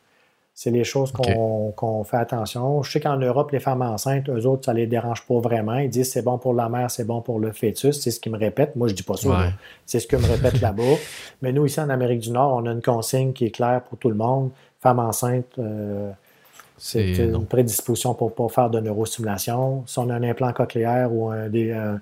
C'est 0.61 0.71
les 0.71 0.83
choses 0.83 1.13
qu'on 1.13 2.03
fait 2.03 2.17
attention. 2.17 2.83
Je 2.83 2.91
sais 2.91 2.99
qu'en 2.99 3.15
Europe, 3.15 3.51
les 3.51 3.61
femmes 3.61 3.81
enceintes, 3.81 4.27
eux 4.27 4.45
autres, 4.45 4.65
ça 4.65 4.73
ne 4.73 4.79
les 4.79 4.87
dérange 4.87 5.25
pas 5.25 5.39
vraiment. 5.39 5.77
Ils 5.77 5.89
disent 5.89 6.11
c'est 6.11 6.21
bon 6.21 6.37
pour 6.37 6.53
la 6.53 6.67
mère, 6.67 6.91
c'est 6.91 7.05
bon 7.05 7.21
pour 7.21 7.39
le 7.39 7.53
fœtus. 7.53 7.97
C'est 7.97 8.11
ce 8.11 8.19
qu'ils 8.19 8.33
me 8.33 8.37
répètent. 8.37 8.75
Moi, 8.75 8.89
je 8.89 8.91
ne 8.91 8.97
dis 8.97 9.03
pas 9.03 9.15
ça. 9.15 9.53
C'est 9.85 10.01
ce 10.01 10.07
que 10.07 10.17
me 10.17 10.25
répètent 10.25 10.59
là-bas. 10.59 10.83
Mais 11.41 11.53
nous, 11.53 11.65
ici, 11.65 11.79
en 11.79 11.89
Amérique 11.89 12.19
du 12.19 12.31
Nord, 12.31 12.55
on 12.55 12.65
a 12.65 12.73
une 12.73 12.81
consigne 12.81 13.31
qui 13.31 13.45
est 13.45 13.51
claire 13.51 13.83
pour 13.83 13.97
tout 13.99 14.09
le 14.09 14.15
monde. 14.15 14.49
Femmes 14.81 14.99
enceintes, 14.99 15.57
c'est 16.77 17.13
une 17.13 17.45
prédisposition 17.45 18.13
pour 18.13 18.27
ne 18.27 18.33
pas 18.33 18.49
faire 18.49 18.69
de 18.69 18.81
neurostimulation. 18.81 19.83
Si 19.87 19.97
on 19.97 20.09
a 20.09 20.15
un 20.15 20.23
implant 20.23 20.51
cochléaire 20.51 21.09
ou 21.13 21.29
un, 21.29 22.01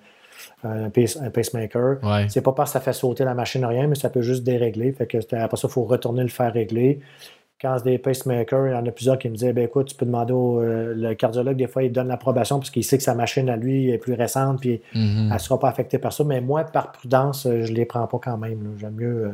pacemaker, 1.32 1.98
c'est 2.28 2.42
pas 2.42 2.54
parce 2.54 2.72
que 2.72 2.74
ça 2.74 2.80
fait 2.80 2.94
sauter 2.94 3.24
la 3.24 3.36
machine 3.36 3.64
rien, 3.66 3.86
mais 3.86 3.94
ça 3.94 4.10
peut 4.10 4.24
juste 4.24 4.44
dérégler. 4.44 4.94
Fait 4.94 5.06
que 5.06 5.20
après 5.36 5.58
ça, 5.58 5.68
il 5.68 5.72
faut 5.72 5.84
retourner 5.84 6.24
le 6.24 6.30
faire 6.30 6.52
régler. 6.52 7.02
Quand 7.60 7.78
c'est 7.80 7.86
des 7.86 7.98
pacemakers, 7.98 8.68
il 8.68 8.72
y 8.72 8.76
en 8.76 8.86
a 8.86 8.92
plusieurs 8.92 9.18
qui 9.18 9.30
me 9.30 9.34
disaient 9.34 9.54
ben, 9.54 9.66
écoute, 9.66 9.88
tu 9.88 9.96
peux 9.96 10.06
demander 10.06 10.34
au 10.34 10.62
euh, 10.62 10.94
le 10.96 11.16
cardiologue, 11.16 11.58
des 11.58 11.68
fois, 11.68 11.84
il 11.84 11.92
donne 11.92 12.08
l'approbation 12.08 12.60
parce 12.60 12.70
qu'il 12.70 12.84
sait 12.84 12.98
que 12.98 13.04
sa 13.04 13.16
machine 13.16 13.50
à 13.50 13.56
lui 13.56 13.90
est 13.90 13.98
plus 13.98 14.14
récente 14.14 14.60
puis 14.62 14.82
mm-hmm. 14.94 15.28
elle 15.28 15.34
ne 15.34 15.38
sera 15.38 15.60
pas 15.60 15.70
affectée 15.70 15.98
par 15.98 16.14
ça. 16.14 16.24
Mais 16.24 16.40
moi, 16.42 16.64
par 16.66 16.92
prudence, 16.92 17.44
je 17.44 17.72
ne 17.72 17.76
les 17.76 17.86
prends 17.86 18.06
pas 18.06 18.20
quand 18.20 18.38
même. 18.38 18.76
J'aime 18.80 18.94
mieux. 18.96 19.26
Euh, 19.26 19.32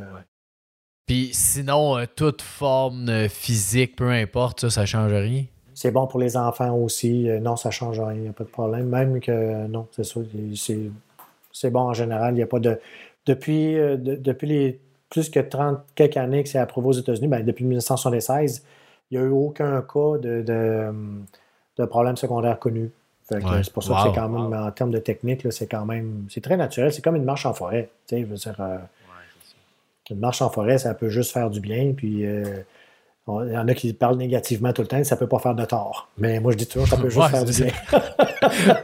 puis 1.05 1.31
sinon, 1.33 1.97
euh, 1.97 2.05
toute 2.15 2.41
forme 2.41 3.09
euh, 3.09 3.27
physique, 3.27 3.95
peu 3.95 4.09
importe, 4.09 4.61
ça, 4.61 4.69
ça 4.69 4.85
change 4.85 5.11
rien? 5.11 5.43
C'est 5.73 5.91
bon 5.91 6.07
pour 6.07 6.19
les 6.19 6.37
enfants 6.37 6.75
aussi. 6.75 7.29
Euh, 7.29 7.39
non, 7.39 7.57
ça 7.57 7.71
change 7.71 7.99
rien, 7.99 8.13
il 8.13 8.21
n'y 8.21 8.27
a 8.29 8.33
pas 8.33 8.45
de 8.45 8.49
problème. 8.49 8.87
Même 8.87 9.19
que 9.19 9.67
non, 9.67 9.87
c'est 9.91 10.05
ça. 10.05 10.21
C'est 11.51 11.69
bon 11.69 11.81
en 11.81 11.93
général. 11.93 12.33
Il 12.33 12.37
n'y 12.37 12.43
a 12.43 12.47
pas 12.47 12.59
de. 12.59 12.79
Depuis, 13.25 13.75
depuis 13.75 14.47
les 14.47 14.79
plus 15.13 15.29
que 15.29 15.39
30 15.39 15.79
quelques 15.93 16.17
années 16.17 16.41
que 16.41 16.49
c'est 16.49 16.57
approuvé 16.57 16.87
aux 16.87 16.93
États-Unis, 16.93 17.27
ben, 17.27 17.45
depuis 17.45 17.65
1976, 17.65 18.63
il 19.11 19.19
n'y 19.19 19.23
a 19.23 19.27
eu 19.27 19.31
aucun 19.31 19.79
cas 19.81 20.17
de, 20.19 20.41
de, 21.77 21.85
problème 21.85 22.17
secondaire 22.17 22.57
connu. 22.57 22.91
C'est 23.29 23.71
pour 23.71 23.83
ça 23.83 23.93
que 23.93 24.09
c'est 24.09 24.19
quand 24.19 24.27
même, 24.27 24.59
en 24.59 24.71
termes 24.71 24.89
de 24.89 24.97
technique, 24.97 25.45
c'est 25.51 25.67
quand 25.67 25.85
même. 25.85 26.25
C'est 26.29 26.41
très 26.41 26.57
naturel. 26.57 26.91
C'est 26.91 27.03
comme 27.03 27.15
une 27.15 27.25
marche 27.25 27.45
en 27.45 27.53
forêt. 27.53 27.89
Je 28.09 28.17
veux 28.23 28.35
dire, 28.35 28.55
une 30.09 30.19
marche 30.19 30.41
en 30.41 30.49
forêt, 30.49 30.79
ça 30.79 30.95
peut 30.95 31.09
juste 31.09 31.31
faire 31.31 31.51
du 31.51 31.59
bien. 31.59 31.93
Puis 31.95 32.25
euh, 32.25 32.63
il 33.27 33.53
y 33.53 33.57
en 33.57 33.67
a 33.67 33.73
qui 33.75 33.93
parlent 33.93 34.17
négativement 34.17 34.73
tout 34.73 34.81
le 34.81 34.87
temps, 34.87 35.03
ça 35.03 35.13
ne 35.13 35.19
peut 35.19 35.27
pas 35.27 35.39
faire 35.39 35.53
de 35.53 35.65
tort. 35.65 36.09
Mais 36.17 36.39
moi, 36.39 36.53
je 36.53 36.57
dis 36.57 36.67
toujours, 36.67 36.87
ça 36.87 36.97
peut 36.97 37.09
juste 37.09 37.27
faire 37.27 37.45
du 37.45 37.51
bien. 37.53 37.71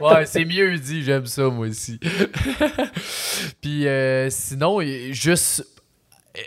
ouais, 0.00 0.26
c'est 0.26 0.44
mieux 0.44 0.78
dit, 0.78 1.02
j'aime 1.02 1.26
ça, 1.26 1.48
moi 1.48 1.66
aussi. 1.66 1.98
Puis 3.60 3.88
euh, 3.88 4.30
sinon, 4.30 4.80
juste. 5.10 5.66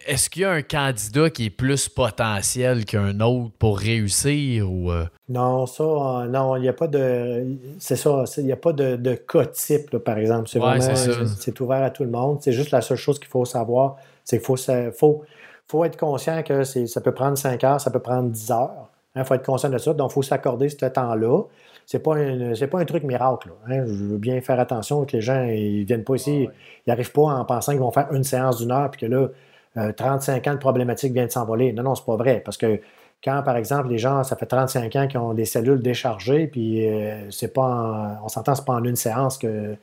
Est-ce 0.08 0.30
qu'il 0.30 0.44
y 0.44 0.46
a 0.46 0.52
un 0.52 0.62
candidat 0.62 1.30
qui 1.30 1.46
est 1.46 1.50
plus 1.50 1.90
potentiel 1.90 2.86
qu'un 2.86 3.20
autre 3.20 3.52
pour 3.60 3.78
réussir 3.78 4.72
ou 4.72 4.92
euh? 4.92 5.06
Non, 5.30 5.66
ça, 5.66 5.84
non, 5.84 6.56
il 6.58 6.62
n'y 6.62 6.70
a 6.70 6.74
pas 6.74 6.88
de. 6.88 7.58
C'est 7.80 7.96
ça, 7.96 8.24
il 8.38 8.46
n'y 8.46 8.52
a 8.52 8.58
pas 8.58 8.74
de, 8.74 8.96
de 8.96 9.14
cas 9.16 9.46
type, 9.46 9.98
par 9.98 10.18
exemple. 10.18 10.50
C'est 10.50 10.60
vraiment. 10.60 10.96
C'est 11.40 11.60
ouvert 11.62 11.84
à 11.84 11.90
tout 11.90 12.04
le 12.04 12.12
monde. 12.12 12.40
C'est 12.42 12.54
juste 12.54 12.72
la 12.72 12.82
seule 12.82 12.98
chose 12.98 13.20
qu'il 13.20 13.30
faut 13.30 13.46
savoir 13.46 13.98
c'est 14.24 14.38
qu'il 14.38 14.92
faut, 14.92 15.24
faut, 15.68 15.86
être 15.86 15.98
conscient 15.98 16.44
que 16.44 16.64
ça 16.64 17.02
peut 17.02 17.14
prendre 17.14 17.38
5 17.38 17.64
heures, 17.64 17.82
ça 17.82 17.92
peut 17.92 18.00
prendre 18.00 18.30
10 18.30 18.52
heures. 18.52 18.90
Il 19.16 19.22
hein, 19.22 19.26
faut 19.26 19.36
être 19.36 19.46
conscient 19.46 19.70
de 19.70 19.78
ça. 19.78 19.94
Donc, 19.94 20.12
il 20.12 20.14
faut 20.14 20.22
s'accorder 20.24 20.70
ce 20.70 20.86
temps-là. 20.86 21.44
Ce 21.86 21.98
n'est 21.98 22.04
pas, 22.04 22.16
un, 22.16 22.68
pas 22.68 22.80
un 22.80 22.86
truc 22.86 23.04
miracle. 23.04 23.52
Hein. 23.68 23.86
Je 23.86 24.06
veux 24.06 24.18
bien 24.18 24.42
faire 24.42 24.60
attention 24.60 25.06
que 25.06 25.18
les 25.18 25.22
gens 25.22 25.44
ne 25.44 25.84
viennent 25.84 26.04
pas 26.04 26.16
ici, 26.16 26.48
ils 26.48 26.90
n'arrivent 26.90 27.12
pas 27.12 27.24
en 27.24 27.46
pensant 27.46 27.74
qu'ils 27.74 27.82
vont 27.82 27.92
faire 27.92 28.12
une 28.12 28.24
séance 28.24 28.58
d'une 28.58 28.72
heure 28.72 28.90
puis 28.90 29.02
que 29.02 29.06
là, 29.06 29.28
35 29.76 30.48
euh, 30.48 30.52
ans 30.52 30.54
de 30.54 30.60
problématique 30.60 31.14
vient 31.14 31.26
de 31.26 31.32
s'envoler. 31.32 31.74
Non, 31.74 31.84
non, 31.84 31.96
c'est 31.96 32.06
pas 32.06 32.16
vrai. 32.16 32.42
Parce 32.44 32.58
que 32.58 32.80
quand, 33.24 33.42
par 33.44 33.56
exemple, 33.58 33.90
les 33.90 33.98
gens, 33.98 34.24
ça 34.24 34.36
fait 34.36 34.46
35 34.46 34.96
ans 34.96 35.08
qu'ils 35.08 35.20
ont 35.20 35.34
des 35.34 35.46
cellules 35.46 35.82
déchargées, 35.82 36.48
puis 36.48 36.88
euh, 36.88 37.30
c'est 37.32 37.54
pas 37.54 38.20
on 38.24 38.28
s'entend, 38.28 38.56
c'est 38.56 38.66
pas 38.66 38.74
en 38.74 38.84
une 38.84 38.96
séance 38.96 39.38
que 39.38 39.76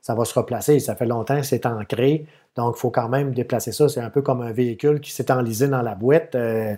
ça 0.00 0.14
va 0.14 0.24
se 0.24 0.34
replacer. 0.34 0.80
Ça 0.80 0.96
fait 0.96 1.06
longtemps 1.06 1.40
que 1.40 1.46
c'est 1.46 1.64
ancré. 1.64 2.26
Donc, 2.56 2.74
il 2.76 2.80
faut 2.80 2.90
quand 2.90 3.08
même 3.08 3.32
déplacer 3.32 3.72
ça. 3.72 3.88
C'est 3.88 4.00
un 4.00 4.10
peu 4.10 4.20
comme 4.20 4.42
un 4.42 4.52
véhicule 4.52 5.00
qui 5.00 5.12
s'est 5.12 5.30
enlisé 5.30 5.68
dans 5.68 5.82
la 5.82 5.94
boîte. 5.94 6.34
Euh, 6.34 6.74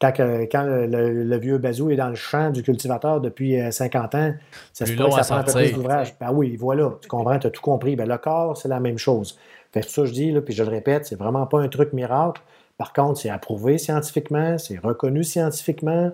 quand, 0.00 0.12
le, 0.18 1.38
vieux 1.38 1.58
bazou 1.58 1.90
est 1.90 1.96
dans 1.96 2.08
le 2.08 2.14
champ 2.14 2.50
du 2.50 2.62
cultivateur 2.62 3.20
depuis 3.20 3.58
50 3.70 4.14
euh, 4.14 4.18
ans, 4.18 4.34
ça 4.72 4.86
se 4.86 4.92
peut 4.92 5.04
que 5.04 5.10
ça 5.10 5.22
prend 5.22 5.36
un 5.36 5.42
peu 5.42 5.52
plus 5.52 5.72
d'ouvrage. 5.72 6.14
Ben 6.20 6.30
oui, 6.32 6.56
voilà, 6.56 6.92
tu 7.00 7.08
comprends, 7.08 7.38
tu 7.38 7.46
as 7.46 7.50
tout 7.50 7.62
compris. 7.62 7.96
Ben, 7.96 8.08
le 8.08 8.18
corps, 8.18 8.56
c'est 8.56 8.68
la 8.68 8.80
même 8.80 8.98
chose. 8.98 9.38
Fait 9.72 9.80
que 9.80 9.86
ça, 9.88 10.04
je 10.04 10.12
dis, 10.12 10.32
puis 10.40 10.54
je 10.54 10.62
le 10.62 10.70
répète, 10.70 11.06
c'est 11.06 11.16
vraiment 11.16 11.46
pas 11.46 11.60
un 11.60 11.68
truc 11.68 11.92
miracle. 11.92 12.40
Par 12.78 12.92
contre, 12.92 13.20
c'est 13.20 13.30
approuvé 13.30 13.78
scientifiquement, 13.78 14.56
c'est 14.58 14.78
reconnu 14.78 15.24
scientifiquement, 15.24 16.12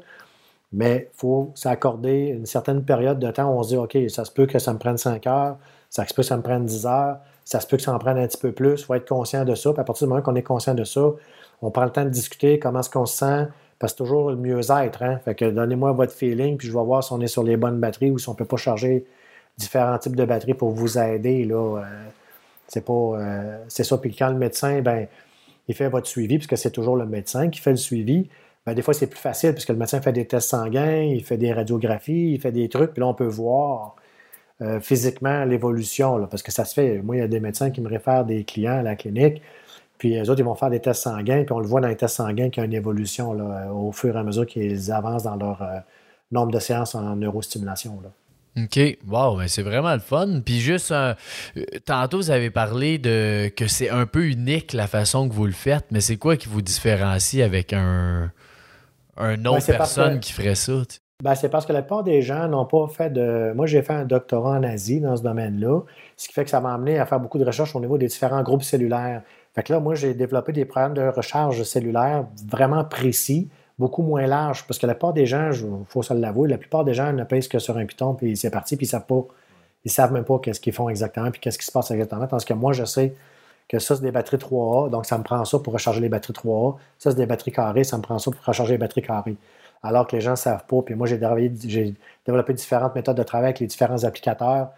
mais 0.73 1.09
il 1.13 1.17
faut 1.17 1.53
s'accorder 1.55 2.29
une 2.29 2.47
certaine 2.47 2.85
période 2.85 3.19
de 3.19 3.31
temps 3.31 3.53
où 3.53 3.59
on 3.59 3.63
se 3.63 3.69
dit, 3.69 3.77
OK, 3.77 3.97
ça 4.09 4.25
se 4.25 4.33
peut 4.33 4.47
que 4.47 4.59
ça 4.59 4.73
me 4.73 4.79
prenne 4.79 4.97
5 4.99 5.27
heures, 5.27 5.57
ça 5.91 6.07
se 6.07 6.15
peut 6.15 6.23
que 6.23 6.29
ça 6.29 6.37
me 6.37 6.43
prenne 6.43 6.65
10 6.65 6.87
heures, 6.87 7.19
ça 7.45 7.61
se 7.61 7.67
peut 7.67 7.77
que 7.77 7.83
ça 7.83 7.95
en 7.95 7.99
prenne 7.99 8.19
un 8.19 8.27
petit 8.27 8.39
peu 8.39 8.53
plus. 8.53 8.81
Il 8.81 8.85
faut 8.85 8.95
être 8.95 9.09
conscient 9.09 9.45
de 9.45 9.55
ça. 9.55 9.73
Puis 9.73 9.81
à 9.81 9.85
partir 9.85 10.07
du 10.07 10.11
moment 10.11 10.23
qu'on 10.23 10.35
est 10.35 10.43
conscient 10.43 10.75
de 10.75 10.85
ça, 10.85 11.03
on 11.63 11.71
prend 11.71 11.85
le 11.85 11.91
temps 11.91 12.05
de 12.05 12.11
discuter 12.11 12.59
comment 12.59 12.81
est-ce 12.81 12.91
qu'on 12.91 13.07
se 13.07 13.19
sent, 13.19 13.47
parce 13.79 13.93
que 13.93 13.99
c'est 13.99 14.05
toujours 14.05 14.31
le 14.31 14.37
mieux-être. 14.37 15.03
Hein? 15.03 15.19
Fait 15.25 15.35
que 15.35 15.45
donnez-moi 15.45 15.93
votre 15.93 16.13
feeling, 16.13 16.57
puis 16.57 16.69
je 16.69 16.73
vais 16.73 16.85
voir 16.85 17.05
si 17.05 17.13
on 17.13 17.21
est 17.21 17.29
sur 17.29 17.43
les 17.43 17.57
bonnes 17.57 17.79
batteries 17.79 18.11
ou 18.11 18.19
si 18.19 18.29
on 18.29 18.33
ne 18.33 18.37
peut 18.37 18.45
pas 18.45 18.57
charger 18.57 19.07
différents 19.59 19.99
types 19.99 20.17
de 20.17 20.25
batteries 20.25 20.55
pour 20.55 20.71
vous 20.71 20.99
aider. 20.99 21.47
Euh, 21.51 21.81
c'est 22.69 22.85
pas. 22.85 22.93
Euh, 22.93 23.59
c'est 23.69 23.85
ça. 23.85 23.99
Puis 23.99 24.15
quand 24.15 24.29
le 24.29 24.37
médecin, 24.37 24.81
ben, 24.83 25.07
il 25.69 25.75
fait 25.75 25.89
votre 25.89 26.07
suivi, 26.07 26.39
puisque 26.39 26.57
c'est 26.59 26.71
toujours 26.71 26.97
le 26.97 27.07
médecin 27.07 27.49
qui 27.51 27.61
fait 27.61 27.71
le 27.71 27.77
suivi. 27.77 28.29
Ben, 28.67 28.75
des 28.75 28.83
fois, 28.83 28.95
c'est 28.95 29.07
plus 29.07 29.21
facile, 29.21 29.53
puisque 29.53 29.71
le 29.71 29.77
médecin 29.77 30.01
fait 30.01 30.13
des 30.13 30.27
tests 30.27 30.51
sanguins, 30.51 31.03
il 31.03 31.25
fait 31.25 31.37
des 31.37 31.53
radiographies, 31.53 32.33
il 32.35 32.41
fait 32.41 32.53
des 32.53 32.69
trucs, 32.69 32.93
puis 32.93 33.01
là, 33.01 33.09
on 33.09 33.15
peut 33.15 33.27
voir 33.27 33.97
euh, 34.63 34.81
physiquement 34.81 35.45
l'évolution, 35.45 36.27
parce 36.29 36.43
que 36.43 36.53
ça 36.53 36.65
se 36.65 36.75
fait. 36.75 37.03
Moi, 37.03 37.17
il 37.17 37.19
y 37.21 37.23
a 37.23 37.29
des 37.29 37.41
médecins 37.41 37.71
qui 37.71 37.81
me 37.81 37.89
réfèrent 37.89 38.25
des 38.25 38.45
clients 38.45 38.79
à 38.79 38.83
la 38.83 38.97
clinique, 38.97 39.43
puis 39.99 40.11
les 40.11 40.31
autres, 40.31 40.41
ils 40.41 40.45
vont 40.45 40.55
faire 40.55 40.71
des 40.71 40.81
tests 40.81 41.03
sanguins, 41.03 41.45
puis 41.45 41.53
on 41.53 41.61
le 41.61 41.67
voit 41.67 41.81
dans 41.81 41.89
les 41.89 41.97
tests 41.97 42.17
sanguins 42.17 42.51
qu'il 42.51 42.61
y 42.61 42.65
a 42.65 42.67
une 42.67 42.75
évolution 42.75 43.33
là, 43.33 43.73
au 43.73 43.93
fur 43.93 44.17
et 44.17 44.19
à 44.19 44.23
mesure 44.23 44.47
qu'ils 44.47 44.93
avancent 44.93 45.25
dans 45.25 45.37
leur 45.37 45.63
euh, 45.63 45.79
nombre 46.33 46.53
de 46.53 46.59
séances 46.59 46.95
en 46.95 47.17
neurostimulation. 47.17 48.01
Là. 48.03 48.11
OK. 48.57 48.99
Wow, 49.09 49.37
mais 49.37 49.49
c'est 49.49 49.63
vraiment 49.63 49.93
le 49.93 50.01
fun. 50.01 50.41
Puis 50.45 50.61
juste, 50.61 50.93
euh, 50.93 51.15
tantôt, 51.85 52.19
vous 52.19 52.31
avez 52.31 52.51
parlé 52.51 52.99
de 52.99 53.49
que 53.49 53.67
c'est 53.67 53.91
un 53.91 54.07
peu 54.07 54.27
unique 54.27 54.73
la 54.73 54.87
façon 54.87 55.29
que 55.29 55.35
vous 55.35 55.47
le 55.47 55.53
faites, 55.53 55.87
mais 55.91 56.01
c'est 56.01 56.17
quoi 56.17 56.37
qui 56.37 56.49
vous 56.49 56.63
différencie 56.63 57.43
avec 57.43 57.73
un, 57.73 58.31
un 59.17 59.45
autre 59.45 59.67
personne 59.67 60.21
qui 60.21 60.33
ferait 60.33 60.55
ça? 60.55 60.83
Ben, 61.23 61.35
c'est 61.35 61.49
parce 61.49 61.65
que 61.65 61.73
la 61.73 61.83
plupart 61.83 62.05
des 62.05 62.23
gens 62.23 62.49
n'ont 62.49 62.67
pas 62.67 62.87
fait 62.89 63.11
de. 63.11 63.53
Moi, 63.55 63.67
j'ai 63.67 63.83
fait 63.83 63.93
un 63.93 64.05
doctorat 64.05 64.59
en 64.59 64.63
Asie 64.63 65.01
dans 65.01 65.17
ce 65.17 65.23
domaine-là, 65.23 65.81
ce 66.17 66.29
qui 66.29 66.35
fait 66.35 66.45
que 66.45 66.51
ça 66.51 66.61
m'a 66.61 66.75
amené 66.75 66.99
à 66.99 67.07
faire 67.07 67.21
beaucoup 67.21 67.39
de 67.39 67.45
recherches 67.45 67.75
au 67.75 67.81
niveau 67.81 67.99
des 67.99 68.09
différents 68.09 68.43
groupes 68.43 68.63
cellulaires. 68.63 69.23
Fait 69.55 69.63
que 69.63 69.73
là, 69.73 69.81
moi, 69.81 69.95
j'ai 69.95 70.15
développé 70.15 70.53
des 70.53 70.65
programmes 70.65 70.95
de 70.95 71.03
recharge 71.03 71.63
cellulaire 71.63 72.27
vraiment 72.49 72.85
précis 72.85 73.49
beaucoup 73.79 74.03
moins 74.03 74.27
large, 74.27 74.67
parce 74.67 74.79
que 74.79 74.87
la 74.87 74.95
plupart 74.95 75.13
des 75.13 75.27
gens, 75.27 75.51
il 75.53 75.85
faut 75.89 76.03
se 76.03 76.15
l'avouer, 76.15 76.49
la 76.49 76.59
plupart 76.59 76.85
des 76.85 76.95
gens 76.95 77.13
ne 77.13 77.25
pèsent 77.25 77.49
que 77.49 77.59
sur 77.59 77.77
un 77.77 77.87
piton, 77.87 78.15
puis 78.15 78.37
c'est 78.37 78.51
parti, 78.51 78.77
puis 78.77 78.87
ils 78.87 78.89
savent 78.89 79.07
pas, 79.07 79.25
ils 79.85 79.91
savent 79.91 80.13
même 80.13 80.25
pas 80.25 80.39
qu'est-ce 80.39 80.61
qu'ils 80.61 80.73
font 80.73 80.89
exactement, 80.89 81.31
puis 81.31 81.41
qu'est-ce 81.41 81.59
qui 81.59 81.67
se 81.67 81.73
passe 81.73 81.91
exactement, 81.91 82.27
parce 82.27 82.45
que 82.45 82.55
moi, 82.55 82.73
je 82.73 82.85
sais 82.85 83.15
que 83.69 83.79
ça, 83.79 83.97
c'est 83.97 84.03
des 84.03 84.13
batteries 84.13 84.37
3A, 84.37 84.91
donc 84.91 85.07
ça 85.07 85.17
me 85.19 85.25
prend 85.25 85.45
ça 85.45 85.59
pour 85.59 85.73
recharger 85.73 86.01
les 86.01 86.09
batteries 86.09 86.35
3A. 86.35 86.77
Ça, 86.99 87.11
c'est 87.11 87.17
des 87.17 87.27
batteries 87.27 87.53
carrées, 87.53 87.83
ça 87.83 87.97
me 87.97 88.03
prend 88.03 88.19
ça 88.19 88.31
pour 88.31 88.45
recharger 88.45 88.73
les 88.73 88.79
batteries 88.79 89.03
carrées. 89.03 89.37
Alors 89.83 90.07
que 90.07 90.15
les 90.17 90.23
gens 90.23 90.33
ne 90.33 90.37
savent 90.37 90.65
pas, 90.67 90.83
puis 90.83 90.95
moi, 90.95 91.07
j'ai 91.07 91.19
développé 91.19 92.53
différentes 92.55 92.95
méthodes 92.95 93.17
de 93.17 93.23
travail 93.23 93.47
avec 93.47 93.61
les 93.61 93.67
différents 93.67 94.05
applicateurs 94.05 94.69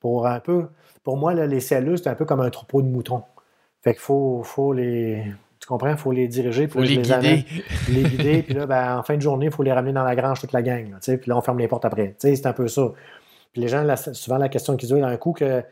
pour 0.00 0.26
un 0.26 0.40
peu, 0.40 0.68
pour 1.04 1.16
moi, 1.16 1.34
les 1.34 1.60
cellules, 1.60 1.98
c'est 1.98 2.08
un 2.08 2.14
peu 2.14 2.24
comme 2.24 2.40
un 2.40 2.50
troupeau 2.50 2.82
de 2.82 2.88
moutons. 2.88 3.22
Fait 3.82 3.92
qu'il 3.92 4.00
faut 4.00 4.72
les 4.72 5.24
tu 5.66 5.70
comprends? 5.70 5.90
Il 5.90 5.96
faut 5.96 6.12
les 6.12 6.28
diriger. 6.28 6.62
Il 6.62 6.68
faut 6.68 6.80
les, 6.80 6.98
guider. 6.98 7.44
les 7.88 8.02
guider. 8.04 8.42
Puis 8.44 8.54
là, 8.54 8.66
ben, 8.66 8.98
en 8.98 9.02
fin 9.02 9.16
de 9.16 9.20
journée, 9.20 9.46
il 9.46 9.50
faut 9.52 9.64
les 9.64 9.72
ramener 9.72 9.92
dans 9.92 10.04
la 10.04 10.14
grange, 10.14 10.40
toute 10.40 10.52
la 10.52 10.62
gang. 10.62 10.94
puis 11.00 11.18
là, 11.26 11.36
on 11.36 11.40
ferme 11.40 11.58
les 11.58 11.66
portes 11.66 11.84
après. 11.84 12.14
C'est 12.18 12.46
un 12.46 12.52
peu 12.52 12.68
ça. 12.68 12.92
Puis 13.52 13.62
les 13.62 13.66
gens, 13.66 13.84
souvent, 14.12 14.38
la 14.38 14.48
question 14.48 14.76
qu'ils 14.76 14.94
ont, 14.94 15.02
un 15.02 15.16
coup 15.16 15.32
que 15.32 15.64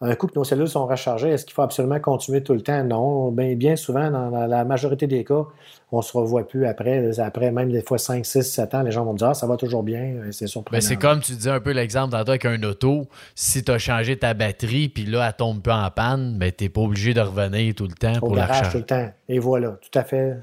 un 0.00 0.14
coup 0.16 0.26
que 0.26 0.34
nos 0.34 0.44
cellules 0.44 0.68
sont 0.68 0.86
rechargées, 0.86 1.30
est-ce 1.30 1.44
qu'il 1.44 1.54
faut 1.54 1.62
absolument 1.62 2.00
continuer 2.00 2.42
tout 2.42 2.52
le 2.52 2.60
temps? 2.60 2.82
Non. 2.84 3.30
Bien, 3.30 3.54
bien 3.54 3.76
souvent, 3.76 4.10
dans 4.10 4.46
la 4.46 4.64
majorité 4.64 5.06
des 5.06 5.24
cas, 5.24 5.44
on 5.92 5.98
ne 5.98 6.02
se 6.02 6.16
revoit 6.16 6.46
plus 6.46 6.66
après. 6.66 7.18
Après, 7.20 7.52
même 7.52 7.70
des 7.70 7.82
fois 7.82 7.96
5, 7.96 8.26
6, 8.26 8.42
7 8.42 8.74
ans, 8.74 8.82
les 8.82 8.90
gens 8.90 9.04
vont 9.04 9.14
dire 9.14 9.28
ah, 9.28 9.34
ça 9.34 9.46
va 9.46 9.56
toujours 9.56 9.82
bien. 9.82 10.16
C'est 10.32 10.48
surprenant. 10.48 10.80
c'est 10.80 10.96
comme 10.96 11.20
tu 11.20 11.32
disais 11.32 11.50
un 11.50 11.60
peu 11.60 11.70
l'exemple 11.70 12.12
tantôt 12.12 12.30
avec 12.30 12.44
un 12.44 12.60
auto. 12.64 13.06
Si 13.34 13.62
tu 13.62 13.70
as 13.70 13.78
changé 13.78 14.18
ta 14.18 14.34
batterie, 14.34 14.88
puis 14.88 15.06
là, 15.06 15.26
elle 15.26 15.34
tombe 15.34 15.62
peu 15.62 15.72
en 15.72 15.90
panne, 15.90 16.38
ben, 16.38 16.50
tu 16.50 16.64
n'es 16.64 16.70
pas 16.70 16.80
obligé 16.80 17.14
de 17.14 17.20
revenir 17.20 17.74
tout 17.74 17.86
le 17.86 17.94
temps 17.94 18.18
pour 18.18 18.34
la 18.34 18.46
recharger. 18.46 18.70
tout 18.72 18.78
le 18.78 18.84
temps. 18.84 19.10
Et 19.28 19.38
voilà, 19.38 19.78
tout 19.80 19.98
à 19.98 20.02
fait. 20.02 20.36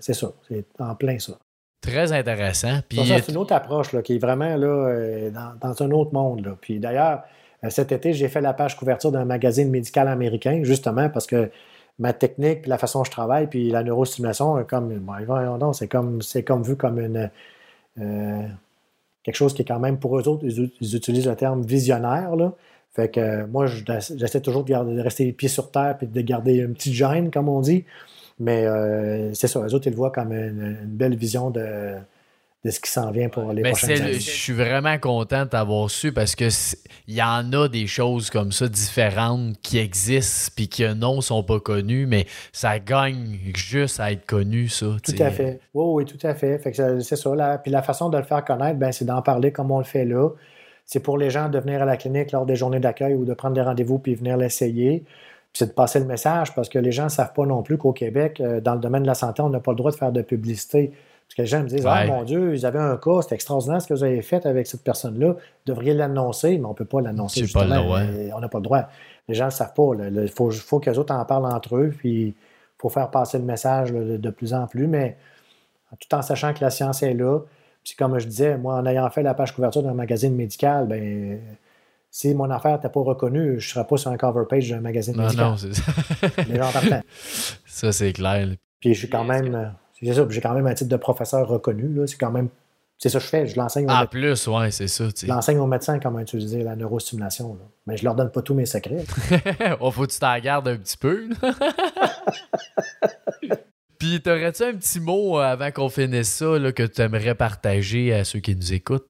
C'est 0.00 0.14
ça. 0.14 0.32
C'est 0.48 0.66
en 0.80 0.94
plein 0.96 1.18
ça. 1.18 1.34
Très 1.80 2.12
intéressant. 2.12 2.80
Puis... 2.88 3.00
C'est 3.06 3.28
une 3.28 3.36
autre 3.36 3.54
approche 3.54 3.92
là, 3.92 4.02
qui 4.02 4.16
est 4.16 4.18
vraiment 4.18 4.56
là, 4.56 4.66
euh, 4.66 5.30
dans, 5.30 5.54
dans 5.60 5.82
un 5.82 5.90
autre 5.92 6.12
monde. 6.12 6.44
Là. 6.44 6.56
Puis 6.60 6.80
d'ailleurs, 6.80 7.20
euh, 7.20 7.22
cet 7.68 7.92
été, 7.92 8.12
j'ai 8.12 8.28
fait 8.28 8.40
la 8.40 8.52
page 8.52 8.76
couverture 8.76 9.12
d'un 9.12 9.24
magazine 9.24 9.70
médical 9.70 10.08
américain, 10.08 10.60
justement 10.62 11.08
parce 11.08 11.26
que 11.26 11.50
ma 11.98 12.12
technique, 12.12 12.66
la 12.66 12.78
façon 12.78 13.00
dont 13.00 13.04
je 13.04 13.10
travaille, 13.10 13.48
puis 13.48 13.70
la 13.70 13.82
neurostimulation, 13.82 14.64
comme, 14.64 15.02
c'est 15.72 15.88
comme, 15.88 16.22
c'est 16.22 16.44
comme 16.44 16.62
vu 16.62 16.76
comme 16.76 17.00
une, 17.00 17.30
euh, 18.00 18.46
quelque 19.24 19.36
chose 19.36 19.54
qui 19.54 19.62
est 19.62 19.64
quand 19.64 19.80
même 19.80 19.98
pour 19.98 20.18
eux 20.18 20.28
autres, 20.28 20.44
ils, 20.44 20.96
utilisent 20.96 21.26
le 21.26 21.36
terme 21.36 21.62
visionnaire. 21.62 22.36
Là. 22.36 22.52
Fait 22.94 23.10
que 23.10 23.44
moi, 23.46 23.66
j'essaie 23.66 24.40
toujours 24.40 24.64
de, 24.64 25.00
rester 25.00 25.24
les 25.24 25.32
pieds 25.32 25.48
sur 25.48 25.70
terre 25.70 25.96
puis 25.98 26.06
de 26.06 26.20
garder 26.20 26.54
une 26.54 26.74
petite 26.74 26.94
gêne, 26.94 27.30
comme 27.30 27.48
on 27.48 27.60
dit. 27.60 27.84
Mais 28.38 28.66
euh, 28.66 29.34
c'est 29.34 29.48
ça, 29.48 29.60
eux 29.60 29.74
autres, 29.74 29.88
ils 29.88 29.90
le 29.90 29.96
voient 29.96 30.12
comme 30.12 30.32
une 30.32 30.78
belle 30.84 31.16
vision 31.16 31.50
de, 31.50 31.96
de 32.64 32.70
ce 32.70 32.80
qui 32.80 32.90
s'en 32.90 33.12
vient 33.12 33.28
pour 33.28 33.52
les 33.52 33.62
prochaines 33.62 34.02
années. 34.02 34.14
Je 34.14 34.30
suis 34.30 34.52
vraiment 34.52 34.98
content 34.98 35.46
d'avoir 35.46 35.88
su 35.90 36.12
parce 36.12 36.34
que 36.34 36.48
il 37.06 37.14
y 37.14 37.22
en 37.22 37.52
a 37.52 37.68
des 37.68 37.86
choses 37.86 38.30
comme 38.30 38.50
ça 38.50 38.68
différentes 38.68 39.60
qui 39.62 39.78
existent 39.78 40.52
puis 40.56 40.68
qui 40.68 40.84
non 40.94 41.20
sont 41.20 41.44
pas 41.44 41.60
connues, 41.60 42.06
mais 42.06 42.26
ça 42.52 42.80
gagne 42.80 43.38
juste 43.54 44.00
à 44.00 44.10
être 44.10 44.26
connu, 44.26 44.68
ça. 44.68 44.86
Tout 45.02 45.12
à 45.20 45.30
fait. 45.30 45.60
Oui, 45.72 46.04
oui, 46.04 46.04
tout 46.04 46.26
à 46.26 46.34
fait. 46.34 46.58
fait 46.58 46.74
c'est 47.00 47.16
ça. 47.16 47.34
Là. 47.34 47.58
Puis 47.58 47.70
la 47.70 47.82
façon 47.82 48.08
de 48.08 48.18
le 48.18 48.24
faire 48.24 48.44
connaître, 48.44 48.78
ben, 48.78 48.90
c'est 48.90 49.04
d'en 49.04 49.22
parler 49.22 49.52
comme 49.52 49.70
on 49.70 49.78
le 49.78 49.84
fait 49.84 50.04
là. 50.04 50.30
C'est 50.84 51.00
pour 51.00 51.16
les 51.18 51.30
gens 51.30 51.48
de 51.48 51.58
venir 51.58 51.82
à 51.82 51.84
la 51.84 51.96
clinique 51.96 52.32
lors 52.32 52.46
des 52.46 52.56
journées 52.56 52.80
d'accueil 52.80 53.14
ou 53.14 53.24
de 53.24 53.34
prendre 53.34 53.54
des 53.54 53.62
rendez-vous 53.62 53.98
puis 53.98 54.14
venir 54.14 54.36
l'essayer. 54.36 55.04
Puis 55.04 55.60
c'est 55.60 55.66
de 55.66 55.72
passer 55.72 56.00
le 56.00 56.06
message 56.06 56.54
parce 56.54 56.68
que 56.68 56.78
les 56.78 56.92
gens 56.92 57.04
ne 57.04 57.08
savent 57.10 57.34
pas 57.34 57.46
non 57.46 57.62
plus 57.62 57.78
qu'au 57.78 57.92
Québec, 57.92 58.40
euh, 58.40 58.60
dans 58.60 58.74
le 58.74 58.80
domaine 58.80 59.02
de 59.02 59.06
la 59.06 59.14
santé, 59.14 59.42
on 59.42 59.50
n'a 59.50 59.60
pas 59.60 59.72
le 59.72 59.76
droit 59.76 59.90
de 59.90 59.96
faire 59.96 60.12
de 60.12 60.22
publicité. 60.22 60.92
Parce 61.28 61.36
que 61.36 61.42
les 61.42 61.46
gens 61.46 61.62
me 61.62 61.68
disent 61.68 61.86
Ah 61.86 62.06
mon 62.06 62.22
Dieu, 62.24 62.54
ils 62.54 62.64
avaient 62.64 62.78
un 62.78 62.96
cas, 62.96 63.20
c'est 63.22 63.34
extraordinaire 63.34 63.82
ce 63.82 63.86
que 63.86 63.94
vous 63.94 64.02
avez 64.02 64.22
fait 64.22 64.46
avec 64.46 64.66
cette 64.66 64.82
personne-là. 64.82 65.32
Vous 65.32 65.38
devriez 65.66 65.92
l'annoncer, 65.92 66.56
mais 66.58 66.64
on 66.64 66.70
ne 66.70 66.74
peut 66.74 66.86
pas 66.86 67.00
l'annoncer. 67.00 67.46
Pas 67.52 67.64
on 67.64 68.40
n'a 68.40 68.48
pas 68.48 68.58
le 68.58 68.62
droit. 68.62 68.88
Les 69.28 69.34
gens 69.34 69.44
ne 69.44 69.50
le 69.50 69.54
savent 69.54 69.74
pas. 69.74 69.90
Il 70.10 70.28
faut, 70.28 70.50
faut 70.50 70.80
qu'eux 70.80 70.94
autres 70.94 71.14
en 71.14 71.24
parlent 71.26 71.44
entre 71.44 71.76
eux, 71.76 71.92
puis 71.96 72.28
il 72.28 72.34
faut 72.78 72.88
faire 72.88 73.10
passer 73.10 73.38
le 73.38 73.44
message 73.44 73.92
de 73.92 74.30
plus 74.30 74.54
en 74.54 74.66
plus, 74.66 74.86
mais 74.86 75.18
tout 76.00 76.14
en 76.14 76.22
sachant 76.22 76.54
que 76.54 76.62
la 76.62 76.70
science 76.70 77.02
est 77.02 77.14
là. 77.14 77.40
Puis 77.84 77.94
comme 77.94 78.18
je 78.18 78.26
disais, 78.26 78.56
moi, 78.56 78.76
en 78.76 78.86
ayant 78.86 79.08
fait 79.10 79.22
la 79.22 79.34
page 79.34 79.54
couverture 79.54 79.82
d'un 79.82 79.94
magazine 79.94 80.34
médical, 80.34 80.86
ben 80.86 81.40
si 82.10 82.34
mon 82.34 82.50
affaire 82.50 82.76
n'était 82.76 82.88
pas 82.88 83.00
reconnue, 83.00 83.60
je 83.60 83.68
ne 83.68 83.72
serais 83.72 83.86
pas 83.86 83.96
sur 83.96 84.10
un 84.10 84.16
cover 84.16 84.44
page 84.48 84.70
d'un 84.70 84.80
magazine 84.80 85.16
médical. 85.16 85.44
Non, 85.44 85.56
c'est 85.56 85.74
ça. 85.74 85.82
Les 86.48 86.56
gens 86.56 86.70
Ça, 87.66 87.92
c'est 87.92 88.12
clair. 88.12 88.48
Puis 88.80 88.94
je 88.94 88.98
suis 89.00 89.10
quand 89.10 89.24
même 89.24 89.74
c'est 90.02 90.14
ça, 90.14 90.26
j'ai 90.28 90.40
quand 90.40 90.54
même 90.54 90.66
un 90.66 90.74
titre 90.74 90.90
de 90.90 90.96
professeur 90.96 91.46
reconnu. 91.48 92.06
C'est 92.06 92.18
quand 92.18 92.30
même. 92.30 92.48
C'est 92.98 93.08
ça 93.10 93.18
que 93.18 93.24
je 93.24 93.30
fais. 93.30 93.46
Je 93.46 93.56
l'enseigne 93.56 93.86
Ah, 93.88 94.06
plus, 94.10 94.48
ouais, 94.48 94.70
c'est 94.72 94.88
ça. 94.88 95.04
Je 95.08 95.26
l'enseigne 95.26 95.58
aux 95.58 95.66
médecins 95.66 96.00
comment 96.00 96.18
utiliser 96.18 96.64
la 96.64 96.74
neurostimulation. 96.74 97.56
Mais 97.86 97.96
je 97.96 98.04
leur 98.04 98.16
donne 98.16 98.30
pas 98.30 98.42
tous 98.42 98.54
mes 98.54 98.66
secrets. 98.66 99.04
oh, 99.80 99.90
faut 99.92 100.02
que 100.02 100.12
tu 100.12 100.18
t'en 100.18 100.38
gardes 100.40 100.66
un 100.68 100.76
petit 100.76 100.96
peu. 100.96 101.28
Puis, 103.98 104.20
t'aurais-tu 104.20 104.62
un 104.64 104.74
petit 104.74 105.00
mot 105.00 105.38
euh, 105.38 105.42
avant 105.42 105.70
qu'on 105.70 105.88
finisse 105.88 106.28
ça 106.28 106.56
que 106.72 106.84
tu 106.84 107.02
aimerais 107.02 107.34
partager 107.34 108.12
à 108.12 108.24
ceux 108.24 108.40
qui 108.40 108.54
nous 108.54 108.72
écoutent? 108.72 109.06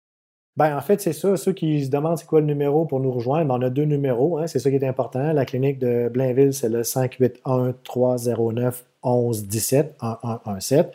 Ben, 0.57 0.76
en 0.76 0.80
fait, 0.80 1.01
c'est 1.01 1.12
ça. 1.12 1.36
Ceux 1.36 1.53
qui 1.53 1.84
se 1.84 1.91
demandent 1.91 2.18
c'est 2.18 2.26
quoi 2.26 2.41
le 2.41 2.47
numéro 2.47 2.84
pour 2.84 3.01
nous 3.01 3.12
rejoindre, 3.12 3.47
ben, 3.49 3.55
on 3.55 3.62
a 3.62 3.70
deux 3.70 3.84
numéros. 3.84 4.39
Hein, 4.39 4.47
c'est 4.47 4.59
ça 4.59 4.70
qui 4.70 4.76
est 4.76 4.86
important. 4.86 5.32
La 5.32 5.45
clinique 5.45 5.78
de 5.78 6.11
Blainville, 6.12 6.53
c'est 6.53 6.68
le 6.68 6.82
581 6.82 7.74
309 7.84 8.84
11 9.03 9.47
17 9.47 9.97
1117. 10.03 10.93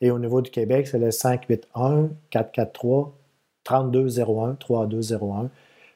Et 0.00 0.10
au 0.10 0.18
niveau 0.18 0.42
du 0.42 0.50
Québec, 0.50 0.86
c'est 0.86 0.98
le 0.98 1.10
581 1.10 2.10
443 2.30 3.14
3201 3.64 4.54
3201. 4.54 5.50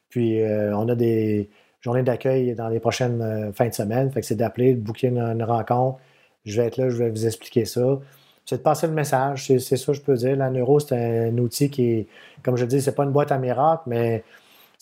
Puis 0.08 0.42
euh, 0.42 0.76
on 0.76 0.88
a 0.88 0.94
des 0.94 1.50
journées 1.80 2.02
d'accueil 2.02 2.54
dans 2.54 2.68
les 2.68 2.80
prochaines 2.80 3.22
euh, 3.22 3.52
fins 3.52 3.68
de 3.68 3.74
semaine. 3.74 4.10
C'est 4.22 4.36
d'appeler, 4.36 4.74
de 4.74 4.80
booker 4.80 5.08
une, 5.08 5.42
rencontre. 5.42 5.98
Je 6.44 6.60
vais 6.60 6.68
être 6.68 6.76
là, 6.78 6.90
je 6.90 6.96
vais 6.96 7.10
vous 7.10 7.26
expliquer 7.26 7.64
ça. 7.64 7.98
C'est 8.46 8.58
de 8.58 8.62
passer 8.62 8.86
le 8.86 8.94
message, 8.94 9.46
c'est 9.46 9.76
ça 9.76 9.92
que 9.92 9.92
je 9.92 10.02
peux 10.02 10.16
dire. 10.16 10.34
La 10.36 10.50
neuro, 10.50 10.80
c'est 10.80 11.28
un 11.28 11.38
outil 11.38 11.70
qui 11.70 12.08
comme 12.42 12.56
je 12.56 12.64
dis, 12.64 12.80
c'est 12.80 12.94
pas 12.94 13.04
une 13.04 13.12
boîte 13.12 13.32
à 13.32 13.38
miracles, 13.38 13.82
mais 13.86 14.24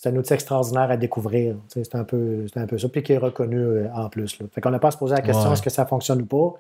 c'est 0.01 0.11
un 0.11 0.17
outil 0.17 0.33
extraordinaire 0.33 0.93
à 0.93 0.97
découvrir. 0.97 1.57
C'est 1.67 1.93
un, 1.97 2.05
peu, 2.05 2.47
un 2.55 2.67
peu 2.69 2.79
ça, 2.79 2.89
puis 2.89 3.03
qui 3.03 3.15
est 3.15 3.19
reconnu 3.19 3.59
euh, 3.59 3.89
en 3.93 4.09
plus. 4.09 4.39
Là. 4.39 4.47
Fait 4.55 4.61
qu'on 4.61 4.71
n'a 4.71 4.79
pas 4.79 4.87
à 4.89 4.91
se 4.93 4.97
poser 4.97 5.17
la 5.17 5.23
question 5.23 5.53
est-ce 5.53 5.61
que 5.61 5.71
ça 5.71 5.87
fonctionne 5.87 6.23
ou 6.23 6.27
pas? 6.27 6.55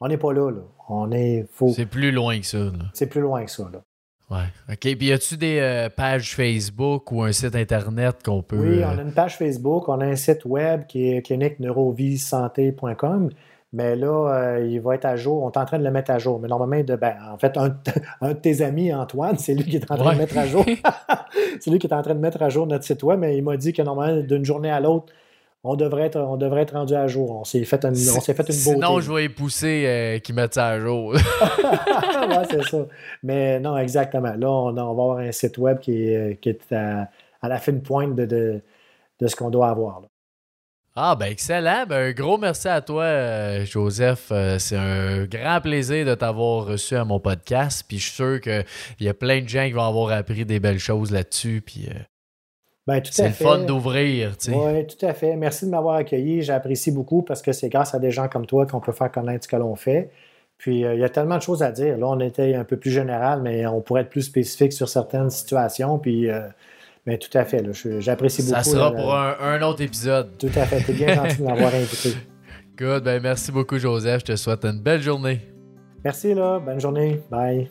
On 0.00 0.08
n'est 0.08 0.16
pas 0.16 0.32
là, 0.32 0.50
là. 0.50 0.62
On 0.88 1.12
est 1.12 1.46
faux. 1.52 1.68
C'est 1.68 1.86
plus 1.86 2.10
loin 2.10 2.40
que 2.40 2.46
ça. 2.46 2.72
C'est 2.92 3.06
plus 3.06 3.20
loin 3.20 3.44
que 3.44 3.52
ça. 3.52 3.70
Là. 3.72 3.82
Ouais. 4.30 4.46
OK. 4.68 4.80
Puis 4.80 5.06
y 5.06 5.12
a-tu 5.12 5.36
des 5.36 5.60
euh, 5.60 5.88
pages 5.88 6.34
Facebook 6.34 7.12
ou 7.12 7.22
un 7.22 7.30
site 7.30 7.54
Internet 7.54 8.16
qu'on 8.24 8.42
peut. 8.42 8.56
Oui, 8.56 8.82
on 8.84 8.98
a 8.98 9.02
une 9.02 9.12
page 9.12 9.38
Facebook, 9.38 9.88
on 9.88 10.00
a 10.00 10.06
un 10.06 10.16
site 10.16 10.44
web 10.44 10.88
qui 10.88 11.10
est 11.10 11.22
clinique-neurovisanté.com. 11.22 13.30
Mais 13.72 13.96
là, 13.96 14.56
euh, 14.56 14.66
il 14.66 14.80
va 14.80 14.94
être 14.94 15.04
à 15.04 15.16
jour. 15.16 15.42
On 15.42 15.50
est 15.50 15.58
en 15.58 15.64
train 15.64 15.78
de 15.78 15.84
le 15.84 15.90
mettre 15.90 16.10
à 16.10 16.18
jour. 16.18 16.38
Mais 16.40 16.48
normalement, 16.48 16.82
de, 16.82 16.96
ben, 16.96 17.16
en 17.30 17.38
fait, 17.38 17.56
un, 18.20 18.28
de 18.28 18.32
tes 18.34 18.62
amis, 18.62 18.92
Antoine, 18.94 19.38
c'est 19.38 19.54
lui 19.54 19.64
qui 19.64 19.76
est 19.76 19.90
en 19.90 19.96
train 19.96 20.14
de 20.14 20.18
mettre 20.18 20.38
à 20.38 20.46
jour. 20.46 20.64
c'est 21.60 21.70
lui 21.70 21.78
qui 21.78 21.86
est 21.86 21.94
en 21.94 22.02
train 22.02 22.14
de 22.14 22.20
mettre 22.20 22.42
à 22.42 22.48
jour 22.48 22.66
notre 22.66 22.84
site 22.84 23.02
web, 23.02 23.18
mais 23.18 23.36
il 23.36 23.42
m'a 23.42 23.56
dit 23.56 23.72
que 23.72 23.82
normalement, 23.82 24.22
d'une 24.22 24.44
journée 24.44 24.70
à 24.70 24.80
l'autre, 24.80 25.12
on 25.68 25.74
devrait 25.74 26.04
être, 26.04 26.20
on 26.20 26.36
devrait 26.36 26.62
être 26.62 26.74
rendu 26.74 26.94
à 26.94 27.08
jour. 27.08 27.32
On 27.32 27.44
s'est 27.44 27.64
fait, 27.64 27.84
une, 27.84 27.90
on 27.90 28.20
s'est 28.20 28.34
fait 28.34 28.48
une 28.48 28.54
beauté. 28.54 28.86
Sinon, 28.86 29.00
je 29.00 29.12
vais 29.12 29.24
y 29.24 29.28
pousser 29.28 29.84
euh, 29.84 30.18
qu'ils 30.20 30.36
mettent 30.36 30.54
ça 30.54 30.68
à 30.68 30.78
jour. 30.78 31.12
ouais, 31.12 31.20
c'est 32.48 32.62
ça. 32.62 32.86
Mais 33.24 33.58
non, 33.58 33.76
exactement. 33.76 34.34
Là, 34.38 34.48
on, 34.48 34.72
va 34.72 34.82
avoir 34.82 35.18
un 35.18 35.32
site 35.32 35.58
web 35.58 35.80
qui 35.80 36.08
est, 36.08 36.40
qui 36.40 36.50
est 36.50 36.72
à, 36.72 37.08
la 37.42 37.58
fine 37.58 37.82
pointe 37.82 38.14
de, 38.14 38.62
de, 39.20 39.26
ce 39.26 39.34
qu'on 39.34 39.50
doit 39.50 39.68
avoir. 39.68 40.02
Ah, 40.98 41.14
ben 41.14 41.26
excellent. 41.26 41.84
Ben, 41.86 42.08
un 42.08 42.12
gros 42.12 42.38
merci 42.38 42.68
à 42.68 42.80
toi, 42.80 43.02
euh, 43.02 43.66
Joseph. 43.66 44.28
Euh, 44.32 44.58
c'est 44.58 44.78
un 44.78 45.26
grand 45.26 45.60
plaisir 45.60 46.06
de 46.06 46.14
t'avoir 46.14 46.64
reçu 46.64 46.96
à 46.96 47.04
mon 47.04 47.20
podcast. 47.20 47.84
Puis 47.86 47.98
je 47.98 48.04
suis 48.04 48.14
sûr 48.14 48.40
qu'il 48.40 48.64
y 49.00 49.08
a 49.08 49.12
plein 49.12 49.42
de 49.42 49.48
gens 49.48 49.66
qui 49.66 49.72
vont 49.72 49.86
avoir 49.86 50.10
appris 50.12 50.46
des 50.46 50.58
belles 50.58 50.78
choses 50.78 51.10
là-dessus. 51.10 51.62
Puis. 51.64 51.90
Euh, 51.90 51.98
ben, 52.86 53.02
c'est 53.10 53.26
le 53.26 53.34
fun 53.34 53.58
d'ouvrir. 53.58 54.36
Oui, 54.48 54.86
tout 54.86 55.04
à 55.04 55.12
fait. 55.12 55.36
Merci 55.36 55.66
de 55.66 55.70
m'avoir 55.70 55.96
accueilli. 55.96 56.40
J'apprécie 56.40 56.92
beaucoup 56.92 57.20
parce 57.20 57.42
que 57.42 57.52
c'est 57.52 57.68
grâce 57.68 57.94
à 57.94 57.98
des 57.98 58.10
gens 58.10 58.28
comme 58.28 58.46
toi 58.46 58.64
qu'on 58.64 58.80
peut 58.80 58.92
faire 58.92 59.12
connaître 59.12 59.44
ce 59.44 59.48
que 59.48 59.56
l'on 59.56 59.74
fait. 59.74 60.10
Puis 60.56 60.80
il 60.80 60.98
y 60.98 61.04
a 61.04 61.08
tellement 61.10 61.36
de 61.36 61.42
choses 61.42 61.62
à 61.62 61.72
dire. 61.72 61.98
Là, 61.98 62.08
on 62.08 62.20
était 62.20 62.54
un 62.54 62.64
peu 62.64 62.78
plus 62.78 62.92
général, 62.92 63.42
mais 63.42 63.66
on 63.66 63.82
pourrait 63.82 64.02
être 64.02 64.08
plus 64.08 64.22
spécifique 64.22 64.72
sur 64.72 64.88
certaines 64.88 65.28
situations. 65.28 65.98
Puis 65.98 66.30
mais 67.06 67.18
tout 67.18 67.36
à 67.38 67.44
fait, 67.44 67.64
j'apprécie 68.00 68.42
beaucoup. 68.42 68.54
Ça 68.54 68.62
sera 68.62 68.92
pour 68.92 69.14
un, 69.14 69.62
autre 69.62 69.80
épisode. 69.80 70.36
Tout 70.38 70.50
à 70.56 70.66
fait, 70.66 70.82
t'es 70.82 70.92
bien 70.92 71.14
gentil 71.14 71.38
de 71.38 71.44
m'avoir 71.44 71.74
invité. 71.74 72.14
Good, 72.76 73.04
ben 73.04 73.22
merci 73.22 73.52
beaucoup 73.52 73.78
Joseph, 73.78 74.20
je 74.20 74.32
te 74.32 74.36
souhaite 74.36 74.64
une 74.64 74.80
belle 74.80 75.00
journée. 75.00 75.40
Merci 76.04 76.34
là, 76.34 76.58
bonne 76.58 76.80
journée, 76.80 77.20
bye. 77.30 77.68